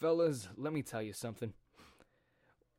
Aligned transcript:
Fellas, 0.00 0.48
let 0.56 0.72
me 0.72 0.80
tell 0.80 1.02
you 1.02 1.12
something. 1.12 1.52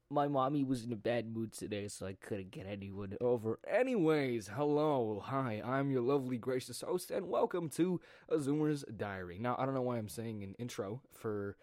My 0.09 0.27
mommy 0.27 0.63
was 0.63 0.83
in 0.83 0.91
a 0.91 0.95
bad 0.95 1.31
mood 1.31 1.53
today, 1.53 1.87
so 1.87 2.07
I 2.07 2.13
couldn't 2.13 2.49
get 2.49 2.65
anyone 2.65 3.15
over. 3.21 3.59
Anyways, 3.69 4.49
hello, 4.55 5.21
hi, 5.23 5.61
I'm 5.63 5.91
your 5.91 6.01
lovely, 6.01 6.37
gracious 6.37 6.81
host, 6.81 7.11
and 7.11 7.29
welcome 7.29 7.69
to 7.69 8.01
A 8.27 8.37
Zoomer's 8.37 8.83
Diary. 8.97 9.37
Now, 9.39 9.55
I 9.59 9.65
don't 9.65 9.75
know 9.75 9.83
why 9.83 9.99
I'm 9.99 10.09
saying 10.09 10.41
an 10.41 10.55
intro 10.57 11.03
for 11.11 11.57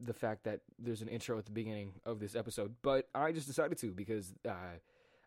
the 0.00 0.12
fact 0.12 0.42
that 0.42 0.62
there's 0.76 1.02
an 1.02 1.08
intro 1.08 1.38
at 1.38 1.46
the 1.46 1.52
beginning 1.52 1.92
of 2.04 2.18
this 2.18 2.34
episode, 2.34 2.74
but 2.82 3.08
I 3.14 3.30
just 3.30 3.46
decided 3.46 3.78
to 3.78 3.92
because 3.92 4.34
uh, 4.46 4.80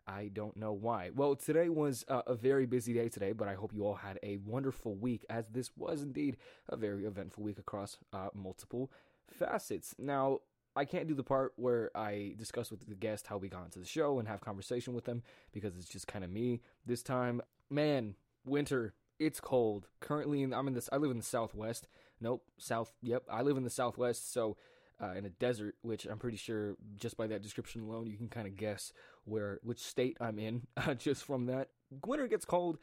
I 0.06 0.28
don't 0.30 0.58
know 0.58 0.72
why. 0.72 1.08
Well, 1.14 1.36
today 1.36 1.70
was 1.70 2.04
uh, 2.06 2.20
a 2.26 2.34
very 2.34 2.66
busy 2.66 2.92
day 2.92 3.08
today, 3.08 3.32
but 3.32 3.48
I 3.48 3.54
hope 3.54 3.72
you 3.72 3.86
all 3.86 3.94
had 3.94 4.18
a 4.22 4.36
wonderful 4.44 4.94
week, 4.94 5.24
as 5.30 5.46
this 5.48 5.70
was 5.74 6.02
indeed 6.02 6.36
a 6.68 6.76
very 6.76 7.06
eventful 7.06 7.42
week 7.42 7.58
across 7.58 7.96
uh, 8.12 8.28
multiple 8.34 8.90
facets. 9.32 9.94
Now, 9.98 10.40
I 10.76 10.84
can't 10.84 11.08
do 11.08 11.14
the 11.14 11.24
part 11.24 11.52
where 11.56 11.90
I 11.96 12.34
discuss 12.38 12.70
with 12.70 12.86
the 12.86 12.94
guest 12.94 13.26
how 13.26 13.38
we 13.38 13.48
got 13.48 13.64
into 13.64 13.78
the 13.78 13.84
show 13.84 14.18
and 14.18 14.28
have 14.28 14.40
conversation 14.40 14.94
with 14.94 15.04
them 15.04 15.22
because 15.52 15.76
it's 15.76 15.88
just 15.88 16.06
kind 16.06 16.24
of 16.24 16.30
me 16.30 16.60
this 16.86 17.02
time. 17.02 17.42
Man, 17.68 18.14
winter 18.44 18.94
it's 19.20 19.38
cold. 19.38 19.86
Currently, 20.00 20.42
I'm 20.42 20.66
in 20.66 20.74
this. 20.74 20.88
I 20.90 20.96
live 20.96 21.10
in 21.10 21.18
the 21.18 21.22
Southwest. 21.22 21.86
Nope, 22.20 22.42
South. 22.58 22.92
Yep, 23.02 23.24
I 23.30 23.42
live 23.42 23.56
in 23.56 23.64
the 23.64 23.70
Southwest. 23.70 24.32
So, 24.32 24.56
uh, 25.00 25.12
in 25.12 25.24
a 25.24 25.30
desert, 25.30 25.76
which 25.82 26.06
I'm 26.06 26.18
pretty 26.18 26.38
sure 26.38 26.76
just 26.96 27.16
by 27.16 27.26
that 27.28 27.42
description 27.42 27.82
alone, 27.82 28.06
you 28.06 28.16
can 28.16 28.28
kind 28.28 28.46
of 28.46 28.56
guess 28.56 28.92
where 29.24 29.60
which 29.62 29.78
state 29.78 30.16
I'm 30.20 30.38
in 30.38 30.66
uh, 30.76 30.94
just 30.94 31.24
from 31.24 31.46
that. 31.46 31.68
Winter 32.06 32.26
gets 32.26 32.46
cold, 32.46 32.78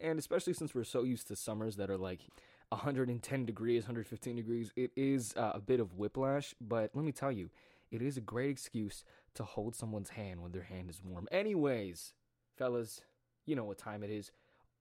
and 0.00 0.18
especially 0.18 0.54
since 0.54 0.74
we're 0.74 0.84
so 0.84 1.04
used 1.04 1.28
to 1.28 1.36
summers 1.36 1.76
that 1.76 1.90
are 1.90 1.98
like 1.98 2.20
110 2.70 3.44
degrees, 3.44 3.84
115 3.84 4.36
degrees, 4.36 4.72
it 4.76 4.90
is 4.96 5.34
uh, 5.36 5.52
a 5.54 5.60
bit 5.60 5.80
of 5.80 5.94
whiplash. 5.94 6.54
But 6.60 6.90
let 6.94 7.04
me 7.04 7.12
tell 7.12 7.32
you, 7.32 7.50
it 7.90 8.02
is 8.02 8.16
a 8.16 8.20
great 8.20 8.50
excuse 8.50 9.04
to 9.34 9.44
hold 9.44 9.74
someone's 9.74 10.10
hand 10.10 10.42
when 10.42 10.52
their 10.52 10.64
hand 10.64 10.90
is 10.90 11.00
warm. 11.02 11.28
Anyways, 11.30 12.14
fellas, 12.56 13.00
you 13.44 13.54
know 13.54 13.64
what 13.64 13.78
time 13.78 14.02
it 14.02 14.10
is. 14.10 14.32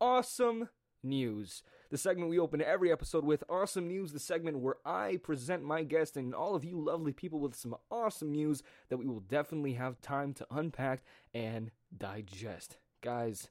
Awesome 0.02 0.70
news. 1.04 1.62
The 1.92 1.98
segment 1.98 2.30
we 2.30 2.40
open 2.40 2.62
every 2.62 2.92
episode 2.92 3.24
with 3.24 3.44
awesome 3.48 3.88
news, 3.88 4.12
the 4.12 4.20
segment 4.20 4.60
where 4.60 4.78
I 4.84 5.18
present 5.18 5.64
my 5.64 5.84
guest 5.84 6.18
and 6.18 6.34
all 6.34 6.56
of 6.56 6.66
you 6.66 6.80
lovely 6.80 7.14
people 7.14 7.40
with 7.40 7.56
some 7.56 7.76
awesome 7.92 8.32
news 8.32 8.64
that 8.90 8.98
we 8.98 9.06
will 9.06 9.20
definitely 9.20 9.74
have 9.74 10.02
time 10.02 10.34
to 10.34 10.48
unpack 10.50 11.04
and 11.34 11.72
digest. 11.96 12.78
Guys, 13.02 13.50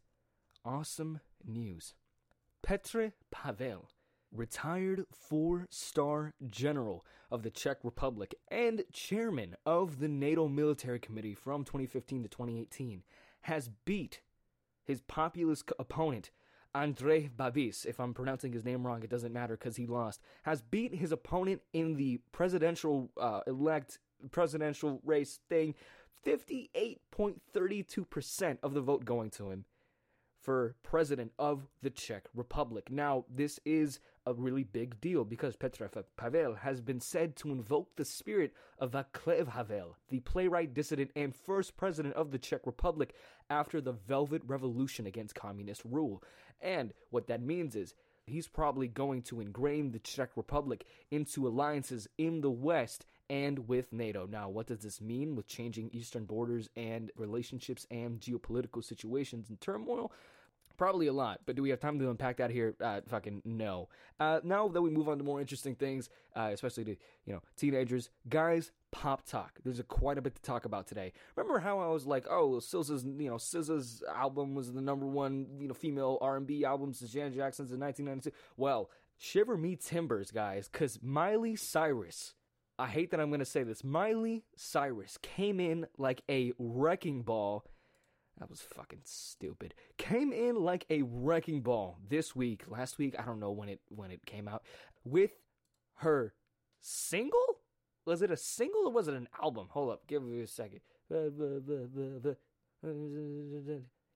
awesome 0.64 1.20
news. 1.46 1.94
Petr 2.66 3.12
Pavel, 3.30 3.88
retired 4.34 5.06
four 5.10 5.66
star 5.70 6.34
general 6.50 7.04
of 7.30 7.42
the 7.42 7.50
Czech 7.50 7.78
Republic 7.82 8.34
and 8.50 8.84
chairman 8.92 9.56
of 9.64 10.00
the 10.00 10.08
NATO 10.08 10.48
Military 10.48 10.98
Committee 10.98 11.34
from 11.34 11.64
2015 11.64 12.24
to 12.24 12.28
2018, 12.28 13.02
has 13.42 13.70
beat 13.84 14.20
his 14.84 15.00
populist 15.02 15.70
opponent 15.78 16.30
Andrej 16.74 17.30
Babis, 17.36 17.84
if 17.84 18.00
I'm 18.00 18.14
pronouncing 18.14 18.52
his 18.52 18.64
name 18.64 18.84
wrong, 18.84 19.04
it 19.04 19.10
doesn't 19.10 19.32
matter 19.32 19.56
because 19.56 19.76
he 19.76 19.86
lost, 19.86 20.20
has 20.42 20.60
beat 20.60 20.92
his 20.94 21.12
opponent 21.12 21.62
in 21.72 21.94
the 21.94 22.18
presidential 22.32 23.12
uh, 23.20 23.42
elect 23.46 24.00
presidential 24.30 25.00
race 25.04 25.38
thing 25.48 25.74
58.32% 26.26 28.58
of 28.62 28.74
the 28.74 28.80
vote 28.80 29.04
going 29.04 29.30
to 29.30 29.50
him 29.50 29.64
for 30.40 30.74
president 30.82 31.30
of 31.38 31.68
the 31.82 31.90
Czech 31.90 32.24
Republic. 32.34 32.90
Now, 32.90 33.24
this 33.30 33.60
is 33.64 34.00
a 34.26 34.34
really 34.34 34.64
big 34.64 35.00
deal 35.00 35.24
because 35.24 35.56
Petr 35.56 35.88
Pavel 36.16 36.54
has 36.54 36.80
been 36.80 37.00
said 37.00 37.36
to 37.36 37.52
invoke 37.52 37.94
the 37.96 38.04
spirit 38.04 38.52
of 38.78 38.92
Václav 38.92 39.48
Havel, 39.48 39.96
the 40.08 40.20
playwright, 40.20 40.74
dissident, 40.74 41.10
and 41.14 41.34
first 41.34 41.76
president 41.76 42.14
of 42.14 42.30
the 42.30 42.38
Czech 42.38 42.60
Republic 42.64 43.14
after 43.50 43.80
the 43.80 43.92
Velvet 43.92 44.42
Revolution 44.46 45.06
against 45.06 45.34
communist 45.34 45.82
rule. 45.84 46.22
And 46.60 46.94
what 47.10 47.26
that 47.26 47.42
means 47.42 47.76
is 47.76 47.94
he's 48.26 48.48
probably 48.48 48.88
going 48.88 49.22
to 49.22 49.40
ingrain 49.40 49.92
the 49.92 49.98
Czech 49.98 50.30
Republic 50.36 50.84
into 51.10 51.46
alliances 51.46 52.08
in 52.16 52.40
the 52.40 52.50
West 52.50 53.04
and 53.30 53.68
with 53.68 53.92
NATO. 53.92 54.26
Now, 54.26 54.48
what 54.48 54.66
does 54.66 54.80
this 54.80 55.00
mean 55.00 55.34
with 55.34 55.46
changing 55.46 55.90
eastern 55.92 56.24
borders 56.24 56.68
and 56.76 57.10
relationships 57.16 57.86
and 57.90 58.20
geopolitical 58.20 58.84
situations 58.84 59.48
and 59.48 59.60
turmoil? 59.60 60.12
Probably 60.76 61.06
a 61.06 61.12
lot, 61.12 61.40
but 61.46 61.54
do 61.54 61.62
we 61.62 61.70
have 61.70 61.78
time 61.78 61.98
to 62.00 62.10
unpack 62.10 62.38
that 62.38 62.50
here? 62.50 62.74
Uh, 62.80 63.00
fucking 63.08 63.42
no. 63.44 63.88
Uh, 64.18 64.40
now 64.42 64.66
that 64.66 64.82
we 64.82 64.90
move 64.90 65.08
on 65.08 65.18
to 65.18 65.24
more 65.24 65.40
interesting 65.40 65.76
things, 65.76 66.10
uh, 66.34 66.50
especially 66.52 66.84
to 66.84 66.96
you 67.26 67.32
know 67.32 67.42
teenagers, 67.56 68.10
guys, 68.28 68.72
pop 68.90 69.24
talk. 69.24 69.58
There's 69.64 69.78
a, 69.78 69.84
quite 69.84 70.18
a 70.18 70.22
bit 70.22 70.34
to 70.34 70.42
talk 70.42 70.64
about 70.64 70.86
today. 70.86 71.12
Remember 71.36 71.60
how 71.60 71.78
I 71.78 71.88
was 71.88 72.06
like, 72.06 72.26
oh, 72.28 72.60
SZA's 72.60 73.04
you 73.04 73.28
know 73.28 73.36
SZA's 73.36 74.02
album 74.12 74.54
was 74.54 74.72
the 74.72 74.80
number 74.80 75.06
one 75.06 75.46
you 75.58 75.68
know 75.68 75.74
female 75.74 76.18
R&B 76.20 76.64
album 76.64 76.92
since 76.92 77.12
Janet 77.12 77.34
Jackson's 77.34 77.72
in 77.72 77.78
1992. 77.78 78.36
Well, 78.56 78.90
shiver 79.16 79.56
me 79.56 79.76
timbers, 79.76 80.30
guys, 80.30 80.68
because 80.70 80.98
Miley 81.02 81.56
Cyrus. 81.56 82.34
I 82.76 82.88
hate 82.88 83.12
that 83.12 83.20
I'm 83.20 83.28
going 83.28 83.38
to 83.38 83.44
say 83.44 83.62
this. 83.62 83.84
Miley 83.84 84.42
Cyrus 84.56 85.16
came 85.22 85.60
in 85.60 85.86
like 85.96 86.22
a 86.28 86.52
wrecking 86.58 87.22
ball 87.22 87.64
that 88.38 88.50
was 88.50 88.60
fucking 88.60 89.02
stupid. 89.04 89.74
Came 89.96 90.32
in 90.32 90.56
like 90.56 90.86
a 90.90 91.02
wrecking 91.02 91.60
ball 91.60 91.98
this 92.08 92.34
week, 92.34 92.64
last 92.68 92.98
week, 92.98 93.14
I 93.18 93.22
don't 93.22 93.40
know 93.40 93.52
when 93.52 93.68
it 93.68 93.80
when 93.88 94.10
it 94.10 94.26
came 94.26 94.48
out, 94.48 94.62
with 95.04 95.32
her 95.96 96.34
single? 96.80 97.60
Was 98.06 98.22
it 98.22 98.30
a 98.30 98.36
single 98.36 98.86
or 98.86 98.92
was 98.92 99.08
it 99.08 99.14
an 99.14 99.28
album? 99.42 99.68
Hold 99.70 99.90
up, 99.90 100.06
give 100.06 100.22
me 100.22 100.40
a 100.40 100.46
second. 100.46 100.80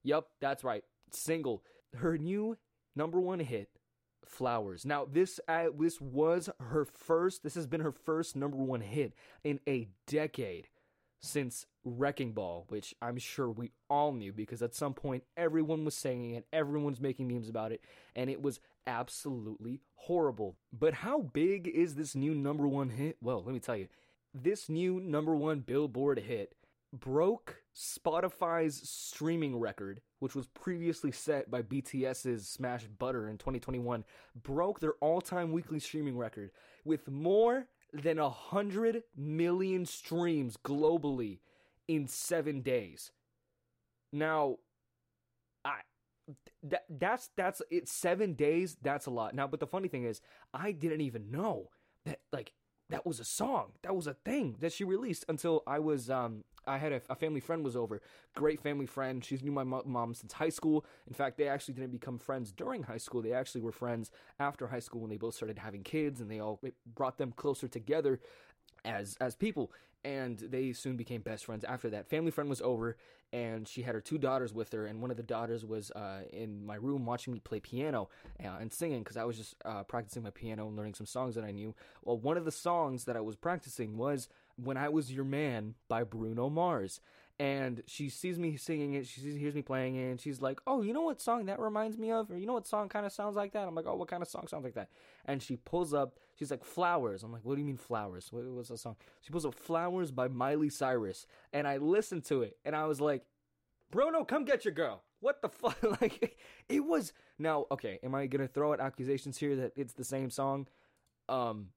Yep, 0.04 0.26
that's 0.40 0.64
right. 0.64 0.84
Single. 1.10 1.62
Her 1.94 2.18
new 2.18 2.58
number 2.94 3.18
one 3.20 3.40
hit, 3.40 3.70
Flowers. 4.26 4.84
Now 4.84 5.06
this 5.10 5.40
uh, 5.48 5.66
this 5.78 6.00
was 6.00 6.50
her 6.60 6.84
first. 6.84 7.42
This 7.42 7.54
has 7.54 7.66
been 7.66 7.80
her 7.80 7.92
first 7.92 8.36
number 8.36 8.58
one 8.58 8.80
hit 8.82 9.14
in 9.42 9.60
a 9.66 9.88
decade 10.06 10.68
since 11.20 11.66
Wrecking 11.88 12.32
Ball, 12.32 12.65
which 12.69 12.94
I'm 13.00 13.19
sure 13.19 13.50
we 13.50 13.72
all 13.88 14.12
knew 14.12 14.32
because 14.32 14.62
at 14.62 14.75
some 14.75 14.94
point 14.94 15.25
everyone 15.37 15.84
was 15.84 15.94
saying 15.94 16.32
it, 16.32 16.47
everyone's 16.53 17.00
making 17.00 17.28
memes 17.28 17.49
about 17.49 17.72
it, 17.72 17.82
and 18.15 18.31
it 18.31 18.43
was 18.43 18.60
absolutely 18.87 19.81
horrible. 19.94 20.56
But 20.72 20.94
how 20.94 21.21
big 21.21 21.69
is 21.69 21.94
this 21.94 22.15
new 22.15 22.34
number 22.34 22.66
one 22.66 22.91
hit? 22.91 23.16
Well, 23.21 23.43
let 23.44 23.53
me 23.53 23.60
tell 23.60 23.76
you, 23.76 23.88
this 24.34 24.69
new 24.69 25.00
number 25.00 25.34
one 25.34 25.60
Billboard 25.60 26.19
hit 26.21 26.54
broke 26.93 27.62
Spotify's 27.75 28.88
streaming 28.88 29.59
record, 29.59 30.00
which 30.20 30.34
was 30.34 30.47
previously 30.49 31.12
set 31.12 31.50
by 31.50 31.62
BTS's 31.62 32.49
Smash 32.49 32.84
Butter 32.84 33.28
in 33.28 33.38
2021, 33.38 34.05
broke 34.43 34.81
their 34.81 34.94
all 35.00 35.20
time 35.20 35.53
weekly 35.53 35.81
streaming 35.81 36.16
record 36.16 36.50
with 36.84 37.09
more 37.09 37.66
than 37.93 38.19
a 38.19 38.31
hundred 38.31 39.03
million 39.16 39.87
streams 39.87 40.56
globally 40.56 41.38
in 41.88 42.06
seven 42.06 42.60
days. 42.60 43.10
Now, 44.12 44.56
I 45.65 45.81
that 46.62 46.84
that's 46.88 47.31
that's 47.37 47.62
it's 47.71 47.93
seven 47.93 48.34
days. 48.34 48.76
That's 48.82 49.06
a 49.06 49.10
lot. 49.10 49.34
Now, 49.34 49.47
but 49.47 49.60
the 49.60 49.66
funny 49.66 49.88
thing 49.88 50.04
is, 50.04 50.20
I 50.55 50.73
didn't 50.73 51.00
even 51.00 51.31
know 51.31 51.70
that 52.05 52.20
like 52.32 52.52
that 52.90 53.06
was 53.06 53.20
a 53.20 53.25
song. 53.25 53.73
That 53.82 53.96
was 53.96 54.06
a 54.06 54.14
thing 54.14 54.56
that 54.61 54.73
she 54.73 54.85
released 54.85 55.25
until 55.29 55.62
I 55.67 55.79
was 55.79 56.11
um 56.11 56.44
I 56.67 56.76
had 56.76 56.93
a, 56.93 57.00
a, 57.08 57.14
family 57.14 57.40
friend 57.40 57.64
was 57.64 57.76
over. 57.76 58.02
Great 58.34 58.61
family 58.61 58.84
friend. 58.84 59.25
She's 59.25 59.43
knew 59.43 59.50
my 59.50 59.64
mom 59.64 60.12
since 60.12 60.34
high 60.34 60.50
school. 60.50 60.84
In 61.06 61.14
fact, 61.14 61.38
they 61.38 61.49
actually 61.49 61.75
didn't 61.75 61.93
become 61.93 62.19
friends 62.19 62.52
during 62.52 62.82
high 62.82 62.99
school. 62.99 63.23
They 63.23 63.32
actually 63.32 63.62
were 63.62 63.73
friends 63.73 64.11
after 64.38 64.67
high 64.67 64.81
school 64.81 65.00
when 65.00 65.08
they 65.08 65.17
both 65.17 65.34
started 65.34 65.58
having 65.58 65.82
kids, 65.82 66.20
and 66.20 66.31
they 66.31 66.41
all 66.41 66.61
brought 66.94 67.17
them 67.17 67.32
closer 67.32 67.69
together 67.69 68.20
as 68.84 69.17
as 69.20 69.34
people 69.34 69.73
and 70.04 70.38
they 70.38 70.72
soon 70.72 70.96
became 70.96 71.20
best 71.20 71.44
friends 71.44 71.64
after 71.64 71.90
that. 71.90 72.08
Family 72.08 72.30
friend 72.30 72.48
was 72.48 72.60
over 72.60 72.96
and 73.32 73.68
she 73.68 73.82
had 73.82 73.94
her 73.94 74.00
two 74.00 74.18
daughters 74.18 74.54
with 74.54 74.72
her 74.72 74.86
and 74.86 75.00
one 75.00 75.10
of 75.10 75.16
the 75.16 75.22
daughters 75.22 75.64
was 75.64 75.90
uh, 75.92 76.20
in 76.32 76.64
my 76.64 76.76
room 76.76 77.04
watching 77.04 77.32
me 77.32 77.40
play 77.40 77.60
piano 77.60 78.08
uh, 78.42 78.48
and 78.60 78.72
singing 78.72 79.00
because 79.00 79.16
i 79.16 79.24
was 79.24 79.36
just 79.36 79.54
uh, 79.64 79.82
practicing 79.82 80.22
my 80.22 80.30
piano 80.30 80.66
and 80.66 80.76
learning 80.76 80.94
some 80.94 81.06
songs 81.06 81.34
that 81.34 81.44
i 81.44 81.50
knew. 81.50 81.74
Well 82.02 82.18
one 82.18 82.36
of 82.36 82.44
the 82.44 82.52
songs 82.52 83.04
that 83.04 83.16
i 83.16 83.20
was 83.20 83.36
practicing 83.36 83.96
was 83.96 84.28
when 84.56 84.76
i 84.76 84.88
was 84.88 85.12
your 85.12 85.24
man 85.24 85.74
by 85.88 86.04
bruno 86.04 86.48
mars 86.48 87.00
and 87.40 87.82
she 87.87 88.08
sees 88.08 88.38
me 88.38 88.56
singing 88.56 88.94
it. 88.94 89.06
She 89.06 89.20
hears 89.20 89.55
me 89.55 89.62
playing 89.62 89.94
it, 89.94 90.11
and 90.11 90.20
she's 90.20 90.43
like, 90.43 90.61
"Oh, 90.67 90.82
you 90.82 90.93
know 90.93 91.02
what 91.02 91.20
song 91.20 91.46
that 91.46 91.61
reminds 91.61 91.96
me 91.96 92.11
of? 92.11 92.31
Or 92.31 92.38
you 92.38 92.46
know 92.46 92.55
what 92.55 92.67
song 92.67 92.88
kind 92.88 93.06
of 93.06 93.12
sounds 93.12 93.37
like 93.37 93.52
that?" 93.52 93.69
I'm 93.69 93.75
like, 93.75 93.87
"Oh, 93.87 93.94
what 93.94 94.08
kind 94.08 94.23
of 94.23 94.29
song 94.29 94.46
sounds 94.49 94.64
like 94.64 94.75
that?" 94.75 94.88
And 95.25 95.40
she 95.43 95.56
pulls 95.56 95.94
up. 95.94 96.19
She's 96.35 96.50
like, 96.50 96.64
"Flowers." 96.64 97.23
I'm 97.23 97.32
like, 97.32 97.44
"What 97.44 97.55
do 97.55 97.61
you 97.61 97.67
mean 97.67 97.76
flowers? 97.76 98.32
What 98.32 98.44
was 98.44 98.69
the 98.69 98.79
song?" 98.79 98.96
She 99.20 99.31
pulls 99.31 99.46
up 99.46 99.55
"Flowers" 99.55 100.11
by 100.11 100.26
Miley 100.29 100.69
Cyrus, 100.69 101.26
and 101.52 101.69
I 101.69 101.76
listened 101.76 102.25
to 102.26 102.43
it, 102.43 102.56
and 102.64 102.75
I 102.75 102.87
was 102.87 103.00
like, 103.00 103.25
"Bruno, 103.91 104.25
come 104.25 104.44
get 104.44 104.64
your 104.64 104.75
girl." 104.75 105.02
What 105.20 105.41
the 105.43 105.49
fuck? 105.49 105.81
like, 106.00 106.38
it 106.69 106.84
was 106.84 107.12
now 107.38 107.67
okay. 107.70 108.00
Am 108.02 108.14
I 108.14 108.26
gonna 108.26 108.49
throw 108.49 108.73
out 108.73 108.81
accusations 108.81 109.38
here 109.38 109.55
that 109.56 109.73
it's 109.76 109.93
the 109.93 110.05
same 110.05 110.31
song? 110.31 110.67
Um, 111.29 111.69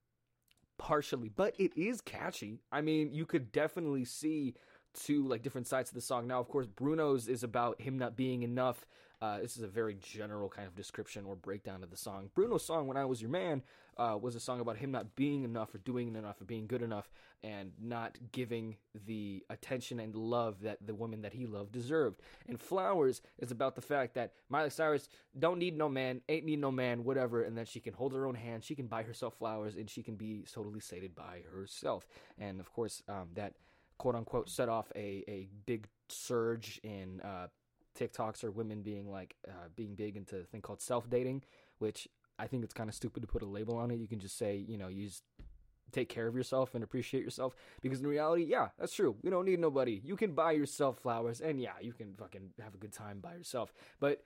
partially, 0.77 1.29
but 1.29 1.53
it 1.59 1.77
is 1.77 2.01
catchy. 2.01 2.61
I 2.71 2.81
mean, 2.81 3.13
you 3.13 3.25
could 3.27 3.51
definitely 3.51 4.05
see 4.05 4.55
two 4.93 5.27
like 5.27 5.43
different 5.43 5.67
sides 5.67 5.89
of 5.89 5.95
the 5.95 6.01
song. 6.01 6.27
Now, 6.27 6.39
of 6.39 6.47
course, 6.47 6.67
Bruno's 6.67 7.27
is 7.27 7.43
about 7.43 7.81
him 7.81 7.97
not 7.97 8.15
being 8.15 8.43
enough. 8.43 8.85
Uh, 9.21 9.39
this 9.39 9.55
is 9.55 9.61
a 9.61 9.67
very 9.67 9.95
general 10.01 10.49
kind 10.49 10.67
of 10.67 10.75
description 10.75 11.25
or 11.25 11.35
breakdown 11.35 11.83
of 11.83 11.91
the 11.91 11.97
song. 11.97 12.31
Bruno's 12.33 12.65
song, 12.65 12.87
When 12.87 12.97
I 12.97 13.05
Was 13.05 13.21
Your 13.21 13.29
Man, 13.29 13.61
uh, 13.97 14.17
was 14.19 14.35
a 14.35 14.39
song 14.39 14.59
about 14.59 14.77
him 14.77 14.91
not 14.91 15.15
being 15.15 15.43
enough 15.43 15.75
or 15.75 15.77
doing 15.77 16.15
enough 16.15 16.41
or 16.41 16.45
being 16.45 16.65
good 16.65 16.81
enough 16.81 17.11
and 17.43 17.71
not 17.79 18.17
giving 18.31 18.77
the 19.05 19.43
attention 19.49 19.99
and 19.99 20.15
love 20.15 20.61
that 20.61 20.77
the 20.85 20.95
woman 20.95 21.21
that 21.21 21.33
he 21.33 21.45
loved 21.45 21.71
deserved. 21.71 22.19
And 22.47 22.59
Flowers 22.59 23.21
is 23.37 23.51
about 23.51 23.75
the 23.75 23.81
fact 23.81 24.15
that 24.15 24.33
Miley 24.49 24.71
Cyrus 24.71 25.07
don't 25.37 25.59
need 25.59 25.77
no 25.77 25.87
man, 25.87 26.21
ain't 26.29 26.45
need 26.45 26.59
no 26.59 26.71
man, 26.71 27.03
whatever, 27.03 27.43
and 27.43 27.57
that 27.57 27.67
she 27.67 27.79
can 27.79 27.93
hold 27.93 28.13
her 28.13 28.25
own 28.25 28.35
hand, 28.35 28.63
she 28.63 28.75
can 28.75 28.87
buy 28.87 29.03
herself 29.03 29.35
flowers, 29.37 29.75
and 29.75 29.89
she 29.89 30.01
can 30.01 30.15
be 30.15 30.45
totally 30.51 30.79
sated 30.79 31.15
by 31.15 31.41
herself. 31.53 32.07
And 32.39 32.59
of 32.59 32.71
course, 32.73 33.03
um, 33.07 33.29
that 33.35 33.53
quote 34.01 34.15
unquote 34.15 34.49
set 34.49 34.67
off 34.67 34.91
a, 34.95 35.23
a 35.27 35.47
big 35.67 35.87
surge 36.09 36.79
in 36.83 37.21
uh, 37.21 37.45
TikToks 37.95 38.43
or 38.43 38.49
women 38.49 38.81
being 38.81 39.11
like 39.11 39.35
uh, 39.47 39.67
being 39.75 39.93
big 39.93 40.17
into 40.17 40.37
a 40.37 40.43
thing 40.43 40.59
called 40.59 40.81
self 40.81 41.07
dating, 41.07 41.43
which 41.77 42.07
I 42.39 42.47
think 42.47 42.63
it's 42.63 42.73
kind 42.73 42.89
of 42.89 42.95
stupid 42.95 43.21
to 43.21 43.27
put 43.27 43.43
a 43.43 43.45
label 43.45 43.77
on 43.77 43.91
it. 43.91 43.97
You 43.97 44.07
can 44.07 44.19
just 44.19 44.39
say, 44.39 44.55
you 44.55 44.75
know, 44.75 44.87
you 44.87 45.05
just 45.05 45.21
take 45.91 46.09
care 46.09 46.25
of 46.25 46.35
yourself 46.35 46.73
and 46.73 46.83
appreciate 46.83 47.23
yourself 47.23 47.53
because 47.83 47.99
in 47.99 48.07
reality, 48.07 48.43
yeah, 48.43 48.69
that's 48.79 48.95
true. 48.95 49.17
You 49.21 49.29
don't 49.29 49.45
need 49.45 49.59
nobody. 49.59 50.01
You 50.03 50.15
can 50.15 50.31
buy 50.31 50.53
yourself 50.53 50.97
flowers 50.97 51.39
and 51.39 51.61
yeah, 51.61 51.73
you 51.79 51.93
can 51.93 52.15
fucking 52.17 52.53
have 52.59 52.73
a 52.73 52.77
good 52.77 52.93
time 52.93 53.19
by 53.19 53.35
yourself. 53.35 53.71
But 53.99 54.23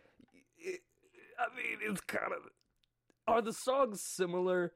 it, 0.57 0.83
I 1.37 1.53
mean, 1.53 1.79
it's 1.81 1.99
kind 1.99 2.31
of 2.31 2.49
are 3.27 3.41
the 3.41 3.51
songs 3.51 4.01
similar? 4.01 4.71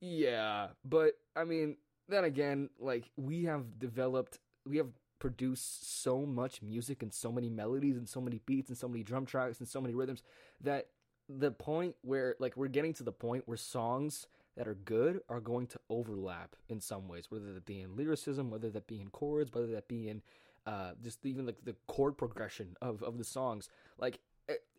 Yeah, 0.00 0.68
but 0.84 1.14
I 1.34 1.42
mean, 1.42 1.78
then 2.08 2.24
again, 2.24 2.70
like 2.78 3.10
we 3.16 3.44
have 3.44 3.78
developed, 3.78 4.38
we 4.66 4.76
have 4.78 4.88
produced 5.18 6.02
so 6.02 6.24
much 6.24 6.62
music 6.62 7.02
and 7.02 7.12
so 7.12 7.32
many 7.32 7.48
melodies 7.48 7.96
and 7.96 8.08
so 8.08 8.20
many 8.20 8.40
beats 8.46 8.68
and 8.68 8.78
so 8.78 8.88
many 8.88 9.02
drum 9.02 9.26
tracks 9.26 9.58
and 9.58 9.68
so 9.68 9.80
many 9.80 9.94
rhythms 9.94 10.22
that 10.60 10.86
the 11.28 11.50
point 11.50 11.94
where 12.02 12.36
like 12.38 12.56
we're 12.56 12.68
getting 12.68 12.94
to 12.94 13.02
the 13.02 13.12
point 13.12 13.42
where 13.46 13.56
songs 13.56 14.28
that 14.56 14.68
are 14.68 14.74
good 14.74 15.20
are 15.28 15.40
going 15.40 15.66
to 15.66 15.78
overlap 15.90 16.54
in 16.68 16.80
some 16.80 17.08
ways 17.08 17.30
whether 17.30 17.52
that 17.52 17.66
be 17.66 17.80
in 17.80 17.96
lyricism 17.96 18.48
whether 18.48 18.70
that 18.70 18.86
be 18.86 19.00
in 19.00 19.10
chords 19.10 19.52
whether 19.52 19.66
that 19.66 19.88
be 19.88 20.08
in 20.08 20.22
uh, 20.68 20.92
just 21.02 21.24
even 21.24 21.46
like 21.46 21.56
the 21.64 21.74
chord 21.86 22.18
progression 22.18 22.76
of, 22.82 23.02
of 23.02 23.16
the 23.16 23.24
songs. 23.24 23.70
Like 23.98 24.20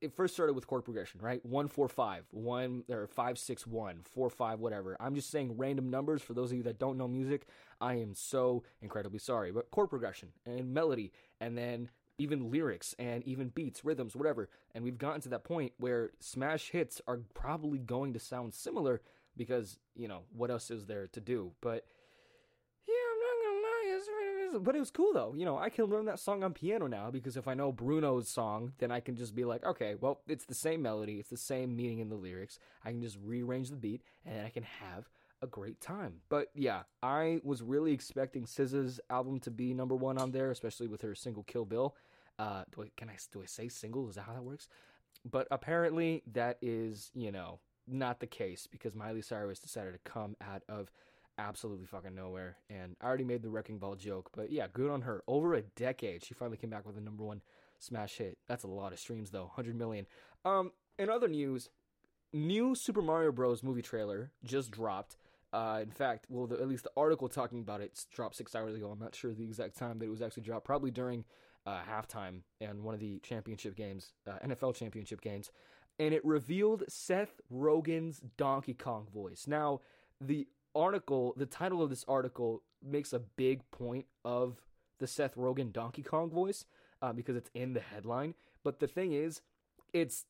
it 0.02 0.14
first 0.16 0.34
started 0.34 0.54
with 0.54 0.68
chord 0.68 0.84
progression, 0.84 1.20
right? 1.22 1.46
One 1.46 1.68
four 1.68 1.88
five, 1.88 2.26
one 2.32 2.84
or 2.90 3.08
five 3.08 3.38
six 3.38 3.68
one, 3.68 4.02
four 4.04 4.30
five, 4.30 4.60
whatever. 4.60 4.98
I'm 5.00 5.16
just 5.16 5.30
saying 5.30 5.58
random 5.58 5.90
numbers 5.90 6.22
for 6.22 6.34
those 6.34 6.52
of 6.52 6.58
you 6.58 6.64
that 6.64 6.80
don't 6.80 6.98
know 6.98 7.08
music. 7.08 7.48
I 7.82 7.96
am 7.96 8.16
so 8.16 8.64
incredibly 8.82 9.20
sorry, 9.20 9.52
but 9.52 9.72
chord 9.72 9.90
progression 9.90 10.30
and 10.46 10.74
melody, 10.74 11.12
and 11.40 11.58
then 11.58 11.90
even 12.18 12.52
lyrics 12.52 12.94
and 13.00 13.24
even 13.24 13.50
beats, 13.50 13.86
rhythms, 13.86 14.16
whatever. 14.16 14.50
And 14.76 14.84
we've 14.84 14.98
gotten 14.98 15.22
to 15.22 15.30
that 15.30 15.44
point 15.44 15.74
where 15.78 16.12
smash 16.20 16.70
hits 16.70 17.02
are 17.08 17.22
probably 17.34 17.80
going 17.80 18.14
to 18.14 18.20
sound 18.20 18.54
similar 18.54 19.02
because 19.38 19.80
you 19.96 20.08
know 20.08 20.24
what 20.36 20.52
else 20.52 20.72
is 20.72 20.86
there 20.86 21.08
to 21.08 21.22
do, 21.22 21.52
but 21.62 21.86
but 24.60 24.76
it 24.76 24.80
was 24.80 24.92
cool 24.92 25.14
though. 25.14 25.34
You 25.36 25.46
know, 25.46 25.58
I 25.58 25.70
can 25.70 25.86
learn 25.86 26.06
that 26.06 26.20
song 26.20 26.44
on 26.44 26.54
piano 26.54 26.88
now 26.88 27.12
because 27.12 27.38
if 27.38 27.48
I 27.48 27.54
know 27.54 27.72
Bruno's 27.72 28.28
song, 28.28 28.74
then 28.80 28.92
I 28.92 29.00
can 29.00 29.16
just 29.16 29.36
be 29.36 29.46
like, 29.46 29.64
okay, 29.66 29.96
well, 30.00 30.22
it's 30.28 30.46
the 30.46 30.56
same 30.56 30.82
melody, 30.82 31.20
it's 31.20 31.30
the 31.30 31.38
same 31.38 31.76
meaning 31.76 32.00
in 32.00 32.10
the 32.10 32.16
lyrics. 32.16 32.60
I 32.84 32.92
can 32.92 33.02
just 33.02 33.18
rearrange 33.24 33.70
the 33.70 33.76
beat 33.76 34.02
and 34.26 34.46
I 34.46 34.50
can 34.50 34.64
have 34.64 35.10
a 35.42 35.48
great 35.48 35.80
time. 35.80 36.16
But 36.30 36.48
yeah, 36.56 36.84
I 37.02 37.40
was 37.44 37.62
really 37.62 37.94
expecting 37.94 38.46
SZA's 38.46 39.00
album 39.10 39.40
to 39.42 39.52
be 39.52 39.74
number 39.74 39.96
one 39.96 40.18
on 40.18 40.32
there, 40.32 40.52
especially 40.52 40.88
with 40.88 41.02
her 41.02 41.16
single 41.16 41.44
"Kill 41.44 41.66
Bill." 41.66 41.96
Uh, 42.38 42.64
do 42.74 42.84
I 42.84 42.88
can 42.98 43.10
I 43.10 43.18
do 43.32 43.42
I 43.42 43.46
say 43.46 43.68
single? 43.68 44.10
Is 44.10 44.16
that 44.16 44.24
how 44.24 44.34
that 44.34 44.44
works? 44.44 44.68
But 45.30 45.48
apparently, 45.52 46.24
that 46.32 46.58
is 46.62 47.12
you 47.14 47.32
know 47.32 47.60
not 47.88 48.20
the 48.20 48.28
case 48.28 48.68
because 48.68 48.96
Miley 48.96 49.22
Cyrus 49.22 49.60
decided 49.60 49.94
to 49.94 50.10
come 50.10 50.36
out 50.42 50.64
of 50.70 50.92
absolutely 51.40 51.86
fucking 51.86 52.14
nowhere. 52.14 52.58
And 52.70 52.96
I 53.02 53.08
already 53.08 53.24
made 53.24 53.42
the 53.42 53.50
wrecking 53.50 53.80
ball 53.80 53.96
joke, 53.96 54.30
but 54.36 54.52
yeah, 54.52 54.68
good 54.72 54.92
on 54.92 55.02
her. 55.02 55.24
Over 55.28 55.56
a 55.56 55.62
decade, 55.62 56.24
she 56.24 56.34
finally 56.34 56.58
came 56.58 56.70
back 56.70 56.86
with 56.86 56.98
a 56.98 57.02
number 57.02 57.24
one 57.24 57.42
smash 57.80 58.18
hit. 58.18 58.38
That's 58.48 58.64
a 58.64 58.68
lot 58.68 58.94
of 58.94 59.00
streams 59.00 59.32
though, 59.32 59.46
100 59.46 59.76
million. 59.76 60.06
Um, 60.46 60.72
in 60.98 61.10
other 61.10 61.28
news, 61.28 61.70
new 62.34 62.76
Super 62.76 63.02
Mario 63.02 63.32
Bros. 63.32 63.64
movie 63.64 63.82
trailer 63.82 64.32
just 64.44 64.72
dropped. 64.72 65.18
Uh, 65.52 65.80
in 65.82 65.90
fact, 65.90 66.28
well, 66.30 66.46
the, 66.46 66.56
at 66.60 66.68
least 66.68 66.84
the 66.84 66.92
article 66.96 67.28
talking 67.28 67.60
about 67.60 67.82
it 67.82 68.06
dropped 68.14 68.36
six 68.36 68.54
hours 68.54 68.76
ago. 68.76 68.90
I'm 68.92 69.00
not 69.00 69.16
sure 69.16 69.34
the 69.34 69.44
exact 69.44 69.78
time 69.78 69.98
that 70.00 70.06
it 70.06 70.10
was 70.10 70.22
actually 70.22 70.44
dropped. 70.44 70.66
Probably 70.66 70.92
during 70.92 71.26
uh, 71.66 71.80
halftime 71.90 72.42
and 72.62 72.84
one 72.84 72.94
of 72.94 73.00
the 73.00 73.20
championship 73.20 73.76
games, 73.76 74.14
uh, 74.28 74.46
NFL 74.46 74.76
championship 74.76 75.22
games, 75.22 75.50
and 75.98 76.14
it 76.14 76.24
revealed 76.24 76.84
Seth 76.88 77.42
Rogen's 77.52 78.22
Donkey 78.38 78.74
Kong 78.74 79.08
voice. 79.12 79.46
Now, 79.48 79.82
the 80.22 80.48
article, 80.80 81.34
the 81.36 81.46
title 81.46 81.82
of 81.82 81.90
this 81.90 82.06
article 82.08 82.64
makes 82.84 83.14
a 83.14 83.20
big 83.20 83.70
point 83.72 84.06
of 84.24 84.62
the 85.00 85.08
Seth 85.08 85.36
Rogen 85.36 85.72
Donkey 85.72 86.04
Kong 86.04 86.30
voice 86.30 86.66
uh, 87.02 87.14
because 87.14 87.36
it's 87.36 87.50
in 87.54 87.74
the 87.74 87.80
headline. 87.80 88.36
But 88.64 88.80
the 88.80 88.88
thing 88.88 89.14
is, 89.14 89.42
it's 89.94 90.26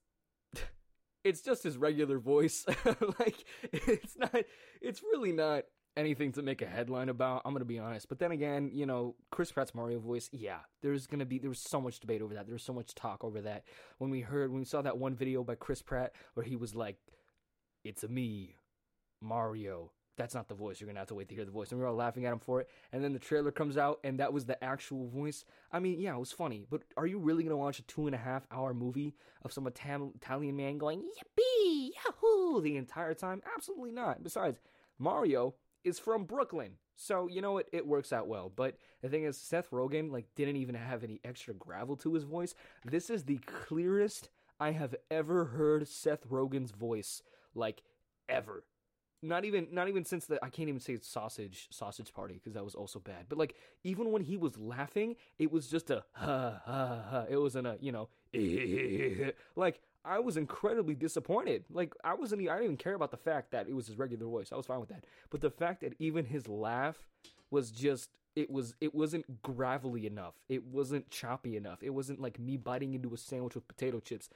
it's 1.24 1.42
just 1.42 1.64
his 1.64 1.78
regular 1.78 2.20
voice. 2.20 2.66
like 3.20 3.44
it's 3.64 4.18
not. 4.18 4.44
It's 4.82 5.02
really 5.04 5.32
not 5.32 5.64
anything 5.98 6.32
to 6.34 6.42
make 6.42 6.62
a 6.62 6.68
headline 6.68 7.10
about. 7.10 7.42
I'm 7.46 7.54
gonna 7.54 7.66
be 7.66 7.80
honest. 7.80 8.10
But 8.10 8.20
then 8.20 8.32
again, 8.32 8.72
you 8.74 8.86
know, 8.86 9.16
Chris 9.32 9.52
Pratt's 9.52 9.76
Mario 9.76 10.00
voice. 10.00 10.30
Yeah, 10.32 10.60
there's 10.82 11.08
gonna 11.08 11.26
be 11.26 11.40
there 11.40 11.50
was 11.50 11.60
so 11.60 11.82
much 11.82 12.00
debate 12.00 12.22
over 12.22 12.34
that. 12.36 12.46
There 12.46 12.56
was 12.56 12.64
so 12.64 12.74
much 12.74 12.96
talk 12.96 13.24
over 13.24 13.42
that 13.42 13.64
when 13.98 14.10
we 14.10 14.22
heard 14.22 14.52
when 14.52 14.60
we 14.60 14.66
saw 14.66 14.82
that 14.82 14.98
one 14.98 15.16
video 15.16 15.44
by 15.44 15.56
Chris 15.56 15.82
Pratt 15.82 16.14
where 16.34 16.46
he 16.46 16.56
was 16.56 16.76
like, 16.76 16.98
"It's 17.84 18.04
a 18.04 18.08
me, 18.08 18.56
Mario." 19.22 19.92
That's 20.20 20.36
not 20.36 20.50
the 20.50 20.54
voice. 20.54 20.80
You're 20.80 20.88
gonna 20.88 21.00
have 21.00 21.08
to 21.08 21.16
wait 21.16 21.30
to 21.30 21.36
hear 21.36 21.46
the 21.46 21.52
voice. 21.52 21.72
And 21.72 21.80
we 21.80 21.84
were 21.84 21.90
all 21.90 21.96
laughing 21.96 22.26
at 22.26 22.34
him 22.34 22.40
for 22.40 22.60
it. 22.60 22.70
And 22.92 23.02
then 23.02 23.14
the 23.14 23.20
trailer 23.20 23.52
comes 23.52 23.78
out, 23.78 24.00
and 24.04 24.20
that 24.20 24.34
was 24.34 24.46
the 24.46 24.62
actual 24.62 25.08
voice. 25.08 25.46
I 25.72 25.80
mean, 25.80 26.00
yeah, 26.00 26.14
it 26.14 26.20
was 26.20 26.34
funny. 26.34 26.66
But 26.70 26.84
are 26.98 27.08
you 27.08 27.18
really 27.18 27.44
gonna 27.44 27.58
watch 27.58 27.80
a 27.80 27.84
two 27.84 28.06
and 28.06 28.14
a 28.14 28.20
half 28.20 28.46
hour 28.52 28.74
movie 28.74 29.16
of 29.44 29.54
some 29.54 29.66
Italian 29.66 30.56
man 30.56 30.78
going 30.78 31.00
yippee 31.00 31.92
yahoo 32.06 32.62
the 32.62 32.76
entire 32.76 33.14
time? 33.14 33.42
Absolutely 33.56 33.94
not. 33.94 34.22
Besides, 34.22 34.60
Mario 35.00 35.56
is 35.86 35.98
from 35.98 36.26
Brooklyn. 36.26 36.74
So 36.96 37.28
you 37.28 37.42
know 37.42 37.58
it, 37.58 37.70
it 37.72 37.88
works 37.88 38.12
out 38.12 38.28
well. 38.28 38.52
But 38.54 38.76
the 39.02 39.08
thing 39.08 39.24
is, 39.24 39.38
Seth 39.38 39.72
Rogen 39.72 40.12
like 40.12 40.26
didn't 40.36 40.58
even 40.58 40.76
have 40.76 41.02
any 41.02 41.22
extra 41.24 41.54
gravel 41.54 41.96
to 41.98 42.14
his 42.14 42.26
voice. 42.26 42.54
This 42.84 43.10
is 43.10 43.24
the 43.24 43.38
clearest 43.38 44.30
I 44.60 44.72
have 44.72 44.96
ever 45.10 45.46
heard 45.46 45.88
Seth 45.88 46.28
Rogen's 46.30 46.72
voice, 46.72 47.24
like 47.56 47.84
ever 48.28 48.66
not 49.22 49.46
even 49.46 49.68
not 49.72 49.90
even 49.90 50.06
since 50.06 50.26
the 50.26 50.44
I 50.44 50.50
can't 50.50 50.70
even 50.70 50.80
say 50.80 50.98
sausage 51.02 51.68
sausage 51.72 52.14
party 52.14 52.36
because 52.36 52.54
that 52.54 52.64
was 52.64 52.76
also 52.76 53.00
bad. 53.00 53.26
But 53.28 53.38
like 53.38 53.56
even 53.84 54.12
when 54.12 54.22
he 54.22 54.38
was 54.38 54.58
laughing, 54.58 55.16
it 55.38 55.52
was 55.52 55.68
just 55.68 55.90
a 55.90 56.04
ha 56.14 56.62
ha 56.66 57.04
ha. 57.10 57.26
It 57.30 57.38
wasn't 57.38 57.68
a 57.68 57.78
you 57.80 57.92
know 57.92 58.10
like 59.56 59.82
I 60.06 60.20
was 60.20 60.38
incredibly 60.38 60.96
disappointed. 60.96 61.66
Like 61.70 61.94
I 62.04 62.14
wasn't 62.14 62.42
I 62.42 62.54
didn't 62.54 62.64
even 62.64 62.78
care 62.78 62.94
about 62.96 63.12
the 63.12 63.18
fact 63.18 63.52
that 63.52 63.68
it 63.68 63.76
was 63.76 63.88
his 63.88 63.98
regular 63.98 64.26
voice. 64.26 64.52
I 64.52 64.56
was 64.56 64.66
fine 64.66 64.80
with 64.80 64.90
that. 64.90 65.06
But 65.30 65.42
the 65.42 65.52
fact 65.52 65.82
that 65.82 65.94
even 66.00 66.26
his 66.26 66.48
laugh 66.48 67.00
was 67.52 67.72
just 67.72 68.10
it 68.36 68.50
was 68.50 68.76
it 68.80 68.96
wasn't 68.96 69.42
gravelly 69.42 70.06
enough. 70.06 70.36
It 70.48 70.66
wasn't 70.66 71.10
choppy 71.10 71.58
enough. 71.58 71.84
It 71.84 71.90
wasn't 71.90 72.22
like 72.22 72.40
me 72.40 72.56
biting 72.58 72.94
into 72.94 73.14
a 73.14 73.18
sandwich 73.18 73.56
with 73.56 73.68
potato 73.68 74.00
chips 74.00 74.30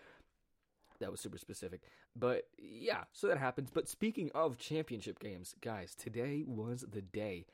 that 1.00 1.12
was 1.12 1.20
super 1.20 1.38
specific. 1.38 1.82
But 2.16 2.48
yeah, 2.58 3.04
so 3.12 3.28
that 3.28 3.38
happens. 3.38 3.70
But 3.72 3.88
speaking 3.88 4.32
of 4.34 4.58
championship 4.58 5.20
games, 5.20 5.56
guys, 5.62 5.96
today 5.96 6.44
was 6.46 6.86
the 6.92 7.02
day. 7.02 7.46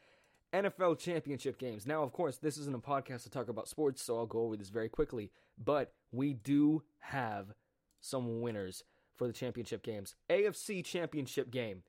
NFL 0.54 0.98
championship 0.98 1.60
games. 1.60 1.86
Now, 1.86 2.02
of 2.02 2.12
course, 2.12 2.38
this 2.38 2.58
isn't 2.58 2.76
a 2.76 2.80
podcast 2.80 3.24
to 3.24 3.30
talk 3.30 3.50
about 3.50 3.68
sports, 3.68 4.02
so 4.02 4.18
I'll 4.18 4.26
go 4.26 4.42
over 4.42 4.58
this 4.58 4.70
very 4.70 4.90
quickly. 4.90 5.32
But 5.64 5.94
we 6.12 6.34
do 6.34 6.84
have 7.00 7.54
some 8.02 8.42
winners 8.42 8.84
for 9.16 9.28
the 9.28 9.34
championship 9.34 9.84
games. 9.84 10.16
AFC 10.30 10.84
championship 10.84 11.52
game. 11.52 11.84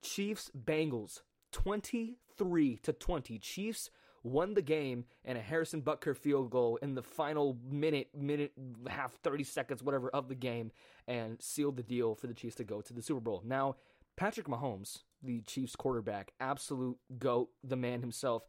Chiefs 0.00 0.50
Bengals 0.56 1.20
23 1.52 2.76
to 2.82 2.92
20. 2.92 3.38
Chiefs 3.38 3.90
won 4.22 4.54
the 4.54 4.62
game 4.62 5.04
and 5.24 5.36
a 5.36 5.40
Harrison 5.40 5.82
Butker 5.82 6.16
field 6.16 6.50
goal 6.50 6.76
in 6.82 6.94
the 6.94 7.02
final 7.02 7.56
minute, 7.68 8.08
minute, 8.16 8.52
half, 8.88 9.12
30 9.22 9.44
seconds, 9.44 9.82
whatever, 9.82 10.08
of 10.10 10.28
the 10.28 10.34
game 10.34 10.70
and 11.06 11.40
sealed 11.40 11.76
the 11.76 11.82
deal 11.82 12.14
for 12.14 12.26
the 12.26 12.34
Chiefs 12.34 12.56
to 12.56 12.64
go 12.64 12.80
to 12.80 12.92
the 12.92 13.02
Super 13.02 13.20
Bowl. 13.20 13.42
Now, 13.44 13.76
Patrick 14.16 14.46
Mahomes, 14.46 15.02
the 15.22 15.40
Chiefs 15.42 15.76
quarterback, 15.76 16.32
absolute 16.40 16.98
GOAT, 17.18 17.48
the 17.64 17.76
man 17.76 18.00
himself. 18.00 18.44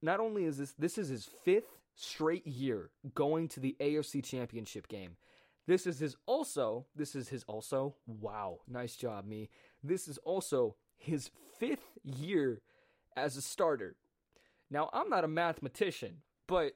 Not 0.00 0.20
only 0.20 0.44
is 0.44 0.58
this, 0.58 0.74
this 0.78 0.98
is 0.98 1.08
his 1.08 1.24
fifth 1.44 1.78
straight 1.94 2.46
year 2.46 2.90
going 3.14 3.48
to 3.48 3.60
the 3.60 3.76
AFC 3.80 4.24
Championship 4.24 4.88
game. 4.88 5.16
This 5.66 5.86
is 5.86 6.00
his 6.00 6.16
also, 6.26 6.86
this 6.96 7.14
is 7.14 7.28
his 7.28 7.44
also, 7.44 7.94
wow, 8.06 8.60
nice 8.66 8.96
job, 8.96 9.26
me. 9.26 9.48
This 9.82 10.08
is 10.08 10.18
also 10.18 10.76
his 10.96 11.30
fifth 11.58 11.98
year 12.02 12.62
as 13.16 13.36
a 13.36 13.42
starter. 13.42 13.96
Now, 14.72 14.88
I'm 14.92 15.10
not 15.10 15.22
a 15.22 15.28
mathematician, 15.28 16.22
but, 16.48 16.72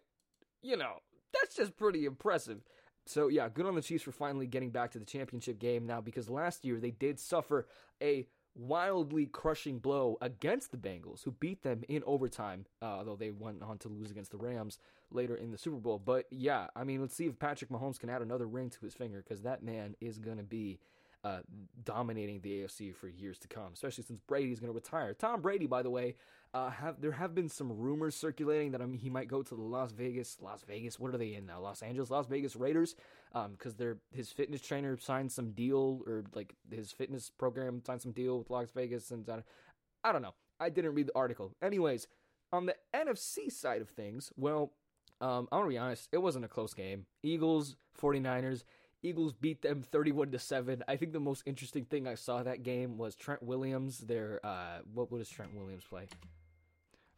you 0.63 0.77
know, 0.77 0.99
that's 1.33 1.57
just 1.57 1.77
pretty 1.79 2.05
impressive. 2.05 2.61
So, 3.07 3.29
yeah, 3.29 3.49
good 3.49 3.65
on 3.65 3.75
the 3.75 3.81
Chiefs 3.81 4.05
for 4.05 4.13
finally 4.13 4.47
getting 4.47 4.71
back 4.71 4.91
to 4.93 4.99
the 4.99 5.07
championship 5.07 5.59
game 5.59 5.87
now 5.87 6.03
because 6.03 6.29
last 6.29 6.65
year 6.65 6.79
they 6.79 6.91
did 6.91 7.19
suffer 7.19 7.67
a 8.03 8.27
wildly 8.55 9.27
crushing 9.27 9.79
blow 9.79 10.19
against 10.21 10.73
the 10.73 10.77
Bengals, 10.77 11.25
who 11.25 11.31
beat 11.31 11.63
them 11.63 11.85
in 11.89 12.03
overtime, 12.07 12.67
uh, 12.83 12.87
although 12.87 13.17
they 13.17 13.31
went 13.31 13.63
on 13.63 13.79
to 13.79 13.89
lose 13.89 14.11
against 14.11 14.31
the 14.31 14.39
Rams 14.39 14.79
later 15.11 15.37
in 15.37 15.51
the 15.51 15.59
Super 15.59 15.77
Bowl. 15.77 15.99
But 15.99 16.27
yeah, 16.31 16.67
I 16.77 16.85
mean, 16.85 17.01
let's 17.01 17.15
see 17.15 17.27
if 17.27 17.39
Patrick 17.39 17.71
Mahomes 17.71 17.99
can 17.99 18.11
add 18.11 18.23
another 18.23 18.47
ring 18.47 18.71
to 18.71 18.81
his 18.81 18.95
finger 18.95 19.23
because 19.27 19.43
that 19.43 19.63
man 19.63 19.95
is 20.01 20.19
going 20.19 20.39
to 20.39 20.43
be 20.43 20.79
uh, 21.27 21.41
dominating 21.83 22.41
the 22.41 22.61
AFC 22.61 22.95
for 22.95 23.09
years 23.09 23.37
to 23.41 23.49
come, 23.49 23.73
especially 23.73 24.05
since 24.05 24.21
Brady's 24.29 24.61
going 24.61 24.73
to 24.73 24.75
retire. 24.75 25.13
Tom 25.13 25.41
Brady, 25.41 25.67
by 25.67 25.83
the 25.83 25.91
way, 25.91 26.15
uh, 26.55 26.71
have 26.71 27.01
there 27.01 27.11
have 27.11 27.35
been 27.35 27.49
some 27.49 27.77
rumors 27.77 28.15
circulating 28.15 28.71
that 28.71 28.81
mean, 28.81 29.01
he 29.01 29.11
might 29.11 29.27
go 29.27 29.43
to 29.43 29.55
the 29.57 29.61
Las 29.61 29.91
Vegas, 29.91 30.37
Las 30.41 30.63
Vegas. 30.69 31.01
What 31.01 31.13
are 31.13 31.19
they 31.19 31.35
in 31.35 31.45
now? 31.45 31.59
Los 31.59 31.83
Angeles, 31.83 32.11
Las 32.11 32.29
Vegas 32.29 32.55
Raiders, 32.55 32.95
because 33.33 33.73
um, 33.73 33.77
they're 33.77 33.97
his 34.13 34.31
fitness 34.31 34.63
trainer 34.63 34.97
signed 34.99 35.33
some 35.33 35.51
deal 35.51 36.01
or 36.07 36.23
like 36.33 36.55
his 36.71 36.93
fitness 36.93 37.29
program 37.37 37.83
signed 37.85 38.03
some 38.03 38.13
deal 38.13 38.39
with 38.39 38.49
Las 38.49 38.71
Vegas, 38.71 39.11
and 39.11 39.29
uh, 39.29 39.41
I 40.05 40.13
don't 40.13 40.23
know. 40.23 40.35
I 40.61 40.69
didn't 40.69 40.95
read 40.95 41.09
the 41.09 41.17
article. 41.17 41.57
Anyways, 41.61 42.07
on 42.53 42.67
the 42.67 42.77
NFC 42.95 43.51
side 43.51 43.83
of 43.83 43.89
things, 43.89 44.33
well, 44.37 44.73
um, 45.21 45.49
I'm 45.51 45.59
gonna 45.59 45.71
be 45.71 45.79
honest, 45.79 46.09
it 46.13 46.23
wasn't 46.23 46.45
a 46.45 46.49
close 46.49 46.73
game. 46.73 47.07
Eagles, 47.25 47.75
49ers. 48.01 48.63
Eagles 49.07 49.33
beat 49.33 49.63
them 49.63 49.83
31 49.83 50.33
to 50.33 50.39
7. 50.39 50.83
I 50.89 50.97
think 50.97 51.13
the 51.13 51.21
most 51.21 51.43
interesting 51.47 51.85
thing 51.85 52.07
I 52.07 52.15
saw 52.15 52.43
that 52.43 52.63
game 52.63 52.99
was 52.99 53.15
Trent 53.15 53.43
Williams, 53.43 53.99
their 53.99 54.41
uh 54.45 54.79
what 54.93 55.11
does 55.11 55.29
Trent 55.29 55.55
Williams 55.55 55.85
play? 55.89 56.09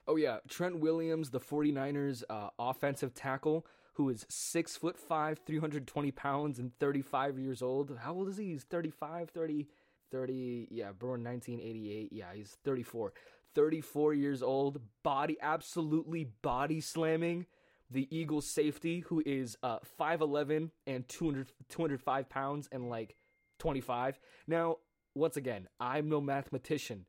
Oh 0.06 0.16
yeah, 0.16 0.38
Trent 0.48 0.78
Williams, 0.78 1.30
the 1.30 1.40
49ers 1.40 2.22
uh, 2.30 2.48
offensive 2.58 3.12
tackle 3.14 3.66
who 3.94 4.08
is 4.08 4.24
6 4.28 4.76
foot 4.76 4.96
5, 4.96 5.40
320 5.44 6.10
pounds 6.12 6.60
and 6.60 6.72
35 6.78 7.36
years 7.36 7.60
old. 7.60 7.98
How 8.00 8.14
old 8.14 8.28
is 8.28 8.36
he? 8.36 8.52
He's 8.52 8.62
35, 8.62 9.30
30 9.30 9.66
30 10.10 10.68
yeah, 10.70 10.92
born 10.92 11.22
1988. 11.24 12.12
Yeah, 12.12 12.26
he's 12.34 12.56
34. 12.64 13.12
34 13.54 14.14
years 14.14 14.42
old, 14.42 14.80
body 15.02 15.36
absolutely 15.42 16.28
body 16.42 16.80
slamming 16.80 17.46
the 17.90 18.08
Eagles 18.10 18.46
safety, 18.46 19.00
who 19.00 19.22
is 19.24 19.56
uh, 19.62 19.78
5'11 19.98 20.70
and 20.86 21.08
200, 21.08 21.52
205 21.68 22.28
pounds 22.28 22.68
and 22.70 22.88
like 22.88 23.16
25. 23.58 24.18
Now, 24.46 24.76
once 25.14 25.36
again, 25.36 25.68
I'm 25.80 26.08
no 26.08 26.20
mathematician, 26.20 27.06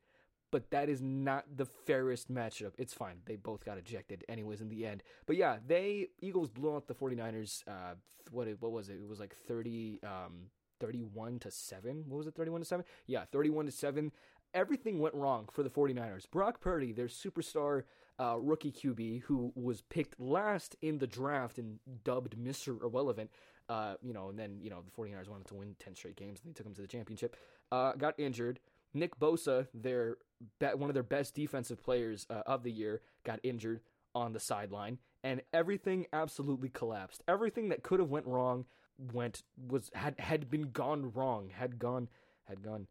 but 0.52 0.72
that 0.72 0.90
is 0.90 1.02
not 1.02 1.46
the 1.56 1.66
fairest 1.66 2.32
matchup. 2.32 2.72
It's 2.78 2.94
fine. 2.94 3.18
They 3.26 3.36
both 3.36 3.66
got 3.66 3.78
ejected 3.78 4.24
anyways 4.28 4.62
in 4.62 4.70
the 4.70 4.86
end. 4.86 5.04
But 5.26 5.36
yeah, 5.36 5.58
they 5.66 6.08
Eagles 6.22 6.50
blew 6.50 6.76
out 6.76 6.88
the 6.88 6.96
49ers 6.96 7.64
uh 7.68 7.96
what 8.32 8.48
what 8.60 8.72
was 8.72 8.90
it? 8.90 8.94
It 8.94 9.08
was 9.08 9.20
like 9.20 9.36
30 9.36 10.00
um 10.04 10.50
31 10.80 11.40
to 11.40 11.52
7. 11.52 12.06
What 12.08 12.18
was 12.18 12.28
it? 12.28 12.36
31 12.36 12.62
to 12.62 12.66
7? 12.66 12.86
Yeah, 13.06 13.26
31 13.32 13.66
to 13.66 13.72
7. 13.72 14.12
Everything 14.54 15.00
went 15.00 15.14
wrong 15.14 15.48
for 15.52 15.62
the 15.62 15.70
49ers. 15.70 16.30
Brock 16.32 16.62
Purdy, 16.62 16.92
their 16.92 17.08
superstar 17.08 17.84
uh, 18.20 18.38
rookie 18.40 18.72
QB 18.72 19.24
who 19.24 19.52
was 19.56 19.82
picked 19.82 20.20
last 20.20 20.76
in 20.82 20.98
the 20.98 21.08
draft 21.08 21.58
and 21.58 21.80
dubbed 22.04 22.38
Mr. 22.38 22.82
Irrelevant. 22.82 23.32
Uh, 23.70 23.94
you 24.02 24.14
know, 24.14 24.30
and 24.30 24.38
then, 24.38 24.58
you 24.62 24.70
know, 24.70 24.82
the 24.84 24.92
49ers 24.92 25.30
wanted 25.30 25.48
to 25.48 25.54
win 25.54 25.76
10 25.80 25.96
straight 25.96 26.16
games 26.16 26.40
and 26.44 26.54
they 26.54 26.58
took 26.58 26.66
him 26.66 26.74
to 26.74 26.82
the 26.82 26.88
championship. 26.88 27.36
Uh, 27.72 27.94
got 27.94 28.20
injured. 28.20 28.60
Nick 28.94 29.20
Bosa, 29.20 29.68
their 29.74 30.18
be- 30.60 30.68
one 30.68 30.90
of 30.90 30.96
their 30.96 31.04
best 31.04 31.36
defensive 31.36 31.82
players 31.82 32.26
uh, 32.30 32.42
of 32.46 32.64
the 32.64 32.72
year, 32.72 33.02
got 33.24 33.40
injured 33.44 33.82
on 34.16 34.34
the 34.34 34.40
sideline, 34.40 34.98
and 35.24 35.42
everything 35.54 36.08
absolutely 36.14 36.70
collapsed. 36.70 37.24
Everything 37.28 37.70
that 37.70 37.84
could 37.84 38.00
have 38.00 38.10
went 38.10 38.26
wrong 38.26 38.66
went 39.14 39.44
was 39.68 39.92
had 39.94 40.20
had 40.20 40.50
been 40.50 40.72
gone 40.72 41.12
wrong. 41.14 41.52
Had 41.54 41.80
gone 41.80 42.10
had 42.46 42.64
gone. 42.64 42.88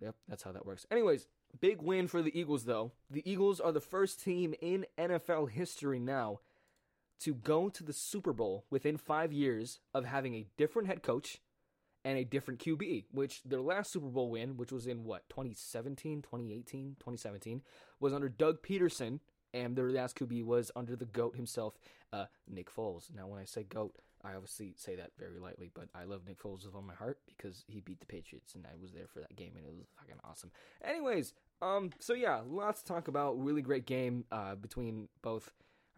Yep, 0.00 0.14
that's 0.28 0.42
how 0.42 0.52
that 0.52 0.64
works. 0.64 0.86
Anyways, 0.90 1.26
Big 1.60 1.82
win 1.82 2.08
for 2.08 2.22
the 2.22 2.38
Eagles, 2.38 2.64
though. 2.64 2.92
The 3.10 3.28
Eagles 3.30 3.60
are 3.60 3.72
the 3.72 3.80
first 3.80 4.22
team 4.22 4.54
in 4.60 4.86
NFL 4.98 5.50
history 5.50 5.98
now 5.98 6.40
to 7.20 7.34
go 7.34 7.68
to 7.68 7.84
the 7.84 7.92
Super 7.92 8.32
Bowl 8.32 8.64
within 8.70 8.96
five 8.96 9.32
years 9.32 9.78
of 9.94 10.04
having 10.04 10.34
a 10.34 10.46
different 10.56 10.88
head 10.88 11.02
coach 11.02 11.40
and 12.04 12.18
a 12.18 12.24
different 12.24 12.58
QB, 12.58 13.04
which 13.12 13.42
their 13.44 13.60
last 13.60 13.92
Super 13.92 14.08
Bowl 14.08 14.30
win, 14.30 14.56
which 14.56 14.72
was 14.72 14.86
in 14.86 15.04
what, 15.04 15.28
2017, 15.28 16.22
2018, 16.22 16.96
2017, 16.98 17.62
was 18.00 18.12
under 18.12 18.28
Doug 18.28 18.60
Pederson, 18.62 19.20
and 19.54 19.76
their 19.76 19.90
last 19.90 20.18
QB 20.18 20.44
was 20.44 20.72
under 20.74 20.96
the 20.96 21.04
GOAT 21.04 21.36
himself, 21.36 21.78
uh, 22.12 22.24
Nick 22.48 22.74
Foles. 22.74 23.14
Now, 23.14 23.28
when 23.28 23.40
I 23.40 23.44
say 23.44 23.62
GOAT, 23.62 23.94
I 24.24 24.34
obviously 24.34 24.74
say 24.76 24.96
that 24.96 25.10
very 25.18 25.38
lightly, 25.38 25.70
but 25.74 25.88
I 25.94 26.04
love 26.04 26.22
Nick 26.26 26.40
Foles 26.40 26.64
with 26.64 26.74
all 26.74 26.82
my 26.82 26.94
heart 26.94 27.18
because 27.26 27.64
he 27.66 27.80
beat 27.80 28.00
the 28.00 28.06
Patriots 28.06 28.54
and 28.54 28.64
I 28.66 28.76
was 28.80 28.92
there 28.92 29.06
for 29.12 29.20
that 29.20 29.34
game 29.34 29.52
and 29.56 29.64
it 29.64 29.72
was 29.76 29.86
fucking 29.98 30.20
awesome. 30.24 30.50
Anyways, 30.84 31.34
um, 31.60 31.90
so 31.98 32.12
yeah, 32.14 32.40
lots 32.46 32.82
to 32.82 32.88
talk 32.88 33.08
about. 33.08 33.42
Really 33.42 33.62
great 33.62 33.86
game 33.86 34.24
uh, 34.30 34.54
between 34.54 35.08
both. 35.22 35.50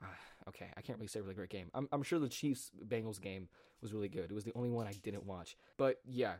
Uh, 0.03 0.07
okay, 0.49 0.67
I 0.77 0.81
can't 0.81 0.99
really 0.99 1.09
say 1.09 1.21
really 1.21 1.35
great 1.35 1.51
game. 1.51 1.71
I'm, 1.75 1.89
I'm 1.93 2.03
sure 2.03 2.19
the 2.19 2.29
Chiefs 2.29 2.71
Bengals 2.87 3.21
game 3.21 3.49
was 3.83 3.93
really 3.93 4.09
good. 4.09 4.31
It 4.31 4.35
was 4.35 4.45
the 4.45 4.55
only 4.55 4.71
one 4.71 4.87
I 4.87 4.93
didn't 5.03 5.25
watch. 5.25 5.57
But 5.77 6.01
yeah, 6.07 6.35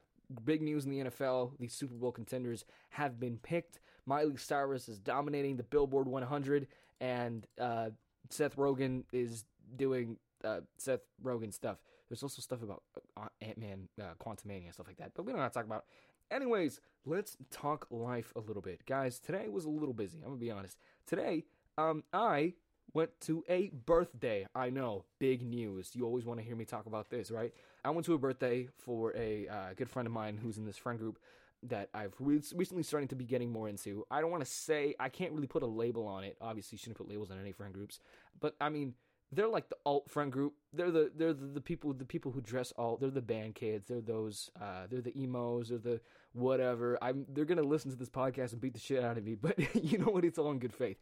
big 0.45 0.63
news 0.63 0.85
in 0.85 0.91
the 0.91 1.11
NFL. 1.11 1.53
The 1.59 1.69
Super 1.69 1.95
Bowl 1.95 2.13
contenders 2.13 2.65
have 2.91 3.21
been 3.21 3.39
picked. 3.39 3.81
Miley 4.07 4.37
Cyrus 4.37 4.89
is 4.89 4.99
dominating 4.99 5.57
the 5.57 5.63
Billboard 5.63 6.09
100, 6.09 6.67
and 7.01 7.47
uh, 7.61 7.91
Seth 8.31 8.57
Rogen 8.57 9.05
is 9.13 9.45
doing 9.77 10.19
uh, 10.45 10.61
Seth 10.77 11.01
Rogen 11.23 11.53
stuff. 11.53 11.79
There's 12.09 12.23
also 12.23 12.43
stuff 12.43 12.63
about 12.63 12.83
uh, 13.17 13.29
Ant 13.41 13.59
Man, 13.59 13.89
uh, 14.01 14.15
Quantumania, 14.23 14.73
stuff 14.73 14.87
like 14.87 14.99
that. 14.99 15.13
But 15.15 15.25
we 15.25 15.33
don't 15.33 15.41
have 15.41 15.53
to 15.53 15.59
talk 15.59 15.67
about. 15.67 15.85
Anyways, 16.31 16.81
let's 17.05 17.37
talk 17.51 17.87
life 17.91 18.33
a 18.37 18.41
little 18.41 18.63
bit, 18.63 18.87
guys. 18.87 19.19
Today 19.19 19.49
was 19.49 19.65
a 19.65 19.71
little 19.71 19.95
busy. 19.95 20.19
I'm 20.19 20.31
gonna 20.31 20.37
be 20.37 20.51
honest. 20.51 20.79
Today, 21.07 21.45
um, 21.77 22.05
I 22.13 22.55
went 22.93 23.11
to 23.23 23.45
a 23.49 23.71
birthday. 23.71 24.47
I 24.55 24.71
know, 24.71 25.05
big 25.19 25.43
news. 25.43 25.91
You 25.95 26.05
always 26.05 26.25
want 26.25 26.41
to 26.41 26.47
hear 26.47 26.57
me 26.57 26.65
talk 26.65 26.87
about 26.87 27.11
this, 27.11 27.31
right? 27.31 27.53
I 27.85 27.91
went 27.91 28.07
to 28.07 28.15
a 28.15 28.19
birthday 28.19 28.69
for 28.79 29.15
a 29.17 29.49
uh, 29.49 29.75
good 29.77 29.91
friend 29.91 30.07
of 30.07 30.13
mine 30.13 30.39
who's 30.43 30.59
in 30.59 30.65
this 30.65 30.77
friend 30.77 30.99
group 30.99 31.19
that 31.65 31.89
I've 31.95 32.15
re- 32.19 32.43
recently 32.55 32.83
starting 32.83 33.09
to 33.09 33.17
be 33.17 33.25
getting 33.25 33.51
more 33.51 33.69
into. 33.69 34.07
I 34.11 34.21
don't 34.21 34.31
want 34.31 34.45
to 34.45 34.51
say 34.51 34.95
I 35.01 35.09
can't 35.09 35.33
really 35.33 35.47
put 35.47 35.63
a 35.63 35.67
label 35.67 36.07
on 36.07 36.25
it. 36.25 36.37
Obviously, 36.41 36.79
shouldn't 36.79 36.97
put 36.97 37.09
labels 37.09 37.31
on 37.31 37.41
any 37.41 37.53
friend 37.53 37.73
groups, 37.73 38.01
but 38.41 38.55
I 38.61 38.69
mean 38.69 38.95
they're 39.35 39.49
like 39.49 39.69
the 39.69 39.77
alt 39.85 40.11
friend 40.11 40.31
group. 40.33 40.55
They're 40.73 40.91
the 40.91 41.11
they're 41.15 41.33
the, 41.33 41.47
the, 41.47 41.61
people 41.61 41.93
the 41.93 42.05
people 42.05 42.33
who 42.33 42.41
dress 42.41 42.73
alt. 42.77 43.01
They're 43.01 43.11
the 43.11 43.23
band 43.23 43.55
kids. 43.55 43.89
They're 43.89 44.01
those 44.01 44.51
uh, 44.61 44.87
they're 44.91 45.01
the 45.01 45.17
emos. 45.19 45.69
They're 45.69 45.79
the 45.79 46.01
whatever. 46.33 46.99
I'm 47.03 47.27
they're 47.29 47.45
gonna 47.45 47.63
listen 47.63 47.91
to 47.91 47.97
this 47.97 48.09
podcast 48.09 48.53
and 48.53 48.61
beat 48.61 48.75
the 48.75 48.81
shit 48.81 49.03
out 49.03 49.19
of 49.19 49.25
me. 49.25 49.35
But 49.41 49.59
you 49.75 49.99
know 49.99 50.07
what? 50.07 50.25
It's 50.25 50.39
all 50.39 50.51
in 50.51 50.59
good 50.59 50.73
faith. 50.73 50.99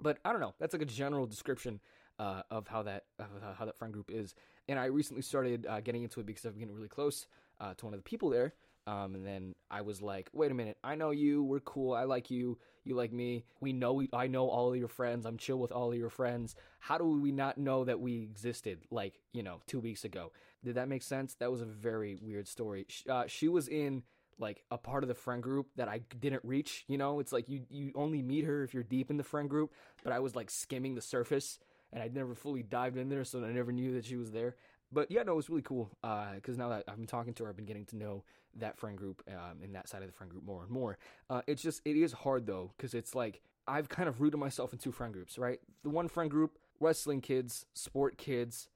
But 0.00 0.18
I 0.24 0.32
don't 0.32 0.40
know. 0.40 0.54
That's 0.58 0.72
like 0.72 0.82
a 0.82 0.86
general 0.86 1.26
description 1.26 1.80
uh, 2.18 2.42
of 2.50 2.68
how 2.68 2.82
that 2.84 3.04
of 3.18 3.26
how 3.58 3.64
that 3.64 3.78
friend 3.78 3.92
group 3.92 4.10
is. 4.12 4.34
And 4.68 4.78
I 4.78 4.86
recently 4.86 5.22
started 5.22 5.66
uh, 5.66 5.80
getting 5.80 6.02
into 6.02 6.20
it 6.20 6.26
because 6.26 6.44
I'm 6.44 6.58
getting 6.58 6.74
really 6.74 6.88
close 6.88 7.26
uh, 7.60 7.74
to 7.74 7.84
one 7.86 7.94
of 7.94 8.00
the 8.00 8.04
people 8.04 8.28
there. 8.30 8.54
Um, 8.86 9.14
and 9.14 9.26
then 9.26 9.54
I 9.70 9.82
was 9.82 10.00
like, 10.00 10.30
wait 10.32 10.50
a 10.50 10.54
minute, 10.54 10.78
I 10.82 10.94
know 10.94 11.10
you, 11.10 11.42
we're 11.42 11.60
cool, 11.60 11.92
I 11.92 12.04
like 12.04 12.30
you, 12.30 12.56
you 12.88 12.94
like 12.94 13.12
me, 13.12 13.44
we 13.60 13.72
know, 13.72 14.02
I 14.12 14.26
know 14.26 14.48
all 14.48 14.72
of 14.72 14.78
your 14.78 14.88
friends, 14.88 15.26
I'm 15.26 15.36
chill 15.36 15.58
with 15.58 15.70
all 15.72 15.92
of 15.92 15.98
your 15.98 16.10
friends. 16.10 16.56
How 16.80 16.98
do 16.98 17.04
we 17.04 17.32
not 17.32 17.58
know 17.58 17.84
that 17.84 18.00
we 18.00 18.22
existed 18.22 18.80
like, 18.90 19.20
you 19.32 19.42
know, 19.42 19.60
two 19.66 19.80
weeks 19.80 20.04
ago? 20.04 20.32
Did 20.64 20.74
that 20.76 20.88
make 20.88 21.02
sense? 21.02 21.34
That 21.34 21.50
was 21.50 21.60
a 21.60 21.66
very 21.66 22.18
weird 22.20 22.48
story. 22.48 22.86
Uh, 23.08 23.24
she 23.26 23.48
was 23.48 23.68
in 23.68 24.02
like 24.38 24.62
a 24.70 24.78
part 24.78 25.04
of 25.04 25.08
the 25.08 25.14
friend 25.14 25.42
group 25.42 25.66
that 25.76 25.88
I 25.88 26.00
didn't 26.20 26.44
reach, 26.44 26.84
you 26.88 26.96
know, 26.96 27.20
it's 27.20 27.32
like 27.32 27.48
you, 27.48 27.62
you 27.68 27.92
only 27.94 28.22
meet 28.22 28.44
her 28.44 28.62
if 28.62 28.72
you're 28.72 28.82
deep 28.82 29.10
in 29.10 29.16
the 29.16 29.24
friend 29.24 29.50
group, 29.50 29.72
but 30.04 30.12
I 30.12 30.20
was 30.20 30.36
like 30.36 30.50
skimming 30.50 30.94
the 30.94 31.02
surface 31.02 31.58
and 31.92 32.02
I 32.02 32.08
never 32.08 32.34
fully 32.34 32.62
dived 32.62 32.96
in 32.96 33.08
there, 33.08 33.24
so 33.24 33.42
I 33.42 33.50
never 33.50 33.72
knew 33.72 33.94
that 33.94 34.04
she 34.04 34.16
was 34.16 34.30
there. 34.30 34.56
But 34.90 35.10
yeah, 35.10 35.22
no, 35.22 35.32
it 35.32 35.36
was 35.36 35.50
really 35.50 35.62
cool 35.62 35.90
because 36.02 36.56
uh, 36.56 36.62
now 36.62 36.68
that 36.70 36.84
I've 36.88 36.96
been 36.96 37.06
talking 37.06 37.34
to 37.34 37.44
her, 37.44 37.50
I've 37.50 37.56
been 37.56 37.66
getting 37.66 37.84
to 37.86 37.96
know 37.96 38.24
that 38.56 38.78
friend 38.78 38.96
group 38.96 39.22
um, 39.28 39.62
and 39.62 39.74
that 39.74 39.88
side 39.88 40.02
of 40.02 40.08
the 40.08 40.14
friend 40.14 40.30
group 40.30 40.44
more 40.44 40.62
and 40.62 40.70
more. 40.70 40.98
Uh, 41.28 41.42
it's 41.46 41.62
just 41.62 41.82
it 41.84 41.96
is 41.96 42.12
hard 42.12 42.46
though 42.46 42.72
because 42.76 42.94
it's 42.94 43.14
like 43.14 43.42
I've 43.66 43.88
kind 43.88 44.08
of 44.08 44.20
rooted 44.20 44.40
myself 44.40 44.72
in 44.72 44.78
two 44.78 44.92
friend 44.92 45.12
groups, 45.12 45.38
right? 45.38 45.60
The 45.82 45.90
one 45.90 46.08
friend 46.08 46.30
group, 46.30 46.58
wrestling 46.80 47.20
kids, 47.20 47.66
sport 47.74 48.16
kids, 48.16 48.68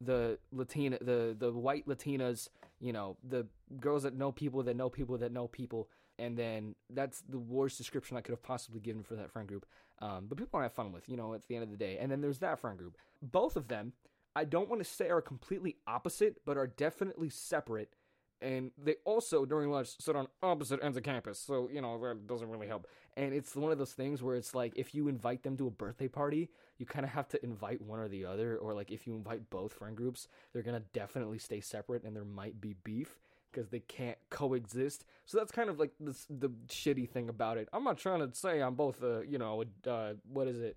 the 0.00 0.38
Latina, 0.52 0.98
the 1.00 1.34
the 1.36 1.52
white 1.52 1.86
Latinas, 1.88 2.48
you 2.80 2.92
know, 2.92 3.16
the 3.28 3.46
girls 3.80 4.04
that 4.04 4.14
know 4.14 4.30
people 4.30 4.62
that 4.62 4.76
know 4.76 4.88
people 4.88 5.18
that 5.18 5.32
know 5.32 5.48
people, 5.48 5.88
and 6.18 6.36
then 6.36 6.76
that's 6.90 7.22
the 7.28 7.38
worst 7.38 7.78
description 7.78 8.16
I 8.16 8.20
could 8.20 8.32
have 8.32 8.42
possibly 8.42 8.80
given 8.80 9.02
for 9.02 9.16
that 9.16 9.30
friend 9.30 9.48
group. 9.48 9.66
Um, 10.00 10.26
but 10.28 10.38
people 10.38 10.60
I 10.60 10.64
have 10.64 10.72
fun 10.72 10.92
with, 10.92 11.08
you 11.08 11.16
know, 11.16 11.34
at 11.34 11.46
the 11.48 11.56
end 11.56 11.64
of 11.64 11.70
the 11.70 11.76
day. 11.76 11.98
And 11.98 12.10
then 12.10 12.20
there's 12.20 12.38
that 12.38 12.60
friend 12.60 12.78
group. 12.78 12.96
Both 13.20 13.56
of 13.56 13.66
them 13.66 13.94
I 14.38 14.44
don't 14.44 14.68
want 14.68 14.80
to 14.80 14.88
say 14.88 15.08
are 15.10 15.20
completely 15.20 15.78
opposite, 15.88 16.42
but 16.46 16.56
are 16.56 16.68
definitely 16.68 17.28
separate. 17.28 17.94
And 18.40 18.70
they 18.78 18.94
also 19.04 19.44
during 19.44 19.68
lunch 19.68 19.96
sit 19.98 20.14
on 20.14 20.28
opposite 20.44 20.78
ends 20.80 20.96
of 20.96 21.02
campus, 21.02 21.40
so 21.40 21.68
you 21.72 21.80
know 21.80 21.98
that 22.00 22.28
doesn't 22.28 22.48
really 22.48 22.68
help. 22.68 22.86
And 23.16 23.34
it's 23.34 23.56
one 23.56 23.72
of 23.72 23.78
those 23.78 23.94
things 23.94 24.22
where 24.22 24.36
it's 24.36 24.54
like 24.54 24.74
if 24.76 24.94
you 24.94 25.08
invite 25.08 25.42
them 25.42 25.56
to 25.56 25.66
a 25.66 25.72
birthday 25.72 26.06
party, 26.06 26.50
you 26.78 26.86
kind 26.86 27.04
of 27.04 27.10
have 27.10 27.26
to 27.30 27.44
invite 27.44 27.82
one 27.82 27.98
or 27.98 28.06
the 28.06 28.24
other, 28.24 28.56
or 28.58 28.74
like 28.74 28.92
if 28.92 29.08
you 29.08 29.16
invite 29.16 29.50
both 29.50 29.72
friend 29.72 29.96
groups, 29.96 30.28
they're 30.52 30.62
gonna 30.62 30.84
definitely 30.92 31.38
stay 31.38 31.60
separate, 31.60 32.04
and 32.04 32.14
there 32.14 32.24
might 32.24 32.60
be 32.60 32.76
beef 32.84 33.18
because 33.50 33.70
they 33.70 33.80
can't 33.80 34.18
coexist. 34.30 35.04
So 35.26 35.36
that's 35.36 35.50
kind 35.50 35.68
of 35.68 35.80
like 35.80 35.90
the 35.98 36.16
the 36.30 36.50
shitty 36.68 37.10
thing 37.10 37.28
about 37.28 37.58
it. 37.58 37.68
I'm 37.72 37.82
not 37.82 37.98
trying 37.98 38.20
to 38.20 38.32
say 38.36 38.62
I'm 38.62 38.76
both 38.76 39.02
a 39.02 39.24
you 39.28 39.38
know 39.38 39.64
a, 39.84 39.90
uh, 39.90 40.14
what 40.32 40.46
is 40.46 40.60
it 40.60 40.76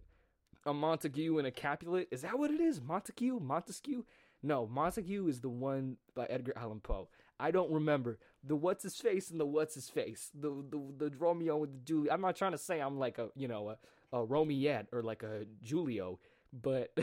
a 0.65 0.73
Montague 0.73 1.37
and 1.37 1.47
a 1.47 1.51
Capulet. 1.51 2.07
Is 2.11 2.21
that 2.21 2.37
what 2.37 2.51
it 2.51 2.59
is? 2.59 2.81
Montague, 2.81 3.39
Montesquieu. 3.39 4.05
No, 4.43 4.67
Montague 4.67 5.27
is 5.27 5.41
the 5.41 5.49
one 5.49 5.97
by 6.15 6.25
Edgar 6.25 6.53
Allan 6.55 6.79
Poe. 6.79 7.09
I 7.39 7.51
don't 7.51 7.71
remember 7.71 8.19
the 8.43 8.55
what's 8.55 8.83
his 8.83 8.95
face 8.95 9.29
and 9.29 9.39
the 9.39 9.45
what's 9.45 9.75
his 9.75 9.89
face. 9.89 10.29
The 10.33 10.49
the 10.49 11.09
the 11.09 11.17
Romeo 11.17 11.57
with 11.57 11.73
the 11.73 11.79
Julie. 11.79 12.11
I'm 12.11 12.21
not 12.21 12.35
trying 12.35 12.51
to 12.51 12.57
say 12.57 12.79
I'm 12.79 12.99
like 12.99 13.17
a 13.17 13.29
you 13.35 13.47
know 13.47 13.69
a, 13.69 14.17
a 14.17 14.23
or 14.23 15.03
like 15.03 15.23
a 15.23 15.45
Julio, 15.67 16.19
but 16.53 16.95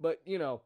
but 0.00 0.20
you 0.24 0.38
know 0.38 0.62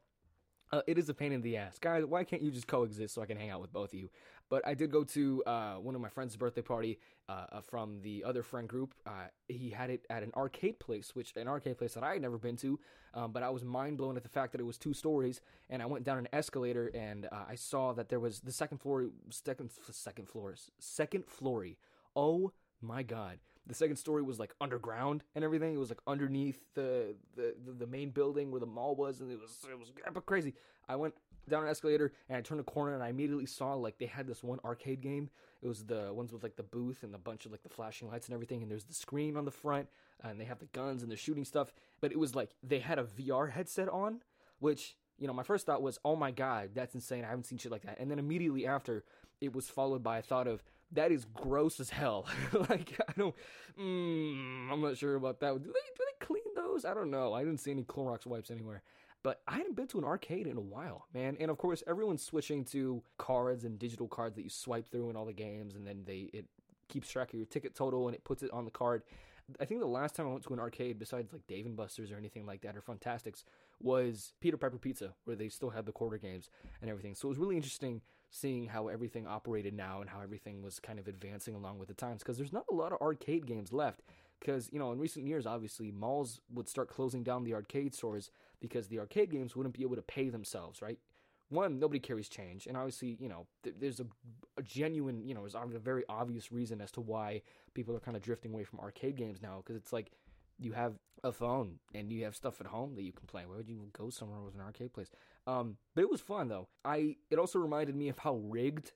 uh, 0.73 0.81
it 0.87 0.97
is 0.97 1.07
a 1.07 1.13
pain 1.13 1.31
in 1.31 1.41
the 1.41 1.55
ass, 1.55 1.77
guys. 1.77 2.03
Why 2.03 2.23
can't 2.23 2.41
you 2.41 2.49
just 2.49 2.67
coexist 2.67 3.13
so 3.13 3.21
I 3.21 3.27
can 3.27 3.37
hang 3.37 3.51
out 3.51 3.61
with 3.61 3.71
both 3.71 3.93
of 3.93 3.99
you? 3.99 4.09
But 4.49 4.65
I 4.67 4.73
did 4.73 4.91
go 4.91 5.03
to 5.03 5.43
uh, 5.45 5.73
one 5.75 5.95
of 5.95 6.01
my 6.01 6.09
friend's 6.09 6.35
birthday 6.35 6.61
party 6.61 6.99
uh, 7.29 7.45
uh 7.51 7.61
from 7.61 8.01
the 8.01 8.23
other 8.23 8.43
friend 8.43 8.67
group. 8.67 8.93
Uh, 9.05 9.27
he 9.47 9.69
had 9.69 9.89
it 9.89 10.05
at 10.09 10.23
an 10.23 10.31
arcade 10.35 10.79
place, 10.79 11.15
which 11.15 11.33
an 11.35 11.47
arcade 11.47 11.77
place 11.77 11.93
that 11.93 12.03
I 12.03 12.13
had 12.13 12.21
never 12.21 12.37
been 12.37 12.57
to. 12.57 12.79
Um, 13.13 13.31
but 13.31 13.43
I 13.43 13.49
was 13.49 13.63
mind 13.63 13.97
blown 13.97 14.17
at 14.17 14.23
the 14.23 14.29
fact 14.29 14.51
that 14.51 14.61
it 14.61 14.65
was 14.65 14.77
two 14.77 14.93
stories, 14.93 15.41
and 15.69 15.81
I 15.81 15.85
went 15.85 16.03
down 16.03 16.17
an 16.17 16.27
escalator 16.33 16.87
and 16.93 17.27
uh, 17.31 17.45
I 17.47 17.55
saw 17.55 17.93
that 17.93 18.09
there 18.09 18.19
was 18.19 18.41
the 18.41 18.51
second 18.51 18.79
floor, 18.79 19.07
second 19.29 19.71
second 19.91 20.27
floors, 20.27 20.71
second 20.79 21.25
flory. 21.27 21.77
Oh 22.15 22.51
my 22.81 23.03
god! 23.03 23.39
the 23.65 23.73
second 23.73 23.95
story 23.95 24.21
was 24.21 24.39
like 24.39 24.53
underground 24.59 25.23
and 25.35 25.43
everything. 25.43 25.73
It 25.73 25.79
was 25.79 25.89
like 25.89 26.01
underneath 26.07 26.59
the 26.75 27.15
the, 27.35 27.55
the 27.79 27.87
main 27.87 28.09
building 28.09 28.51
where 28.51 28.59
the 28.59 28.65
mall 28.65 28.95
was, 28.95 29.21
and 29.21 29.31
it 29.31 29.39
was 29.39 29.65
it 29.69 29.79
was 29.79 29.91
crazy. 30.25 30.53
I 30.87 30.95
went 30.95 31.13
down 31.49 31.63
an 31.63 31.69
escalator 31.69 32.13
and 32.29 32.37
I 32.37 32.41
turned 32.41 32.61
a 32.61 32.63
corner 32.63 32.93
and 32.93 33.03
I 33.03 33.09
immediately 33.09 33.45
saw 33.45 33.73
like 33.73 33.97
they 33.97 34.05
had 34.05 34.27
this 34.27 34.43
one 34.43 34.59
arcade 34.63 35.01
game. 35.01 35.29
It 35.61 35.67
was 35.67 35.85
the 35.85 36.13
ones 36.13 36.31
with 36.31 36.43
like 36.43 36.55
the 36.55 36.63
booth 36.63 37.03
and 37.03 37.15
a 37.15 37.19
bunch 37.19 37.45
of 37.45 37.51
like 37.51 37.63
the 37.63 37.69
flashing 37.69 38.09
lights 38.09 38.27
and 38.27 38.33
everything. 38.33 38.61
And 38.61 38.71
there's 38.71 38.83
the 38.83 38.93
screen 38.93 39.37
on 39.37 39.45
the 39.45 39.51
front 39.51 39.87
and 40.23 40.39
they 40.39 40.45
have 40.45 40.59
the 40.59 40.65
guns 40.67 41.01
and 41.01 41.11
they're 41.11 41.17
shooting 41.17 41.45
stuff. 41.45 41.73
But 42.01 42.11
it 42.11 42.19
was 42.19 42.35
like 42.35 42.51
they 42.61 42.79
had 42.79 42.99
a 42.99 43.03
VR 43.03 43.51
headset 43.51 43.89
on, 43.89 44.21
which 44.59 44.95
you 45.19 45.27
know 45.27 45.33
my 45.33 45.43
first 45.43 45.65
thought 45.65 45.81
was, 45.81 45.99
oh 46.03 46.15
my 46.15 46.31
god, 46.31 46.71
that's 46.73 46.95
insane. 46.95 47.23
I 47.23 47.29
haven't 47.29 47.45
seen 47.45 47.57
shit 47.57 47.71
like 47.71 47.83
that. 47.83 47.99
And 47.99 48.09
then 48.09 48.19
immediately 48.19 48.65
after, 48.65 49.03
it 49.41 49.53
was 49.53 49.69
followed 49.69 50.03
by 50.03 50.17
a 50.17 50.21
thought 50.21 50.47
of 50.47 50.63
that 50.93 51.11
is 51.11 51.25
gross 51.33 51.79
as 51.79 51.89
hell. 51.89 52.27
like 52.69 52.99
I 53.07 53.13
don't, 53.17 53.35
mm, 53.79 54.71
I'm 54.71 54.81
not 54.81 54.97
sure 54.97 55.15
about 55.15 55.39
that. 55.41 55.53
Do 55.61 55.69
they 55.69 55.69
do 55.69 56.03
they 56.05 56.25
clean 56.25 56.43
those? 56.55 56.85
I 56.85 56.93
don't 56.93 57.11
know. 57.11 57.33
I 57.33 57.43
didn't 57.43 57.59
see 57.59 57.71
any 57.71 57.83
Clorox 57.83 58.25
wipes 58.25 58.51
anywhere. 58.51 58.83
But 59.23 59.41
I 59.47 59.57
hadn't 59.57 59.75
been 59.75 59.87
to 59.87 59.97
an 59.97 60.03
arcade 60.03 60.47
in 60.47 60.57
a 60.57 60.61
while, 60.61 61.07
man. 61.13 61.37
And 61.39 61.49
of 61.49 61.57
course, 61.57 61.81
everyone's 61.87 62.21
switching 62.21 62.65
to 62.65 63.01
cards 63.17 63.63
and 63.63 63.79
digital 63.79 64.07
cards 64.07 64.35
that 64.35 64.43
you 64.43 64.49
swipe 64.49 64.89
through 64.91 65.09
in 65.09 65.15
all 65.15 65.25
the 65.25 65.33
games, 65.33 65.75
and 65.75 65.87
then 65.87 66.03
they 66.05 66.29
it 66.33 66.45
keeps 66.89 67.09
track 67.09 67.29
of 67.29 67.39
your 67.39 67.45
ticket 67.45 67.73
total 67.73 68.07
and 68.07 68.15
it 68.15 68.23
puts 68.23 68.43
it 68.43 68.51
on 68.51 68.65
the 68.65 68.71
card. 68.71 69.03
I 69.59 69.65
think 69.65 69.81
the 69.81 69.87
last 69.87 70.15
time 70.15 70.27
I 70.27 70.31
went 70.31 70.43
to 70.43 70.53
an 70.53 70.59
arcade, 70.59 70.99
besides 70.99 71.33
like 71.33 71.45
Dave 71.47 71.65
and 71.65 71.75
Buster's 71.75 72.11
or 72.11 72.17
anything 72.17 72.45
like 72.45 72.61
that, 72.61 72.77
or 72.77 72.81
Fantastics, 72.81 73.43
was 73.81 74.33
Peter 74.39 74.57
Piper 74.57 74.77
Pizza, 74.77 75.13
where 75.25 75.35
they 75.35 75.49
still 75.49 75.69
had 75.69 75.85
the 75.85 75.91
quarter 75.91 76.17
games 76.17 76.49
and 76.81 76.89
everything. 76.89 77.15
So 77.15 77.27
it 77.27 77.29
was 77.29 77.37
really 77.37 77.57
interesting 77.57 78.01
seeing 78.29 78.67
how 78.67 78.87
everything 78.87 79.27
operated 79.27 79.73
now 79.73 80.01
and 80.01 80.09
how 80.09 80.19
everything 80.21 80.61
was 80.63 80.79
kind 80.79 80.97
of 80.97 81.07
advancing 81.07 81.55
along 81.55 81.77
with 81.77 81.87
the 81.87 81.93
times 81.93 82.23
because 82.23 82.37
there's 82.37 82.51
not 82.51 82.65
a 82.71 82.73
lot 82.73 82.91
of 82.91 82.99
arcade 82.99 83.45
games 83.45 83.71
left 83.71 84.01
because 84.39 84.69
you 84.73 84.79
know 84.79 84.91
in 84.91 84.97
recent 84.97 85.27
years 85.27 85.45
obviously 85.45 85.91
malls 85.91 86.41
would 86.51 86.67
start 86.67 86.89
closing 86.89 87.21
down 87.21 87.43
the 87.43 87.53
arcade 87.53 87.93
stores 87.93 88.31
because 88.63 88.87
the 88.87 88.97
arcade 88.97 89.29
games 89.29 89.55
wouldn't 89.55 89.75
be 89.75 89.83
able 89.83 89.95
to 89.95 90.01
pay 90.01 90.29
themselves 90.29 90.81
right 90.81 90.97
one 91.49 91.77
nobody 91.77 91.99
carries 91.99 92.27
change 92.29 92.65
and 92.65 92.75
obviously 92.75 93.17
you 93.19 93.29
know 93.29 93.45
th- 93.63 93.75
there's 93.79 93.99
a, 93.99 94.05
a, 94.57 94.63
genuine 94.63 95.23
you 95.27 95.35
know 95.35 95.41
there's 95.41 95.75
a 95.75 95.79
very 95.79 96.03
obvious 96.09 96.51
reason 96.51 96.81
as 96.81 96.89
to 96.89 97.01
why 97.01 97.41
people 97.75 97.95
are 97.95 97.99
kind 97.99 98.17
of 98.17 98.23
drifting 98.23 98.51
away 98.51 98.63
from 98.63 98.79
arcade 98.79 99.15
games 99.15 99.41
now 99.41 99.57
because 99.57 99.75
it's 99.75 99.93
like 99.93 100.11
you 100.59 100.71
have 100.71 100.93
a 101.23 101.31
phone 101.31 101.79
and 101.93 102.11
you 102.11 102.23
have 102.25 102.35
stuff 102.35 102.59
at 102.59 102.67
home 102.67 102.95
that 102.95 103.03
you 103.03 103.11
can 103.11 103.27
play. 103.27 103.43
Why 103.45 103.57
would 103.57 103.69
you 103.69 103.89
go 103.97 104.09
somewhere 104.09 104.41
with 104.41 104.55
an 104.55 104.61
arcade 104.61 104.93
place? 104.93 105.09
Um, 105.47 105.77
but 105.95 106.01
it 106.01 106.09
was 106.09 106.21
fun 106.21 106.47
though. 106.47 106.67
I 106.83 107.17
it 107.29 107.39
also 107.39 107.59
reminded 107.59 107.95
me 107.95 108.09
of 108.09 108.19
how 108.19 108.35
rigged 108.35 108.93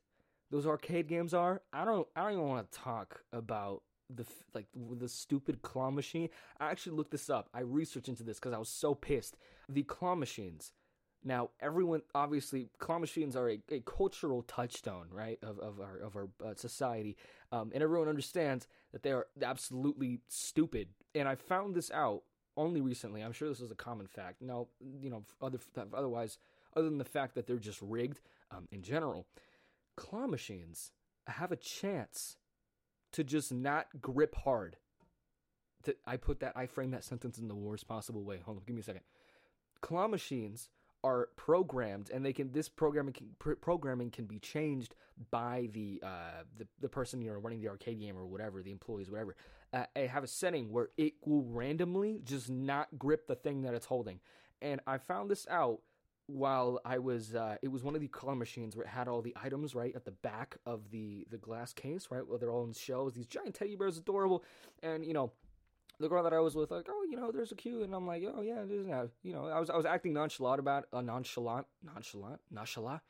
those 0.51 0.65
arcade 0.65 1.07
games 1.07 1.33
are. 1.33 1.61
I 1.71 1.85
don't 1.85 2.07
I 2.15 2.23
don't 2.23 2.33
even 2.33 2.47
want 2.47 2.71
to 2.71 2.79
talk 2.79 3.23
about 3.31 3.83
the 4.09 4.25
like 4.53 4.65
the 4.75 5.09
stupid 5.09 5.61
claw 5.61 5.91
machine. 5.91 6.29
I 6.59 6.71
actually 6.71 6.95
looked 6.95 7.11
this 7.11 7.29
up. 7.29 7.49
I 7.53 7.61
researched 7.61 8.09
into 8.09 8.23
this 8.23 8.39
because 8.39 8.53
I 8.53 8.57
was 8.57 8.69
so 8.69 8.95
pissed. 8.95 9.37
The 9.69 9.83
claw 9.83 10.15
machines. 10.15 10.73
Now, 11.23 11.49
everyone 11.59 12.03
obviously 12.15 12.69
claw 12.77 12.99
machines 12.99 13.35
are 13.35 13.49
a, 13.49 13.59
a 13.71 13.81
cultural 13.81 14.43
touchstone, 14.43 15.07
right, 15.11 15.39
of, 15.41 15.59
of 15.59 15.79
our 15.81 15.97
of 15.97 16.15
our 16.15 16.29
uh, 16.45 16.53
society, 16.55 17.17
um, 17.51 17.71
and 17.73 17.83
everyone 17.83 18.07
understands 18.07 18.67
that 18.93 19.03
they 19.03 19.11
are 19.11 19.27
absolutely 19.41 20.21
stupid. 20.27 20.89
And 21.15 21.27
I 21.27 21.35
found 21.35 21.75
this 21.75 21.91
out 21.91 22.23
only 22.55 22.81
recently. 22.81 23.21
I'm 23.21 23.33
sure 23.33 23.49
this 23.49 23.61
is 23.61 23.71
a 23.71 23.75
common 23.75 24.07
fact. 24.07 24.41
Now, 24.41 24.67
you 24.79 25.09
know, 25.09 25.23
other 25.41 25.59
otherwise, 25.93 26.37
other 26.75 26.89
than 26.89 26.97
the 26.97 27.03
fact 27.05 27.35
that 27.35 27.47
they're 27.47 27.57
just 27.57 27.81
rigged 27.81 28.21
um, 28.51 28.67
in 28.71 28.81
general, 28.81 29.27
claw 29.95 30.27
machines 30.27 30.91
have 31.27 31.51
a 31.51 31.57
chance 31.57 32.37
to 33.13 33.23
just 33.23 33.51
not 33.51 33.87
grip 34.01 34.35
hard. 34.35 34.77
To, 35.83 35.95
I 36.05 36.17
put 36.17 36.39
that, 36.41 36.53
I 36.55 36.65
frame 36.65 36.91
that 36.91 37.03
sentence 37.03 37.37
in 37.37 37.47
the 37.47 37.55
worst 37.55 37.87
possible 37.87 38.23
way. 38.23 38.39
Hold 38.43 38.57
on, 38.57 38.63
give 38.65 38.75
me 38.75 38.81
a 38.81 38.83
second. 38.83 39.03
Claw 39.81 40.07
machines 40.07 40.69
are 41.03 41.29
programmed, 41.35 42.09
and 42.09 42.25
they 42.25 42.33
can. 42.33 42.51
This 42.51 42.67
programming 42.67 43.13
can, 43.13 43.27
pr- 43.37 43.53
programming 43.53 44.09
can 44.09 44.25
be 44.25 44.39
changed 44.39 44.95
by 45.29 45.69
the 45.71 46.01
uh, 46.03 46.43
the 46.57 46.67
the 46.81 46.89
person 46.89 47.21
you 47.21 47.31
know 47.31 47.37
running 47.37 47.61
the 47.61 47.69
arcade 47.69 47.99
game 47.99 48.17
or 48.17 48.25
whatever, 48.25 48.63
the 48.63 48.71
employees, 48.71 49.09
whatever 49.11 49.35
uh, 49.73 49.85
have 49.95 50.23
a 50.23 50.27
setting 50.27 50.71
where 50.71 50.89
it 50.97 51.13
will 51.25 51.43
randomly 51.43 52.21
just 52.23 52.49
not 52.49 52.87
grip 52.97 53.27
the 53.27 53.35
thing 53.35 53.63
that 53.63 53.73
it's 53.73 53.85
holding. 53.85 54.19
And 54.61 54.81
I 54.87 54.97
found 54.97 55.29
this 55.29 55.45
out 55.49 55.79
while 56.27 56.79
I 56.85 56.99
was 56.99 57.35
uh, 57.35 57.55
it 57.61 57.69
was 57.69 57.83
one 57.83 57.95
of 57.95 58.01
the 58.01 58.07
claw 58.07 58.35
machines 58.35 58.75
where 58.75 58.85
it 58.85 58.89
had 58.89 59.07
all 59.07 59.21
the 59.21 59.35
items 59.41 59.73
right 59.73 59.95
at 59.95 60.05
the 60.05 60.11
back 60.11 60.57
of 60.65 60.91
the 60.91 61.25
the 61.31 61.37
glass 61.37 61.73
case, 61.73 62.07
right? 62.11 62.25
Where 62.25 62.37
they're 62.37 62.51
all 62.51 62.65
in 62.65 62.73
shells, 62.73 63.13
these 63.13 63.27
giant 63.27 63.55
teddy 63.55 63.75
bears, 63.75 63.97
adorable, 63.97 64.43
and 64.83 65.05
you 65.05 65.13
know. 65.13 65.31
The 65.99 66.07
girl 66.07 66.21
that 66.21 66.33
I 66.33 66.39
was 66.39 66.53
with, 66.53 66.69
like, 66.69 66.85
oh, 66.87 67.05
you 67.09 67.17
know, 67.17 67.31
there's 67.31 67.51
a 67.51 67.55
queue, 67.55 67.81
and 67.81 67.91
I'm 67.91 68.05
like, 68.05 68.23
oh 68.31 68.41
yeah, 68.43 68.61
there's 68.67 68.85
now, 68.85 69.09
you 69.23 69.33
know, 69.33 69.47
I 69.47 69.59
was 69.59 69.71
I 69.71 69.75
was 69.75 69.85
acting 69.87 70.13
nonchalant 70.13 70.59
about 70.59 70.85
uh, 70.93 71.01
nonchalant, 71.01 71.65
nonchalant, 71.83 72.39
nonchalant, 72.51 73.01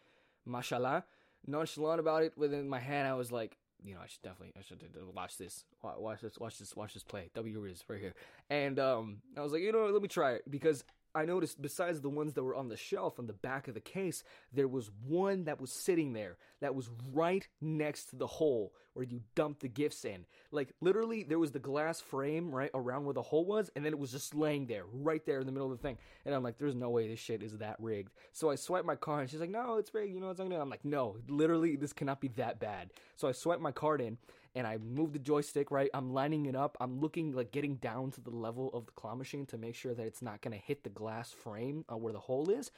mashallah, 0.45 1.03
nonchalant 1.45 1.99
about 1.99 2.23
it. 2.23 2.31
Within 2.37 2.69
my 2.69 2.79
head, 2.79 3.05
I 3.05 3.13
was 3.15 3.29
like, 3.29 3.57
you 3.83 3.93
know, 3.93 3.99
I 4.01 4.07
should 4.07 4.21
definitely, 4.21 4.53
I 4.57 4.61
should 4.61 4.81
watch 5.13 5.37
this, 5.37 5.65
watch 5.83 6.21
this, 6.21 6.39
watch 6.39 6.59
this, 6.59 6.75
watch 6.77 6.93
this 6.93 7.03
play. 7.03 7.29
W 7.35 7.65
is 7.65 7.83
right 7.89 7.99
here, 7.99 8.15
and 8.49 8.79
um, 8.79 9.17
I 9.35 9.41
was 9.41 9.51
like, 9.51 9.61
you 9.63 9.73
know, 9.73 9.87
let 9.87 10.01
me 10.01 10.07
try 10.07 10.35
it 10.35 10.49
because 10.49 10.85
I 11.15 11.25
noticed 11.25 11.61
besides 11.61 12.01
the 12.01 12.09
ones 12.09 12.33
that 12.33 12.43
were 12.43 12.55
on 12.55 12.69
the 12.69 12.77
shelf 12.77 13.19
on 13.19 13.27
the 13.27 13.33
back 13.33 13.67
of 13.67 13.73
the 13.73 13.79
case, 13.79 14.23
there 14.53 14.67
was 14.67 14.91
one 15.05 15.45
that 15.45 15.59
was 15.59 15.71
sitting 15.71 16.13
there 16.13 16.37
that 16.61 16.75
was 16.75 16.89
right 17.13 17.47
next 17.61 18.11
to 18.11 18.15
the 18.15 18.27
hole 18.27 18.73
where 18.93 19.05
you 19.05 19.21
dump 19.35 19.59
the 19.59 19.67
gifts 19.67 20.05
in. 20.05 20.25
Like 20.51 20.73
literally, 20.81 21.23
there 21.23 21.37
was 21.37 21.51
the 21.51 21.59
glass 21.59 22.01
frame 22.01 22.53
right 22.53 22.71
around 22.73 23.05
where 23.05 23.13
the 23.13 23.21
hole 23.21 23.45
was, 23.45 23.69
and 23.75 23.85
then 23.85 23.93
it 23.93 23.99
was 23.99 24.11
just 24.11 24.33
laying 24.33 24.65
there, 24.65 24.85
right 24.91 25.23
there 25.25 25.39
in 25.39 25.45
the 25.45 25.51
middle 25.51 25.71
of 25.71 25.77
the 25.77 25.81
thing. 25.81 25.97
And 26.25 26.33
I'm 26.33 26.43
like, 26.43 26.57
there's 26.57 26.75
no 26.75 26.89
way 26.89 27.07
this 27.07 27.19
shit 27.19 27.43
is 27.43 27.53
that 27.57 27.75
rigged. 27.79 28.11
So 28.33 28.49
I 28.49 28.55
swipe 28.55 28.85
my 28.85 28.95
card, 28.95 29.21
and 29.21 29.29
she's 29.29 29.39
like, 29.39 29.51
no, 29.51 29.77
it's 29.77 29.93
rigged. 29.93 30.13
You 30.13 30.19
know 30.19 30.27
what's 30.27 30.39
I'm 30.39 30.49
going 30.49 30.59
on? 30.59 30.63
I'm 30.63 30.69
like, 30.69 30.83
no, 30.83 31.17
literally, 31.27 31.75
this 31.75 31.93
cannot 31.93 32.21
be 32.21 32.29
that 32.29 32.59
bad. 32.59 32.91
So 33.15 33.27
I 33.27 33.33
swipe 33.33 33.59
my 33.59 33.71
card 33.71 34.01
in, 34.01 34.17
and 34.57 34.65
I 34.65 34.79
move 34.79 35.13
the 35.13 35.19
joystick 35.19 35.69
right. 35.69 35.91
I'm 35.93 36.11
lining 36.13 36.47
it 36.47 36.55
up. 36.55 36.77
I'm 36.81 36.99
looking 36.99 37.31
like 37.31 37.51
getting 37.51 37.75
down 37.75 38.09
to 38.11 38.21
the 38.21 38.31
level 38.31 38.71
of 38.73 38.87
the 38.87 38.91
claw 38.93 39.13
machine 39.13 39.45
to 39.47 39.57
make 39.57 39.75
sure 39.75 39.93
that 39.93 40.07
it's 40.07 40.23
not 40.23 40.41
going 40.41 40.57
to 40.57 40.65
hit 40.65 40.83
the 40.83 40.89
glass 40.89 41.31
frame 41.31 41.85
uh, 41.87 41.95
where 41.95 42.11
the 42.11 42.19
hole 42.19 42.49
is. 42.49 42.71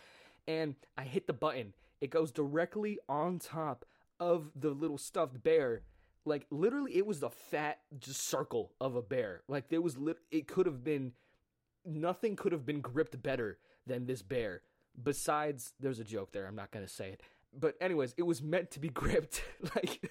And 0.45 0.75
I 0.97 1.03
hit 1.03 1.25
the 1.25 1.31
button. 1.31 1.73
It 2.01 2.09
goes 2.09 2.33
directly 2.33 2.99
on 3.07 3.39
top 3.39 3.85
of 4.19 4.51
the 4.57 4.71
little 4.71 4.97
stuffed 4.97 5.41
bear. 5.41 5.83
Like 6.25 6.47
literally, 6.51 6.97
it 6.97 7.07
was 7.07 7.21
the 7.21 7.29
fat 7.29 7.79
just 7.97 8.27
circle 8.27 8.73
of 8.81 8.97
a 8.97 9.01
bear. 9.01 9.43
Like 9.47 9.69
there 9.69 9.81
was, 9.81 9.97
lit- 9.97 10.19
it 10.31 10.49
could 10.49 10.65
have 10.65 10.83
been, 10.83 11.13
nothing 11.85 12.35
could 12.35 12.51
have 12.51 12.65
been 12.65 12.81
gripped 12.81 13.23
better 13.23 13.57
than 13.87 14.05
this 14.05 14.21
bear. 14.21 14.63
Besides, 15.01 15.71
there's 15.79 15.99
a 15.99 16.03
joke 16.03 16.33
there. 16.33 16.45
I'm 16.45 16.57
not 16.57 16.71
gonna 16.71 16.89
say 16.89 17.11
it. 17.11 17.21
But 17.57 17.75
anyways, 17.79 18.15
it 18.17 18.23
was 18.23 18.41
meant 18.41 18.69
to 18.71 18.81
be 18.81 18.89
gripped. 18.89 19.43
like 19.75 20.01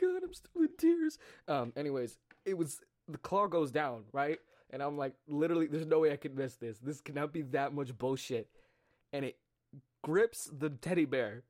god, 0.00 0.19
I'm 0.30 0.34
still 0.34 0.62
in 0.62 0.68
tears. 0.78 1.18
Um, 1.48 1.72
anyways, 1.76 2.18
it 2.44 2.56
was 2.56 2.80
the 3.08 3.18
claw 3.18 3.48
goes 3.48 3.72
down, 3.72 4.04
right? 4.12 4.38
And 4.70 4.82
I'm 4.82 4.96
like, 4.96 5.14
literally, 5.26 5.66
there's 5.66 5.86
no 5.86 5.98
way 5.98 6.12
I 6.12 6.16
could 6.16 6.36
miss 6.36 6.54
this. 6.54 6.78
This 6.78 7.00
cannot 7.00 7.32
be 7.32 7.42
that 7.42 7.72
much 7.72 7.96
bullshit. 7.98 8.48
And 9.12 9.24
it 9.24 9.36
grips 10.02 10.48
the 10.56 10.70
teddy 10.70 11.04
bear. 11.04 11.42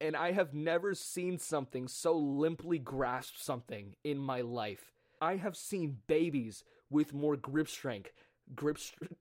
And 0.00 0.14
I 0.14 0.30
have 0.30 0.54
never 0.54 0.94
seen 0.94 1.38
something 1.38 1.88
so 1.88 2.16
limply 2.16 2.78
grasp 2.78 3.34
something 3.36 3.96
in 4.04 4.18
my 4.18 4.42
life. 4.42 4.92
I 5.20 5.36
have 5.36 5.56
seen 5.56 5.98
babies 6.06 6.62
with 6.88 7.12
more 7.12 7.36
grip 7.36 7.68
strength, 7.68 8.12
grip 8.54 8.78
strength, 8.78 9.16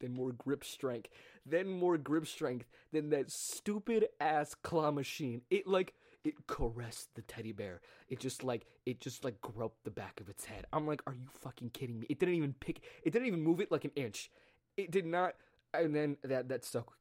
than 0.00 0.14
more 0.14 0.32
grip 0.32 0.64
strength, 0.64 1.10
then 1.44 1.68
more 1.68 1.98
grip 1.98 2.26
strength 2.26 2.66
than 2.92 3.10
that 3.10 3.30
stupid 3.30 4.06
ass 4.18 4.54
claw 4.54 4.90
machine. 4.90 5.42
It 5.50 5.66
like 5.66 5.92
it 6.26 6.46
caressed 6.48 7.14
the 7.14 7.22
teddy 7.22 7.52
bear. 7.52 7.80
It 8.08 8.18
just 8.18 8.42
like 8.42 8.66
it 8.84 9.00
just 9.00 9.24
like 9.24 9.40
groped 9.40 9.84
the 9.84 9.90
back 9.90 10.20
of 10.20 10.28
its 10.28 10.44
head. 10.44 10.66
I'm 10.72 10.86
like, 10.86 11.00
are 11.06 11.14
you 11.14 11.28
fucking 11.40 11.70
kidding 11.70 12.00
me? 12.00 12.06
It 12.10 12.18
didn't 12.18 12.34
even 12.34 12.54
pick. 12.58 12.80
It 13.04 13.12
didn't 13.12 13.28
even 13.28 13.42
move 13.42 13.60
it 13.60 13.70
like 13.70 13.84
an 13.84 13.92
inch. 13.94 14.30
It 14.76 14.90
did 14.90 15.06
not. 15.06 15.34
And 15.72 15.94
then 15.94 16.16
that 16.24 16.48
that 16.48 16.64
stuck 16.64 16.92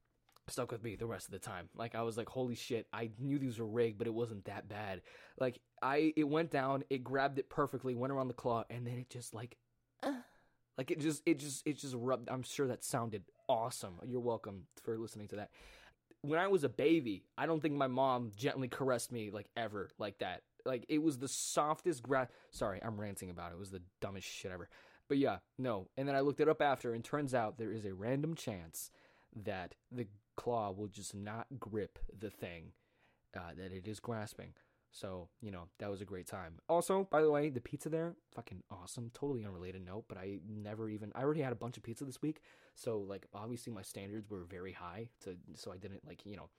stuck 0.47 0.71
with 0.71 0.83
me 0.83 0.95
the 0.95 1.07
rest 1.07 1.25
of 1.25 1.31
the 1.31 1.39
time. 1.39 1.69
Like 1.75 1.95
I 1.95 2.03
was 2.03 2.17
like, 2.17 2.29
holy 2.29 2.53
shit, 2.53 2.87
I 2.93 3.09
knew 3.19 3.39
these 3.39 3.57
were 3.57 3.65
rigged, 3.65 3.97
but 3.97 4.05
it 4.05 4.13
wasn't 4.13 4.45
that 4.45 4.69
bad. 4.69 5.01
Like 5.39 5.59
I 5.81 6.13
it 6.15 6.25
went 6.25 6.51
down, 6.51 6.83
it 6.91 7.03
grabbed 7.03 7.39
it 7.39 7.49
perfectly, 7.49 7.95
went 7.95 8.13
around 8.13 8.27
the 8.27 8.35
claw, 8.35 8.63
and 8.69 8.85
then 8.85 8.99
it 8.99 9.09
just 9.09 9.33
like 9.33 9.57
uh, 10.03 10.13
like 10.77 10.91
it 10.91 10.99
just 10.99 11.23
it 11.25 11.39
just 11.39 11.65
it 11.65 11.79
just 11.79 11.95
rubbed 11.97 12.29
I'm 12.29 12.43
sure 12.43 12.67
that 12.67 12.83
sounded 12.83 13.23
awesome. 13.49 13.95
You're 14.05 14.21
welcome 14.21 14.67
for 14.83 14.97
listening 14.99 15.27
to 15.29 15.37
that. 15.37 15.49
When 16.27 16.39
I 16.39 16.47
was 16.47 16.63
a 16.63 16.69
baby, 16.69 17.23
I 17.37 17.45
don't 17.45 17.61
think 17.61 17.75
my 17.75 17.87
mom 17.87 18.31
gently 18.35 18.67
caressed 18.67 19.11
me 19.11 19.31
like 19.31 19.47
ever 19.55 19.89
like 19.97 20.19
that. 20.19 20.41
Like 20.65 20.85
it 20.89 21.01
was 21.01 21.17
the 21.17 21.27
softest 21.27 22.03
grass. 22.03 22.27
Sorry, 22.51 22.81
I'm 22.83 22.99
ranting 22.99 23.29
about 23.29 23.51
it. 23.51 23.55
It 23.55 23.59
was 23.59 23.71
the 23.71 23.83
dumbest 24.01 24.27
shit 24.27 24.51
ever. 24.51 24.69
But 25.07 25.17
yeah, 25.17 25.37
no. 25.57 25.87
And 25.97 26.07
then 26.07 26.15
I 26.15 26.21
looked 26.21 26.39
it 26.39 26.49
up 26.49 26.61
after, 26.61 26.93
and 26.93 27.03
turns 27.03 27.33
out 27.35 27.57
there 27.57 27.71
is 27.71 27.85
a 27.85 27.93
random 27.93 28.33
chance 28.33 28.89
that 29.43 29.75
the 29.91 30.07
claw 30.35 30.71
will 30.71 30.87
just 30.87 31.13
not 31.13 31.47
grip 31.59 31.99
the 32.17 32.29
thing 32.29 32.71
uh, 33.35 33.53
that 33.57 33.71
it 33.71 33.87
is 33.87 33.99
grasping. 33.99 34.53
So, 34.95 35.27
you 35.41 35.51
know, 35.51 35.63
that 35.79 35.91
was 35.91 35.99
a 35.99 36.05
great 36.05 36.25
time. 36.25 36.53
Also, 36.69 37.05
by 37.11 37.21
the 37.21 37.29
way, 37.29 37.49
the 37.49 37.59
pizza 37.59 37.89
there, 37.89 38.15
fucking 38.33 38.63
awesome. 38.71 39.11
Totally 39.13 39.43
unrelated 39.43 39.85
note, 39.85 40.05
but 40.07 40.17
I 40.17 40.39
never 40.47 40.89
even 40.89 41.11
I 41.13 41.21
already 41.21 41.41
had 41.41 41.51
a 41.51 41.57
bunch 41.57 41.75
of 41.75 41.83
pizza 41.83 42.05
this 42.05 42.21
week. 42.21 42.41
So, 42.75 42.99
like 42.99 43.25
obviously 43.33 43.73
my 43.73 43.81
standards 43.81 44.29
were 44.29 44.45
very 44.45 44.71
high 44.71 45.09
to 45.25 45.35
so 45.55 45.73
I 45.73 45.77
didn't 45.77 46.07
like, 46.07 46.25
you 46.25 46.37
know, 46.37 46.49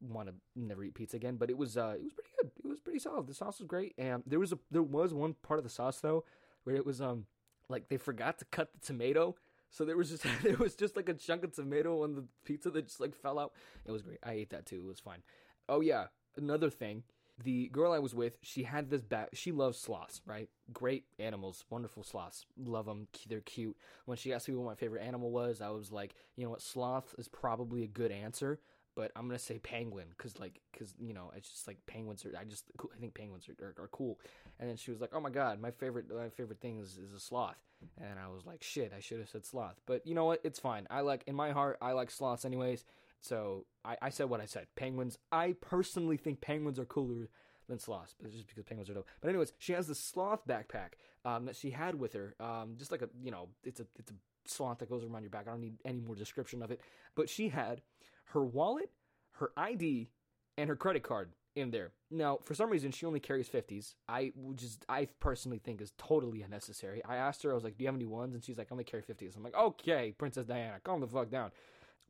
want 0.00 0.28
to 0.28 0.34
never 0.56 0.82
eat 0.82 0.94
pizza 0.94 1.16
again, 1.16 1.36
but 1.36 1.48
it 1.48 1.56
was 1.56 1.76
uh 1.76 1.94
it 1.96 2.02
was 2.02 2.12
pretty 2.12 2.30
good. 2.42 2.50
It 2.64 2.68
was 2.68 2.80
pretty 2.80 2.98
solid. 2.98 3.28
The 3.28 3.34
sauce 3.34 3.60
was 3.60 3.68
great. 3.68 3.94
And 3.98 4.24
there 4.26 4.40
was 4.40 4.52
a 4.52 4.58
there 4.72 4.82
was 4.82 5.14
one 5.14 5.36
part 5.42 5.58
of 5.58 5.64
the 5.64 5.70
sauce 5.70 6.00
though 6.00 6.24
where 6.64 6.74
it 6.74 6.84
was 6.84 7.00
um 7.00 7.26
like 7.68 7.88
they 7.88 7.98
forgot 7.98 8.38
to 8.40 8.44
cut 8.46 8.72
the 8.72 8.84
tomato 8.84 9.36
so 9.70 9.84
there 9.84 9.96
was 9.96 10.10
just 10.10 10.24
there 10.42 10.56
was 10.56 10.74
just 10.74 10.96
like 10.96 11.08
a 11.08 11.14
chunk 11.14 11.44
of 11.44 11.52
tomato 11.52 12.02
on 12.02 12.14
the 12.14 12.24
pizza 12.44 12.70
that 12.70 12.86
just 12.86 13.00
like 13.00 13.14
fell 13.14 13.38
out. 13.38 13.52
It 13.84 13.92
was 13.92 14.02
great. 14.02 14.18
I 14.24 14.32
ate 14.32 14.50
that 14.50 14.66
too. 14.66 14.76
It 14.76 14.86
was 14.86 15.00
fine. 15.00 15.22
Oh 15.68 15.80
yeah, 15.80 16.06
another 16.36 16.70
thing. 16.70 17.04
The 17.42 17.68
girl 17.68 17.92
I 17.92 17.98
was 17.98 18.14
with, 18.14 18.38
she 18.42 18.62
had 18.62 18.88
this 18.88 19.02
bat. 19.02 19.30
She 19.34 19.52
loves 19.52 19.78
sloths, 19.78 20.22
right? 20.24 20.48
Great 20.72 21.04
animals, 21.18 21.64
wonderful 21.68 22.02
sloths. 22.02 22.46
Love 22.56 22.86
them. 22.86 23.08
They're 23.28 23.40
cute. 23.40 23.76
When 24.06 24.16
she 24.16 24.32
asked 24.32 24.48
me 24.48 24.54
what 24.54 24.66
my 24.66 24.74
favorite 24.74 25.02
animal 25.02 25.30
was, 25.30 25.60
I 25.60 25.68
was 25.68 25.92
like, 25.92 26.14
you 26.36 26.44
know 26.44 26.50
what, 26.50 26.62
sloth 26.62 27.14
is 27.18 27.28
probably 27.28 27.82
a 27.82 27.88
good 27.88 28.10
answer 28.10 28.58
but 28.96 29.12
I'm 29.14 29.28
gonna 29.28 29.38
say 29.38 29.58
penguin 29.58 30.06
because 30.16 30.40
like 30.40 30.60
because 30.72 30.94
you 30.98 31.12
know 31.12 31.30
it's 31.36 31.50
just 31.50 31.68
like 31.68 31.76
penguins 31.86 32.24
are 32.24 32.32
I 32.36 32.44
just 32.44 32.64
I 32.80 32.98
think 32.98 33.14
penguins 33.14 33.46
are, 33.48 33.64
are, 33.64 33.84
are, 33.84 33.88
cool. 33.88 34.18
And 34.58 34.68
then 34.68 34.76
she 34.76 34.90
was 34.90 35.00
like, 35.00 35.10
oh 35.12 35.20
my 35.20 35.30
god, 35.30 35.60
my 35.60 35.70
favorite 35.70 36.06
my 36.12 36.30
favorite 36.30 36.60
thing 36.60 36.80
is, 36.80 36.96
is 36.98 37.12
a 37.14 37.20
sloth. 37.20 37.58
And 37.98 38.18
I 38.18 38.28
was 38.28 38.46
like, 38.46 38.62
shit, 38.62 38.92
I 38.96 39.00
should 39.00 39.18
have 39.18 39.28
said 39.28 39.44
sloth. 39.44 39.76
But 39.84 40.06
you 40.06 40.14
know 40.14 40.24
what? 40.24 40.40
It's 40.42 40.58
fine. 40.58 40.86
I 40.90 41.02
like 41.02 41.22
in 41.26 41.36
my 41.36 41.52
heart 41.52 41.76
I 41.80 41.92
like 41.92 42.10
sloths 42.10 42.46
anyways. 42.46 42.84
So 43.20 43.66
I, 43.84 43.96
I 44.02 44.08
said 44.10 44.28
what 44.28 44.40
I 44.40 44.46
said. 44.46 44.66
Penguins. 44.76 45.18
I 45.32 45.54
personally 45.60 46.16
think 46.16 46.40
penguins 46.40 46.78
are 46.78 46.84
cooler 46.84 47.28
than 47.68 47.78
sloths, 47.78 48.14
but 48.20 48.30
just 48.30 48.46
because 48.46 48.64
penguins 48.64 48.88
are 48.90 48.94
dope. 48.94 49.08
But 49.20 49.28
anyways, 49.28 49.52
she 49.58 49.72
has 49.72 49.86
the 49.86 49.94
sloth 49.94 50.46
backpack 50.46 50.92
um, 51.24 51.46
that 51.46 51.56
she 51.56 51.70
had 51.70 51.98
with 51.98 52.12
her, 52.12 52.34
um, 52.38 52.74
just 52.78 52.92
like 52.92 53.02
a 53.02 53.08
you 53.22 53.30
know, 53.30 53.48
it's 53.64 53.80
a 53.80 53.86
it's 53.98 54.10
a 54.10 54.14
sloth 54.44 54.78
that 54.78 54.88
goes 54.88 55.04
around 55.04 55.22
your 55.22 55.30
back. 55.30 55.46
I 55.48 55.50
don't 55.50 55.60
need 55.60 55.78
any 55.84 56.00
more 56.00 56.14
description 56.14 56.62
of 56.62 56.70
it. 56.70 56.80
But 57.14 57.28
she 57.28 57.48
had 57.48 57.82
her 58.26 58.44
wallet, 58.44 58.90
her 59.32 59.52
ID, 59.56 60.10
and 60.56 60.68
her 60.68 60.76
credit 60.76 61.02
card 61.02 61.30
in 61.54 61.70
there. 61.70 61.92
Now, 62.10 62.38
for 62.42 62.54
some 62.54 62.70
reason, 62.70 62.92
she 62.92 63.06
only 63.06 63.20
carries 63.20 63.48
50s. 63.48 63.94
I 64.08 64.32
just, 64.54 64.84
I 64.88 65.08
personally 65.20 65.58
think 65.58 65.80
is 65.80 65.92
totally 65.96 66.42
unnecessary. 66.42 67.02
I 67.04 67.16
asked 67.16 67.42
her, 67.42 67.50
I 67.50 67.54
was 67.54 67.64
like, 67.64 67.78
do 67.78 67.84
you 67.84 67.88
have 67.88 67.96
any 67.96 68.06
ones? 68.06 68.34
And 68.34 68.44
she's 68.44 68.58
like, 68.58 68.68
I 68.70 68.74
only 68.74 68.84
carry 68.84 69.02
50s. 69.02 69.36
I'm 69.36 69.42
like, 69.42 69.56
okay, 69.56 70.14
Princess 70.16 70.46
Diana, 70.46 70.74
calm 70.84 71.00
the 71.00 71.06
fuck 71.06 71.30
down. 71.30 71.50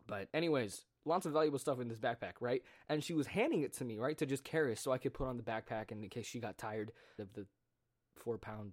But 0.06 0.28
anyways, 0.34 0.84
lots 1.06 1.26
of 1.26 1.32
valuable 1.32 1.58
stuff 1.58 1.80
in 1.80 1.88
this 1.88 1.98
backpack, 1.98 2.34
right? 2.40 2.62
And 2.88 3.02
she 3.02 3.14
was 3.14 3.26
handing 3.26 3.62
it 3.62 3.72
to 3.74 3.84
me, 3.84 3.98
right, 3.98 4.18
to 4.18 4.26
just 4.26 4.44
carry 4.44 4.76
so 4.76 4.92
I 4.92 4.98
could 4.98 5.14
put 5.14 5.28
on 5.28 5.36
the 5.36 5.42
backpack 5.42 5.90
and 5.90 6.02
in 6.02 6.10
case 6.10 6.26
she 6.26 6.40
got 6.40 6.58
tired 6.58 6.92
of 7.18 7.32
the 7.32 7.46
four 8.16 8.38
pound 8.38 8.72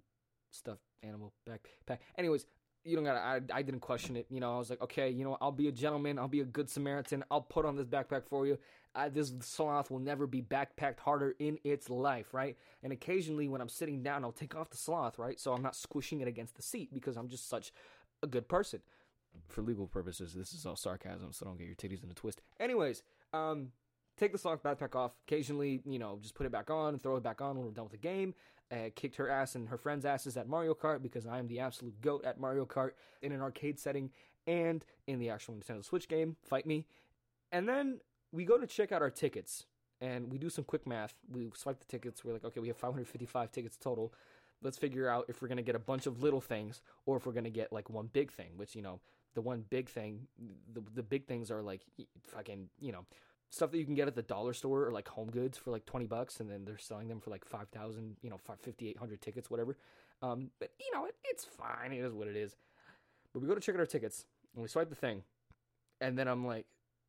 stuffed 0.50 0.82
animal 1.02 1.32
backpack. 1.48 1.98
Anyways, 2.18 2.46
you 2.84 2.96
don't 2.96 3.04
gotta 3.04 3.20
I, 3.20 3.40
I 3.52 3.62
didn't 3.62 3.80
question 3.80 4.16
it 4.16 4.26
you 4.30 4.40
know 4.40 4.54
i 4.54 4.58
was 4.58 4.70
like 4.70 4.82
okay 4.82 5.08
you 5.10 5.24
know 5.24 5.38
i'll 5.40 5.52
be 5.52 5.68
a 5.68 5.72
gentleman 5.72 6.18
i'll 6.18 6.28
be 6.28 6.40
a 6.40 6.44
good 6.44 6.68
samaritan 6.68 7.24
i'll 7.30 7.40
put 7.40 7.64
on 7.64 7.76
this 7.76 7.86
backpack 7.86 8.24
for 8.28 8.46
you 8.46 8.58
I, 8.94 9.08
this 9.08 9.32
sloth 9.40 9.90
will 9.90 9.98
never 9.98 10.26
be 10.26 10.42
backpacked 10.42 11.00
harder 11.00 11.34
in 11.38 11.58
its 11.64 11.90
life 11.90 12.34
right 12.34 12.56
and 12.82 12.92
occasionally 12.92 13.48
when 13.48 13.60
i'm 13.60 13.68
sitting 13.68 14.02
down 14.02 14.22
i'll 14.22 14.32
take 14.32 14.54
off 14.54 14.70
the 14.70 14.76
sloth 14.76 15.18
right 15.18 15.40
so 15.40 15.52
i'm 15.52 15.62
not 15.62 15.74
squishing 15.74 16.20
it 16.20 16.28
against 16.28 16.56
the 16.56 16.62
seat 16.62 16.92
because 16.92 17.16
i'm 17.16 17.28
just 17.28 17.48
such 17.48 17.72
a 18.22 18.26
good 18.26 18.48
person 18.48 18.80
for 19.48 19.62
legal 19.62 19.86
purposes 19.86 20.34
this 20.34 20.52
is 20.52 20.66
all 20.66 20.76
sarcasm 20.76 21.32
so 21.32 21.44
don't 21.44 21.58
get 21.58 21.66
your 21.66 21.76
titties 21.76 22.02
in 22.02 22.10
a 22.10 22.14
twist 22.14 22.40
anyways 22.60 23.02
um 23.32 23.68
take 24.16 24.32
the 24.32 24.38
sloth 24.38 24.62
backpack 24.62 24.94
off 24.94 25.12
occasionally 25.26 25.80
you 25.84 25.98
know 25.98 26.18
just 26.20 26.34
put 26.34 26.46
it 26.46 26.52
back 26.52 26.70
on 26.70 26.94
and 26.94 27.02
throw 27.02 27.16
it 27.16 27.22
back 27.22 27.40
on 27.40 27.56
when 27.56 27.66
we're 27.66 27.72
done 27.72 27.84
with 27.84 27.92
the 27.92 27.98
game 27.98 28.34
uh, 28.70 28.90
kicked 28.94 29.16
her 29.16 29.28
ass 29.28 29.54
and 29.54 29.68
her 29.68 29.76
friends' 29.76 30.04
asses 30.04 30.36
at 30.36 30.48
Mario 30.48 30.74
Kart 30.74 31.02
because 31.02 31.26
I 31.26 31.38
am 31.38 31.46
the 31.48 31.60
absolute 31.60 32.00
goat 32.00 32.24
at 32.24 32.40
Mario 32.40 32.64
Kart 32.64 32.92
in 33.22 33.32
an 33.32 33.40
arcade 33.40 33.78
setting 33.78 34.10
and 34.46 34.84
in 35.06 35.18
the 35.18 35.30
actual 35.30 35.54
Nintendo 35.54 35.84
Switch 35.84 36.08
game. 36.08 36.36
Fight 36.42 36.66
me. 36.66 36.86
And 37.52 37.68
then 37.68 38.00
we 38.32 38.44
go 38.44 38.58
to 38.58 38.66
check 38.66 38.92
out 38.92 39.02
our 39.02 39.10
tickets 39.10 39.66
and 40.00 40.30
we 40.30 40.38
do 40.38 40.50
some 40.50 40.64
quick 40.64 40.86
math. 40.86 41.14
We 41.30 41.50
swipe 41.54 41.78
the 41.78 41.86
tickets. 41.86 42.24
We're 42.24 42.32
like, 42.32 42.44
okay, 42.44 42.60
we 42.60 42.68
have 42.68 42.76
555 42.76 43.52
tickets 43.52 43.76
total. 43.76 44.12
Let's 44.62 44.78
figure 44.78 45.08
out 45.08 45.26
if 45.28 45.42
we're 45.42 45.48
going 45.48 45.56
to 45.56 45.62
get 45.62 45.76
a 45.76 45.80
bunch 45.80 46.06
of 46.06 46.22
little 46.22 46.40
things 46.40 46.80
or 47.06 47.16
if 47.16 47.26
we're 47.26 47.32
going 47.32 47.44
to 47.44 47.50
get 47.50 47.72
like 47.72 47.90
one 47.90 48.08
big 48.12 48.32
thing, 48.32 48.52
which, 48.56 48.74
you 48.74 48.82
know, 48.82 49.00
the 49.34 49.40
one 49.40 49.64
big 49.68 49.88
thing, 49.88 50.26
the, 50.72 50.82
the 50.94 51.02
big 51.02 51.26
things 51.26 51.50
are 51.50 51.62
like 51.62 51.82
fucking, 52.22 52.68
you 52.80 52.92
know, 52.92 53.04
stuff 53.50 53.70
that 53.70 53.78
you 53.78 53.84
can 53.84 53.94
get 53.94 54.08
at 54.08 54.14
the 54.14 54.22
dollar 54.22 54.52
store 54.52 54.86
or 54.86 54.90
like 54.90 55.08
home 55.08 55.30
goods 55.30 55.56
for 55.56 55.70
like 55.70 55.86
20 55.86 56.06
bucks 56.06 56.40
and 56.40 56.50
then 56.50 56.64
they're 56.64 56.78
selling 56.78 57.08
them 57.08 57.20
for 57.20 57.30
like 57.30 57.44
5000 57.44 58.16
you 58.20 58.28
know 58.28 58.36
5800 58.36 59.20
tickets 59.20 59.50
whatever. 59.50 59.76
Um, 60.22 60.50
but 60.58 60.70
you 60.80 60.90
know 60.92 61.06
it, 61.06 61.14
it's 61.24 61.44
fine. 61.44 61.92
It 61.92 62.04
is 62.04 62.12
what 62.12 62.28
it 62.28 62.36
is. 62.36 62.56
But 63.32 63.42
we 63.42 63.48
go 63.48 63.54
to 63.54 63.60
check 63.60 63.74
out 63.74 63.80
our 63.80 63.86
tickets 63.86 64.26
and 64.54 64.62
we 64.62 64.68
swipe 64.68 64.88
the 64.88 64.94
thing 64.94 65.22
and 66.00 66.18
then 66.18 66.28
i'm 66.28 66.46
like 66.46 66.66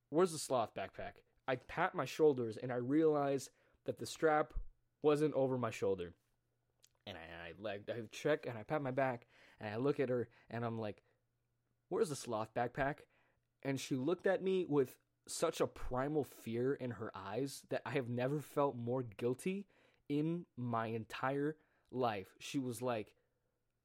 where's 0.09 0.31
the 0.31 0.38
sloth 0.38 0.73
backpack? 0.75 1.13
I 1.47 1.55
pat 1.55 1.95
my 1.95 2.05
shoulders 2.05 2.57
and 2.57 2.71
i 2.71 2.75
realize 2.75 3.49
that 3.85 3.97
the 3.97 4.05
strap 4.05 4.53
wasn't 5.01 5.33
over 5.33 5.57
my 5.57 5.71
shoulder. 5.71 6.13
And 7.07 7.17
i, 7.17 7.49
I 7.49 7.51
like 7.59 7.89
i 7.89 8.01
check 8.11 8.45
and 8.47 8.57
i 8.57 8.63
pat 8.63 8.81
my 8.81 8.91
back 8.91 9.27
and 9.59 9.73
i 9.73 9.77
look 9.77 9.99
at 9.99 10.09
her 10.09 10.27
and 10.49 10.63
i'm 10.63 10.79
like 10.79 11.01
where's 11.89 12.09
the 12.09 12.15
sloth 12.15 12.53
backpack 12.53 12.99
and 13.63 13.79
she 13.79 13.95
looked 13.95 14.27
at 14.27 14.43
me 14.43 14.65
with 14.67 14.95
such 15.27 15.59
a 15.59 15.67
primal 15.67 16.23
fear 16.23 16.73
in 16.73 16.91
her 16.91 17.11
eyes 17.15 17.63
that 17.69 17.81
I 17.85 17.91
have 17.91 18.09
never 18.09 18.39
felt 18.39 18.77
more 18.77 19.03
guilty 19.03 19.65
in 20.07 20.45
my 20.55 20.87
entire 20.87 21.55
life. 21.91 22.35
She 22.39 22.59
was 22.59 22.81
like, 22.81 23.13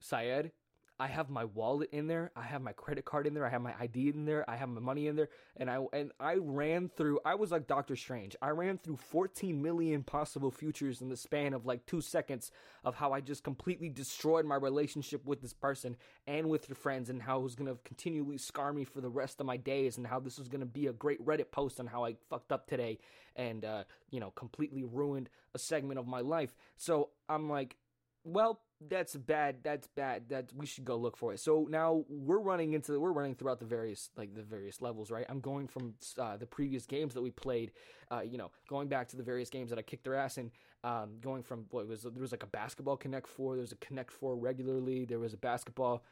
Syed, 0.01 0.53
I 1.01 1.07
have 1.07 1.31
my 1.31 1.47
wallet 1.47 1.89
in 1.93 2.09
there, 2.09 2.31
I 2.37 2.43
have 2.43 2.61
my 2.61 2.73
credit 2.73 3.07
card 3.07 3.27
in 3.27 3.33
there, 3.33 3.47
I 3.47 3.49
have 3.49 3.63
my 3.63 3.75
ID 3.81 4.11
in 4.11 4.27
there, 4.27 4.49
I 4.49 4.57
have 4.57 4.69
my 4.69 4.83
money 4.83 5.07
in 5.07 5.17
there, 5.17 5.31
and 5.57 5.71
I 5.71 5.79
and 5.95 6.13
I 6.21 6.35
ran 6.35 6.91
through 6.91 7.21
I 7.25 7.37
was 7.37 7.51
like 7.51 7.67
Doctor 7.67 7.97
Strange. 7.97 8.37
I 8.43 8.51
ran 8.51 8.77
through 8.77 8.99
14 8.99 9.63
million 9.63 10.03
possible 10.03 10.51
futures 10.51 11.01
in 11.01 11.09
the 11.09 11.17
span 11.17 11.55
of 11.55 11.65
like 11.65 11.87
2 11.87 12.03
seconds 12.03 12.53
of 12.85 12.97
how 12.97 13.13
I 13.13 13.23
just 13.23 13.43
completely 13.43 13.89
destroyed 13.89 14.45
my 14.45 14.57
relationship 14.57 15.25
with 15.25 15.41
this 15.41 15.55
person 15.55 15.97
and 16.27 16.51
with 16.51 16.69
your 16.69 16.77
friends 16.77 17.09
and 17.09 17.23
how 17.23 17.41
it 17.41 17.45
was 17.45 17.55
going 17.55 17.75
to 17.75 17.79
continually 17.83 18.37
scar 18.37 18.75
me 18.75 18.85
for 18.85 19.01
the 19.01 19.09
rest 19.09 19.41
of 19.41 19.47
my 19.47 19.57
days 19.57 19.97
and 19.97 20.07
how 20.07 20.21
this 20.21 20.39
was 20.39 20.49
going 20.49 20.61
to 20.61 20.67
be 20.67 20.87
a 20.87 20.93
great 20.93 21.25
Reddit 21.25 21.51
post 21.51 21.81
on 21.81 21.87
how 21.87 22.05
I 22.05 22.17
fucked 22.29 22.53
up 22.53 22.67
today 22.67 22.99
and 23.37 23.65
uh, 23.65 23.85
you 24.11 24.21
know, 24.21 24.33
completely 24.33 24.85
ruined 24.85 25.31
a 25.55 25.59
segment 25.59 25.99
of 25.99 26.07
my 26.07 26.21
life. 26.21 26.55
So 26.77 27.09
I'm 27.27 27.49
like, 27.49 27.77
well, 28.23 28.61
that's 28.89 29.15
bad. 29.15 29.57
That's 29.63 29.87
bad. 29.89 30.29
That 30.29 30.53
we 30.55 30.67
should 30.67 30.85
go 30.85 30.97
look 30.97 31.17
for 31.17 31.35
it. 31.35 31.41
So 31.41 31.67
now 31.69 32.05
we're 32.09 32.41
running 32.41 32.73
into 32.73 32.99
we're 32.99 33.13
running 33.13 33.35
throughout 33.35 33.59
the 33.59 33.67
various 33.67 34.11
like 34.17 34.35
the 34.35 34.43
various 34.43 34.81
levels, 34.81 35.11
right? 35.11 35.27
I'm 35.29 35.41
going 35.41 35.67
from 35.69 35.95
uh, 36.19 36.37
the 36.37 36.47
previous 36.47 36.87
games 36.87 37.15
that 37.15 37.23
we 37.23 37.31
played, 37.31 37.73
uh, 38.11 38.21
you 38.21 38.39
know, 38.39 38.51
going 38.69 38.89
back 38.89 39.09
to 39.09 39.17
the 39.17 39.23
various 39.23 39.51
games 39.51 39.71
that 39.71 39.79
I 39.79 39.83
kicked 39.83 40.05
their 40.05 40.15
ass 40.15 40.39
in. 40.39 40.51
Um, 40.83 41.19
going 41.21 41.43
from 41.43 41.67
what 41.71 41.87
was 41.87 42.03
there 42.03 42.13
was 42.17 42.33
like 42.33 42.43
a 42.43 42.47
basketball 42.47 42.97
Connect 42.97 43.27
Four, 43.27 43.57
there 43.57 43.61
was 43.61 43.73
a 43.73 43.77
Connect 43.77 44.11
Four 44.11 44.37
regularly, 44.37 45.05
there 45.05 45.19
was 45.19 45.35
a 45.35 45.39
basketball 45.39 46.03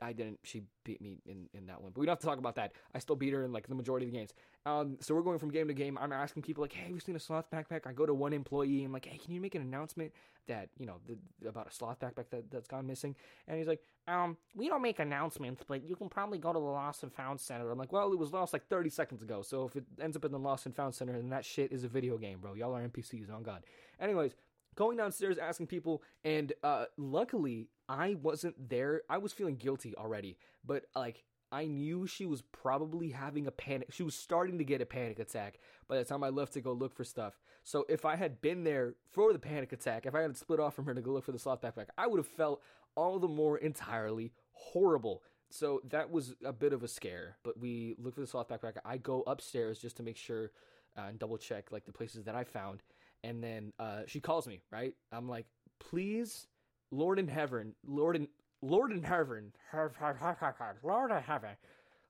I 0.00 0.12
didn't. 0.12 0.38
She 0.44 0.62
beat 0.84 1.00
me 1.00 1.18
in, 1.26 1.48
in 1.52 1.66
that 1.66 1.80
one, 1.82 1.92
but 1.92 2.00
we 2.00 2.06
don't 2.06 2.12
have 2.12 2.20
to 2.20 2.26
talk 2.26 2.38
about 2.38 2.54
that. 2.56 2.72
I 2.94 2.98
still 2.98 3.16
beat 3.16 3.32
her 3.32 3.44
in 3.44 3.52
like 3.52 3.66
the 3.68 3.74
majority 3.74 4.06
of 4.06 4.12
the 4.12 4.18
games. 4.18 4.30
Um, 4.66 4.98
so 5.00 5.14
we're 5.14 5.22
going 5.22 5.38
from 5.38 5.50
game 5.50 5.68
to 5.68 5.74
game. 5.74 5.98
I'm 5.98 6.12
asking 6.12 6.42
people 6.42 6.62
like, 6.62 6.72
"Hey, 6.72 6.84
have 6.84 6.94
you 6.94 7.00
seen 7.00 7.16
a 7.16 7.20
sloth 7.20 7.50
backpack?" 7.50 7.86
I 7.86 7.92
go 7.92 8.06
to 8.06 8.14
one 8.14 8.32
employee. 8.32 8.84
I'm 8.84 8.92
like, 8.92 9.06
"Hey, 9.06 9.18
can 9.18 9.32
you 9.32 9.40
make 9.40 9.54
an 9.54 9.62
announcement 9.62 10.12
that 10.46 10.68
you 10.78 10.86
know 10.86 10.96
the, 11.06 11.48
about 11.48 11.68
a 11.68 11.72
sloth 11.72 11.98
backpack 11.98 12.30
that 12.30 12.50
that's 12.50 12.68
gone 12.68 12.86
missing?" 12.86 13.16
And 13.48 13.58
he's 13.58 13.66
like, 13.66 13.80
"Um, 14.06 14.36
we 14.54 14.68
don't 14.68 14.82
make 14.82 14.98
announcements, 14.98 15.62
but 15.66 15.82
you 15.82 15.96
can 15.96 16.08
probably 16.08 16.38
go 16.38 16.52
to 16.52 16.58
the 16.58 16.64
Lost 16.64 17.02
and 17.02 17.12
Found 17.14 17.40
Center." 17.40 17.70
I'm 17.70 17.78
like, 17.78 17.92
"Well, 17.92 18.12
it 18.12 18.18
was 18.18 18.32
lost 18.32 18.52
like 18.52 18.66
30 18.68 18.90
seconds 18.90 19.22
ago, 19.22 19.42
so 19.42 19.66
if 19.66 19.76
it 19.76 19.84
ends 20.00 20.16
up 20.16 20.24
in 20.24 20.32
the 20.32 20.38
Lost 20.38 20.66
and 20.66 20.76
Found 20.76 20.94
Center, 20.94 21.12
then 21.12 21.30
that 21.30 21.44
shit 21.44 21.72
is 21.72 21.84
a 21.84 21.88
video 21.88 22.18
game, 22.18 22.38
bro. 22.40 22.54
Y'all 22.54 22.76
are 22.76 22.86
NPCs. 22.86 23.32
On 23.32 23.42
God." 23.42 23.64
Anyways, 23.98 24.34
going 24.74 24.96
downstairs 24.96 25.38
asking 25.38 25.66
people, 25.66 26.02
and 26.24 26.52
uh, 26.62 26.86
luckily 26.96 27.68
I 27.90 28.16
wasn't 28.22 28.68
there. 28.68 29.02
I 29.10 29.18
was 29.18 29.32
feeling 29.32 29.56
guilty 29.56 29.96
already, 29.96 30.38
but 30.64 30.84
like 30.94 31.24
I 31.50 31.66
knew 31.66 32.06
she 32.06 32.24
was 32.24 32.40
probably 32.40 33.10
having 33.10 33.48
a 33.48 33.50
panic. 33.50 33.88
She 33.90 34.04
was 34.04 34.14
starting 34.14 34.58
to 34.58 34.64
get 34.64 34.80
a 34.80 34.86
panic 34.86 35.18
attack 35.18 35.58
by 35.88 35.98
the 35.98 36.04
time 36.04 36.22
I 36.22 36.28
left 36.28 36.52
to 36.52 36.60
go 36.60 36.72
look 36.72 36.94
for 36.94 37.02
stuff. 37.02 37.40
So 37.64 37.84
if 37.88 38.04
I 38.04 38.14
had 38.14 38.40
been 38.40 38.62
there 38.62 38.94
for 39.10 39.32
the 39.32 39.40
panic 39.40 39.72
attack, 39.72 40.06
if 40.06 40.14
I 40.14 40.20
had 40.20 40.36
split 40.36 40.60
off 40.60 40.74
from 40.74 40.84
her 40.84 40.94
to 40.94 41.00
go 41.00 41.10
look 41.10 41.24
for 41.24 41.32
the 41.32 41.38
sloth 41.40 41.62
backpack, 41.62 41.86
I 41.98 42.06
would 42.06 42.18
have 42.18 42.28
felt 42.28 42.62
all 42.94 43.18
the 43.18 43.26
more 43.26 43.58
entirely 43.58 44.32
horrible. 44.52 45.24
So 45.50 45.80
that 45.88 46.12
was 46.12 46.36
a 46.44 46.52
bit 46.52 46.72
of 46.72 46.84
a 46.84 46.88
scare. 46.88 47.38
But 47.42 47.58
we 47.58 47.96
look 47.98 48.14
for 48.14 48.20
the 48.20 48.26
sloth 48.28 48.48
backpack. 48.48 48.74
I 48.84 48.98
go 48.98 49.24
upstairs 49.26 49.80
just 49.80 49.96
to 49.96 50.04
make 50.04 50.16
sure 50.16 50.52
uh, 50.96 51.06
and 51.08 51.18
double 51.18 51.38
check 51.38 51.72
like 51.72 51.86
the 51.86 51.92
places 51.92 52.22
that 52.26 52.36
I 52.36 52.44
found. 52.44 52.84
And 53.24 53.42
then 53.42 53.72
uh, 53.80 54.02
she 54.06 54.20
calls 54.20 54.46
me. 54.46 54.62
Right? 54.70 54.94
I'm 55.10 55.28
like, 55.28 55.46
please 55.80 56.46
Lord 56.90 57.18
in 57.18 57.28
heaven, 57.28 57.74
Lord 57.86 58.16
in 58.16 58.28
Lord 58.62 58.92
in 58.92 59.02
heaven, 59.02 59.52
Lord 59.72 61.10
in 61.10 61.22
heaven, 61.22 61.56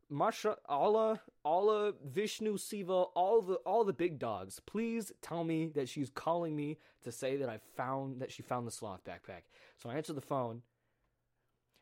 Masha, 0.09 0.57
Allah, 0.69 1.21
Allah, 1.45 1.93
Vishnu, 2.05 2.57
Siva, 2.57 2.93
all 2.93 3.41
the 3.41 3.55
all 3.67 3.85
the 3.85 3.93
big 3.93 4.19
dogs. 4.19 4.61
Please 4.67 5.13
tell 5.23 5.45
me 5.45 5.69
that 5.75 5.89
she's 5.89 6.11
calling 6.11 6.57
me 6.57 6.79
to 7.05 7.13
say 7.13 7.37
that 7.37 7.49
I 7.49 7.59
found 7.77 8.21
that 8.21 8.33
she 8.33 8.43
found 8.43 8.67
the 8.67 8.73
sloth 8.73 9.05
backpack. 9.05 9.43
So 9.79 9.89
I 9.89 9.95
answer 9.95 10.13
the 10.13 10.21
phone, 10.21 10.63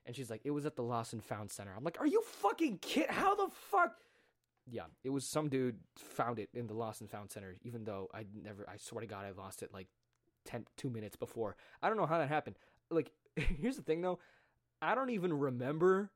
and 0.05 0.15
she's 0.15 0.29
like, 0.29 0.43
"It 0.45 0.51
was 0.51 0.67
at 0.67 0.77
the 0.77 0.83
Lost 0.83 1.15
and 1.15 1.25
Found 1.25 1.51
Center." 1.51 1.73
I'm 1.75 1.85
like, 1.85 2.01
"Are 2.01 2.07
you 2.07 2.21
fucking 2.23 2.79
kid? 2.79 3.09
How 3.09 3.35
the 3.35 3.49
fuck?" 3.71 3.97
Yeah, 4.67 4.85
it 5.03 5.11
was 5.11 5.25
some 5.25 5.49
dude 5.49 5.79
found 5.97 6.39
it 6.39 6.51
in 6.53 6.67
the 6.67 6.75
Lost 6.75 7.01
and 7.01 7.11
Found 7.11 7.31
Center, 7.31 7.57
even 7.63 7.85
though 7.85 8.11
I 8.13 8.27
never. 8.35 8.69
I 8.69 8.77
swear 8.77 9.01
to 9.01 9.07
God, 9.07 9.25
I 9.25 9.31
lost 9.31 9.63
it 9.63 9.73
like 9.73 9.89
10, 10.45 10.67
two 10.77 10.91
minutes 10.91 11.17
before. 11.17 11.57
I 11.83 11.89
don't 11.89 11.97
know 11.97 12.05
how 12.05 12.19
that 12.19 12.29
happened 12.29 12.57
like 12.91 13.11
here's 13.37 13.77
the 13.77 13.83
thing 13.83 14.01
though. 14.01 14.19
I 14.81 14.95
don't 14.95 15.11
even 15.11 15.33
remember 15.33 16.11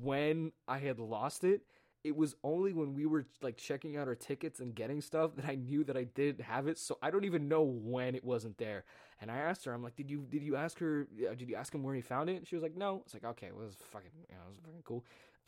when 0.00 0.52
i 0.66 0.78
had 0.78 0.98
lost 0.98 1.44
it. 1.44 1.62
It 2.04 2.16
was 2.16 2.36
only 2.44 2.72
when 2.72 2.94
we 2.94 3.04
were 3.04 3.26
like 3.42 3.56
checking 3.56 3.96
out 3.96 4.06
our 4.06 4.14
tickets 4.14 4.60
and 4.60 4.74
getting 4.74 5.00
stuff 5.00 5.34
that 5.36 5.44
i 5.46 5.54
knew 5.54 5.84
that 5.84 5.96
i 5.96 6.04
didn't 6.04 6.44
have 6.44 6.68
it 6.68 6.78
so 6.78 6.98
i 7.02 7.10
don't 7.10 7.24
even 7.24 7.48
know 7.48 7.62
when 7.62 8.14
it 8.14 8.24
wasn't 8.24 8.58
there. 8.58 8.84
And 9.20 9.30
i 9.30 9.38
asked 9.38 9.64
her 9.64 9.72
i'm 9.72 9.82
like 9.82 9.96
did 9.96 10.10
you 10.10 10.26
did 10.28 10.42
you 10.42 10.56
ask 10.56 10.78
her 10.78 11.06
did 11.36 11.48
you 11.48 11.56
ask 11.56 11.74
him 11.74 11.82
where 11.82 11.94
he 11.94 12.00
found 12.00 12.30
it? 12.30 12.46
She 12.46 12.54
was 12.54 12.62
like 12.62 12.76
no. 12.76 13.02
It's 13.04 13.14
like 13.14 13.24
okay 13.24 13.50
well 13.52 13.64
it 13.64 13.66
was 13.66 13.76
fucking 13.90 14.10
you 14.28 14.34
know 14.34 14.42
it 14.46 14.50
was 14.50 14.58
fucking 14.58 14.82
cool. 14.84 15.04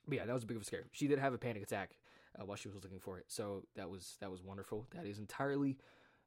But 0.07 0.18
yeah 0.18 0.27
that 0.27 0.33
was 0.35 0.44
a 0.44 0.47
big 0.47 0.57
of 0.57 0.62
a 0.62 0.66
scare. 0.66 0.87
She 0.92 1.07
did 1.07 1.18
have 1.18 1.35
a 1.35 1.38
panic 1.38 1.62
attack 1.62 1.97
uh, 2.38 2.44
while 2.44 2.57
she 2.57 2.68
was 2.68 2.75
looking 2.75 3.01
for 3.01 3.18
it 3.18 3.25
so 3.29 3.62
that 3.77 3.88
was 3.88 4.16
that 4.21 4.31
was 4.31 4.42
wonderful. 4.42 4.87
That 4.94 5.07
is 5.07 5.18
entirely 5.18 5.79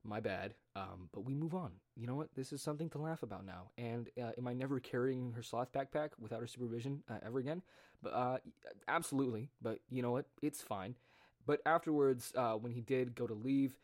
my 0.04 0.20
bad. 0.20 0.54
Um, 0.76 1.10
but 1.14 1.26
we 1.26 1.34
move 1.34 1.54
on. 1.54 1.72
You 1.96 2.08
know 2.08 2.16
what? 2.16 2.30
This 2.36 2.54
is 2.54 2.62
something 2.62 2.90
to 2.92 2.98
laugh 2.98 3.24
about 3.24 3.46
now. 3.46 3.72
And 3.78 4.10
uh, 4.22 4.32
am 4.38 4.48
I 4.48 4.54
never 4.54 4.80
carrying 4.80 5.34
her 5.34 5.44
sloth 5.44 5.72
backpack 5.72 6.10
without 6.20 6.40
her 6.40 6.48
supervision 6.48 7.04
uh, 7.10 7.18
ever 7.26 7.40
again? 7.40 7.62
But 8.02 8.14
uh, 8.14 8.38
absolutely. 8.88 9.50
But 9.62 9.80
you 9.90 10.02
know 10.02 10.12
what? 10.12 10.26
It's 10.42 10.62
fine. 10.62 10.96
But 11.46 11.62
afterwards, 11.66 12.32
uh, 12.36 12.54
when 12.54 12.72
he 12.72 12.82
did 12.82 13.16
go 13.16 13.28
to 13.28 13.34
leave, 13.34 13.78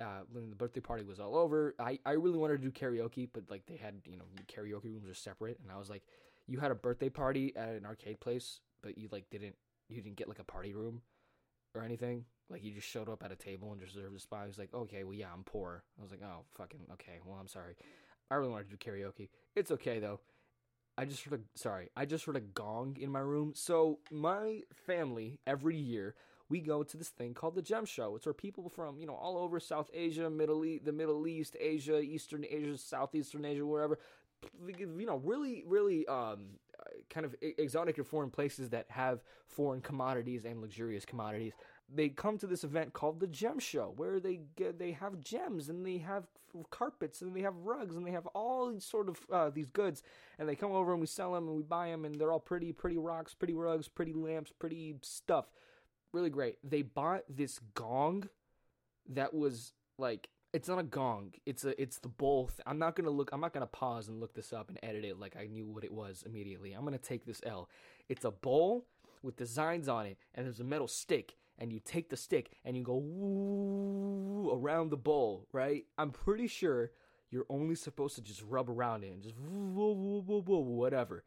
uh, 0.00 0.22
when 0.30 0.50
the 0.50 0.56
birthday 0.56 0.80
party 0.80 1.04
was 1.04 1.20
all 1.20 1.36
over, 1.36 1.74
I, 1.78 1.98
I 2.04 2.12
really 2.12 2.38
wanted 2.38 2.60
to 2.62 2.68
do 2.68 2.72
karaoke, 2.72 3.28
but 3.32 3.44
like 3.48 3.66
they 3.66 3.76
had, 3.76 3.94
you 4.06 4.16
know, 4.16 4.24
karaoke 4.46 4.84
rooms 4.92 5.08
are 5.08 5.14
separate. 5.14 5.58
And 5.62 5.70
I 5.70 5.78
was 5.78 5.88
like, 5.88 6.02
you 6.46 6.58
had 6.58 6.70
a 6.70 6.74
birthday 6.74 7.08
party 7.08 7.54
at 7.56 7.70
an 7.70 7.86
arcade 7.86 8.20
place, 8.20 8.60
but 8.82 8.98
you 8.98 9.08
like 9.12 9.30
didn't, 9.30 9.54
you 9.88 10.02
didn't 10.02 10.16
get 10.16 10.28
like 10.28 10.40
a 10.40 10.44
party 10.44 10.74
room 10.74 11.02
or 11.74 11.82
anything. 11.82 12.24
Like 12.50 12.62
he 12.62 12.70
just 12.70 12.88
showed 12.88 13.08
up 13.08 13.22
at 13.24 13.32
a 13.32 13.36
table 13.36 13.72
and 13.72 13.80
reserved 13.80 14.16
a 14.16 14.20
spot. 14.20 14.46
He's 14.46 14.58
like, 14.58 14.74
okay, 14.74 15.04
well 15.04 15.14
yeah, 15.14 15.28
I'm 15.32 15.44
poor. 15.44 15.82
I 15.98 16.02
was 16.02 16.10
like, 16.10 16.22
oh 16.22 16.44
fucking 16.56 16.80
okay. 16.92 17.20
Well, 17.24 17.38
I'm 17.40 17.48
sorry. 17.48 17.74
I 18.30 18.34
really 18.34 18.50
wanted 18.50 18.70
to 18.70 18.76
do 18.76 18.90
karaoke. 18.90 19.28
It's 19.54 19.70
okay 19.70 19.98
though. 19.98 20.20
I 20.96 21.04
just 21.04 21.24
heard 21.24 21.40
a 21.40 21.58
sorry. 21.58 21.90
I 21.96 22.04
just 22.04 22.24
heard 22.24 22.36
a 22.36 22.40
gong 22.40 22.96
in 23.00 23.10
my 23.10 23.20
room. 23.20 23.52
So 23.54 23.98
my 24.10 24.60
family 24.86 25.40
every 25.46 25.76
year 25.76 26.14
we 26.48 26.60
go 26.60 26.82
to 26.82 26.96
this 26.96 27.08
thing 27.08 27.34
called 27.34 27.54
the 27.54 27.62
Gem 27.62 27.86
Show. 27.86 28.16
It's 28.16 28.26
where 28.26 28.34
people 28.34 28.68
from 28.68 28.98
you 28.98 29.06
know 29.06 29.14
all 29.14 29.38
over 29.38 29.58
South 29.58 29.90
Asia, 29.94 30.28
Middle 30.28 30.64
East, 30.64 30.84
the 30.84 30.92
Middle 30.92 31.26
East, 31.26 31.56
Asia, 31.58 32.00
Eastern 32.00 32.44
Asia, 32.48 32.76
Southeastern 32.76 33.44
Asia, 33.44 33.64
wherever, 33.66 33.98
you 34.66 35.06
know, 35.06 35.16
really, 35.24 35.64
really 35.66 36.06
um, 36.06 36.58
kind 37.10 37.26
of 37.26 37.34
exotic 37.40 37.98
or 37.98 38.04
foreign 38.04 38.30
places 38.30 38.70
that 38.70 38.86
have 38.88 39.22
foreign 39.46 39.80
commodities 39.80 40.44
and 40.44 40.60
luxurious 40.60 41.04
commodities 41.04 41.52
they 41.92 42.08
come 42.08 42.38
to 42.38 42.46
this 42.46 42.64
event 42.64 42.92
called 42.92 43.20
the 43.20 43.26
Gem 43.26 43.58
Show, 43.58 43.92
where 43.96 44.20
they 44.20 44.40
get, 44.56 44.78
they 44.78 44.92
have 44.92 45.20
gems 45.20 45.68
and 45.68 45.84
they 45.84 45.98
have 45.98 46.24
carpets 46.70 47.20
and 47.20 47.34
they 47.34 47.42
have 47.42 47.56
rugs 47.56 47.96
and 47.96 48.06
they 48.06 48.12
have 48.12 48.26
all 48.28 48.70
these 48.70 48.84
sort 48.84 49.08
of 49.08 49.18
uh, 49.32 49.50
these 49.50 49.66
goods, 49.66 50.02
and 50.38 50.48
they 50.48 50.56
come 50.56 50.72
over 50.72 50.92
and 50.92 51.00
we 51.00 51.06
sell 51.06 51.32
them 51.32 51.48
and 51.48 51.56
we 51.56 51.62
buy 51.62 51.88
them 51.88 52.04
and 52.04 52.14
they're 52.14 52.32
all 52.32 52.40
pretty, 52.40 52.72
pretty 52.72 52.96
rocks, 52.96 53.34
pretty 53.34 53.54
rugs, 53.54 53.88
pretty 53.88 54.12
lamps, 54.12 54.52
pretty 54.58 54.96
stuff, 55.02 55.46
really 56.12 56.30
great. 56.30 56.58
They 56.62 56.82
bought 56.82 57.24
this 57.28 57.60
gong 57.74 58.28
that 59.08 59.34
was 59.34 59.72
like 59.98 60.28
it's 60.54 60.68
not 60.68 60.78
a 60.78 60.84
gong. 60.84 61.32
It's 61.46 61.64
a 61.64 61.80
it's 61.82 61.98
the 61.98 62.08
bowl. 62.08 62.48
I'm 62.64 62.78
not 62.78 62.94
gonna 62.94 63.10
look. 63.10 63.30
I'm 63.32 63.40
not 63.40 63.52
gonna 63.52 63.66
pause 63.66 64.06
and 64.06 64.20
look 64.20 64.34
this 64.34 64.52
up 64.52 64.68
and 64.68 64.78
edit 64.84 65.04
it 65.04 65.18
like 65.18 65.36
I 65.36 65.46
knew 65.46 65.66
what 65.66 65.82
it 65.82 65.92
was 65.92 66.22
immediately. 66.24 66.72
I'm 66.72 66.84
gonna 66.84 66.96
take 66.96 67.26
this 67.26 67.40
L. 67.44 67.68
It's 68.08 68.24
a 68.24 68.30
bowl 68.30 68.86
with 69.20 69.36
designs 69.36 69.88
on 69.88 70.06
it, 70.06 70.16
and 70.32 70.46
there's 70.46 70.60
a 70.60 70.64
metal 70.64 70.86
stick, 70.86 71.34
and 71.58 71.72
you 71.72 71.80
take 71.80 72.08
the 72.10 72.16
stick 72.16 72.50
and 72.64 72.76
you 72.76 72.82
go 72.82 72.96
woo 72.96 74.52
around 74.52 74.90
the 74.90 74.96
bowl, 74.96 75.46
right? 75.52 75.84
I'm 75.98 76.10
pretty 76.10 76.46
sure 76.46 76.90
you're 77.30 77.46
only 77.48 77.74
supposed 77.74 78.14
to 78.16 78.22
just 78.22 78.42
rub 78.42 78.70
around 78.70 79.04
it 79.04 79.12
and 79.12 79.22
just 79.22 79.36
woo, 79.36 79.92
woo, 79.92 80.24
woo, 80.26 80.44
woo, 80.46 80.60
whatever. 80.60 81.24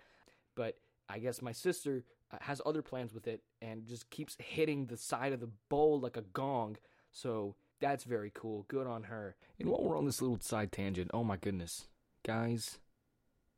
But 0.55 0.77
I 1.09 1.19
guess 1.19 1.41
my 1.41 1.51
sister 1.51 2.03
uh, 2.31 2.37
has 2.41 2.61
other 2.65 2.81
plans 2.81 3.13
with 3.13 3.27
it 3.27 3.41
and 3.61 3.85
just 3.85 4.09
keeps 4.09 4.35
hitting 4.39 4.85
the 4.85 4.97
side 4.97 5.33
of 5.33 5.39
the 5.39 5.49
bowl 5.69 5.99
like 5.99 6.17
a 6.17 6.21
gong. 6.21 6.77
So 7.11 7.55
that's 7.79 8.03
very 8.03 8.31
cool. 8.33 8.65
Good 8.67 8.87
on 8.87 9.03
her. 9.03 9.35
And 9.59 9.69
while 9.69 9.83
we're 9.83 9.97
on 9.97 10.05
this 10.05 10.21
little 10.21 10.39
side 10.39 10.71
tangent, 10.71 11.11
oh 11.13 11.23
my 11.23 11.37
goodness, 11.37 11.87
guys, 12.25 12.79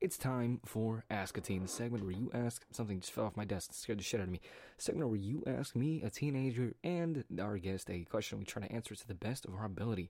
it's 0.01 0.17
time 0.17 0.61
for 0.65 1.03
Ask 1.09 1.37
a 1.37 1.41
Teen, 1.41 1.63
the 1.63 1.67
segment 1.67 2.03
where 2.03 2.13
you 2.13 2.31
ask 2.33 2.65
something 2.71 2.99
just 2.99 3.11
fell 3.11 3.25
off 3.25 3.35
my 3.35 3.45
desk, 3.45 3.69
and 3.69 3.75
scared 3.75 3.99
the 3.99 4.03
shit 4.03 4.19
out 4.19 4.25
of 4.27 4.31
me. 4.31 4.39
Segment 4.77 5.09
where 5.09 5.19
you 5.19 5.43
ask 5.45 5.75
me, 5.75 6.01
a 6.03 6.09
teenager, 6.09 6.73
and 6.83 7.25
our 7.39 7.57
guest 7.57 7.89
a 7.89 8.05
question. 8.05 8.39
We 8.39 8.45
try 8.45 8.65
to 8.65 8.71
answer 8.71 8.95
to 8.95 9.07
the 9.07 9.13
best 9.13 9.45
of 9.45 9.55
our 9.55 9.65
ability. 9.65 10.09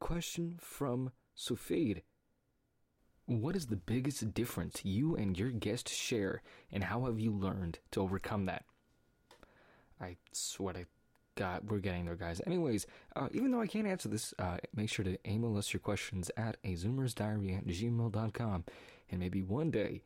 Question 0.00 0.56
from 0.58 1.12
Sufid. 1.36 2.02
What 3.26 3.54
is 3.54 3.66
the 3.66 3.76
biggest 3.76 4.34
difference 4.34 4.84
you 4.84 5.14
and 5.14 5.38
your 5.38 5.50
guest 5.50 5.88
share, 5.88 6.42
and 6.72 6.84
how 6.84 7.04
have 7.04 7.20
you 7.20 7.30
learned 7.30 7.78
to 7.92 8.00
overcome 8.00 8.46
that? 8.46 8.64
I 10.00 10.16
swear 10.32 10.74
to 10.74 10.86
God, 11.36 11.70
we're 11.70 11.78
getting 11.78 12.06
there, 12.06 12.16
guys. 12.16 12.40
Anyways, 12.44 12.86
uh, 13.14 13.28
even 13.32 13.52
though 13.52 13.60
I 13.60 13.68
can't 13.68 13.86
answer 13.86 14.08
this, 14.08 14.34
uh, 14.40 14.58
make 14.74 14.90
sure 14.90 15.04
to 15.04 15.16
email 15.26 15.56
us 15.56 15.72
your 15.72 15.80
questions 15.80 16.30
at 16.36 16.56
a 16.64 16.74
zoomersdiary 16.74 17.56
at 17.56 17.66
gmail.com 17.66 18.64
and 19.12 19.20
maybe 19.20 19.42
one 19.42 19.70
day 19.70 20.02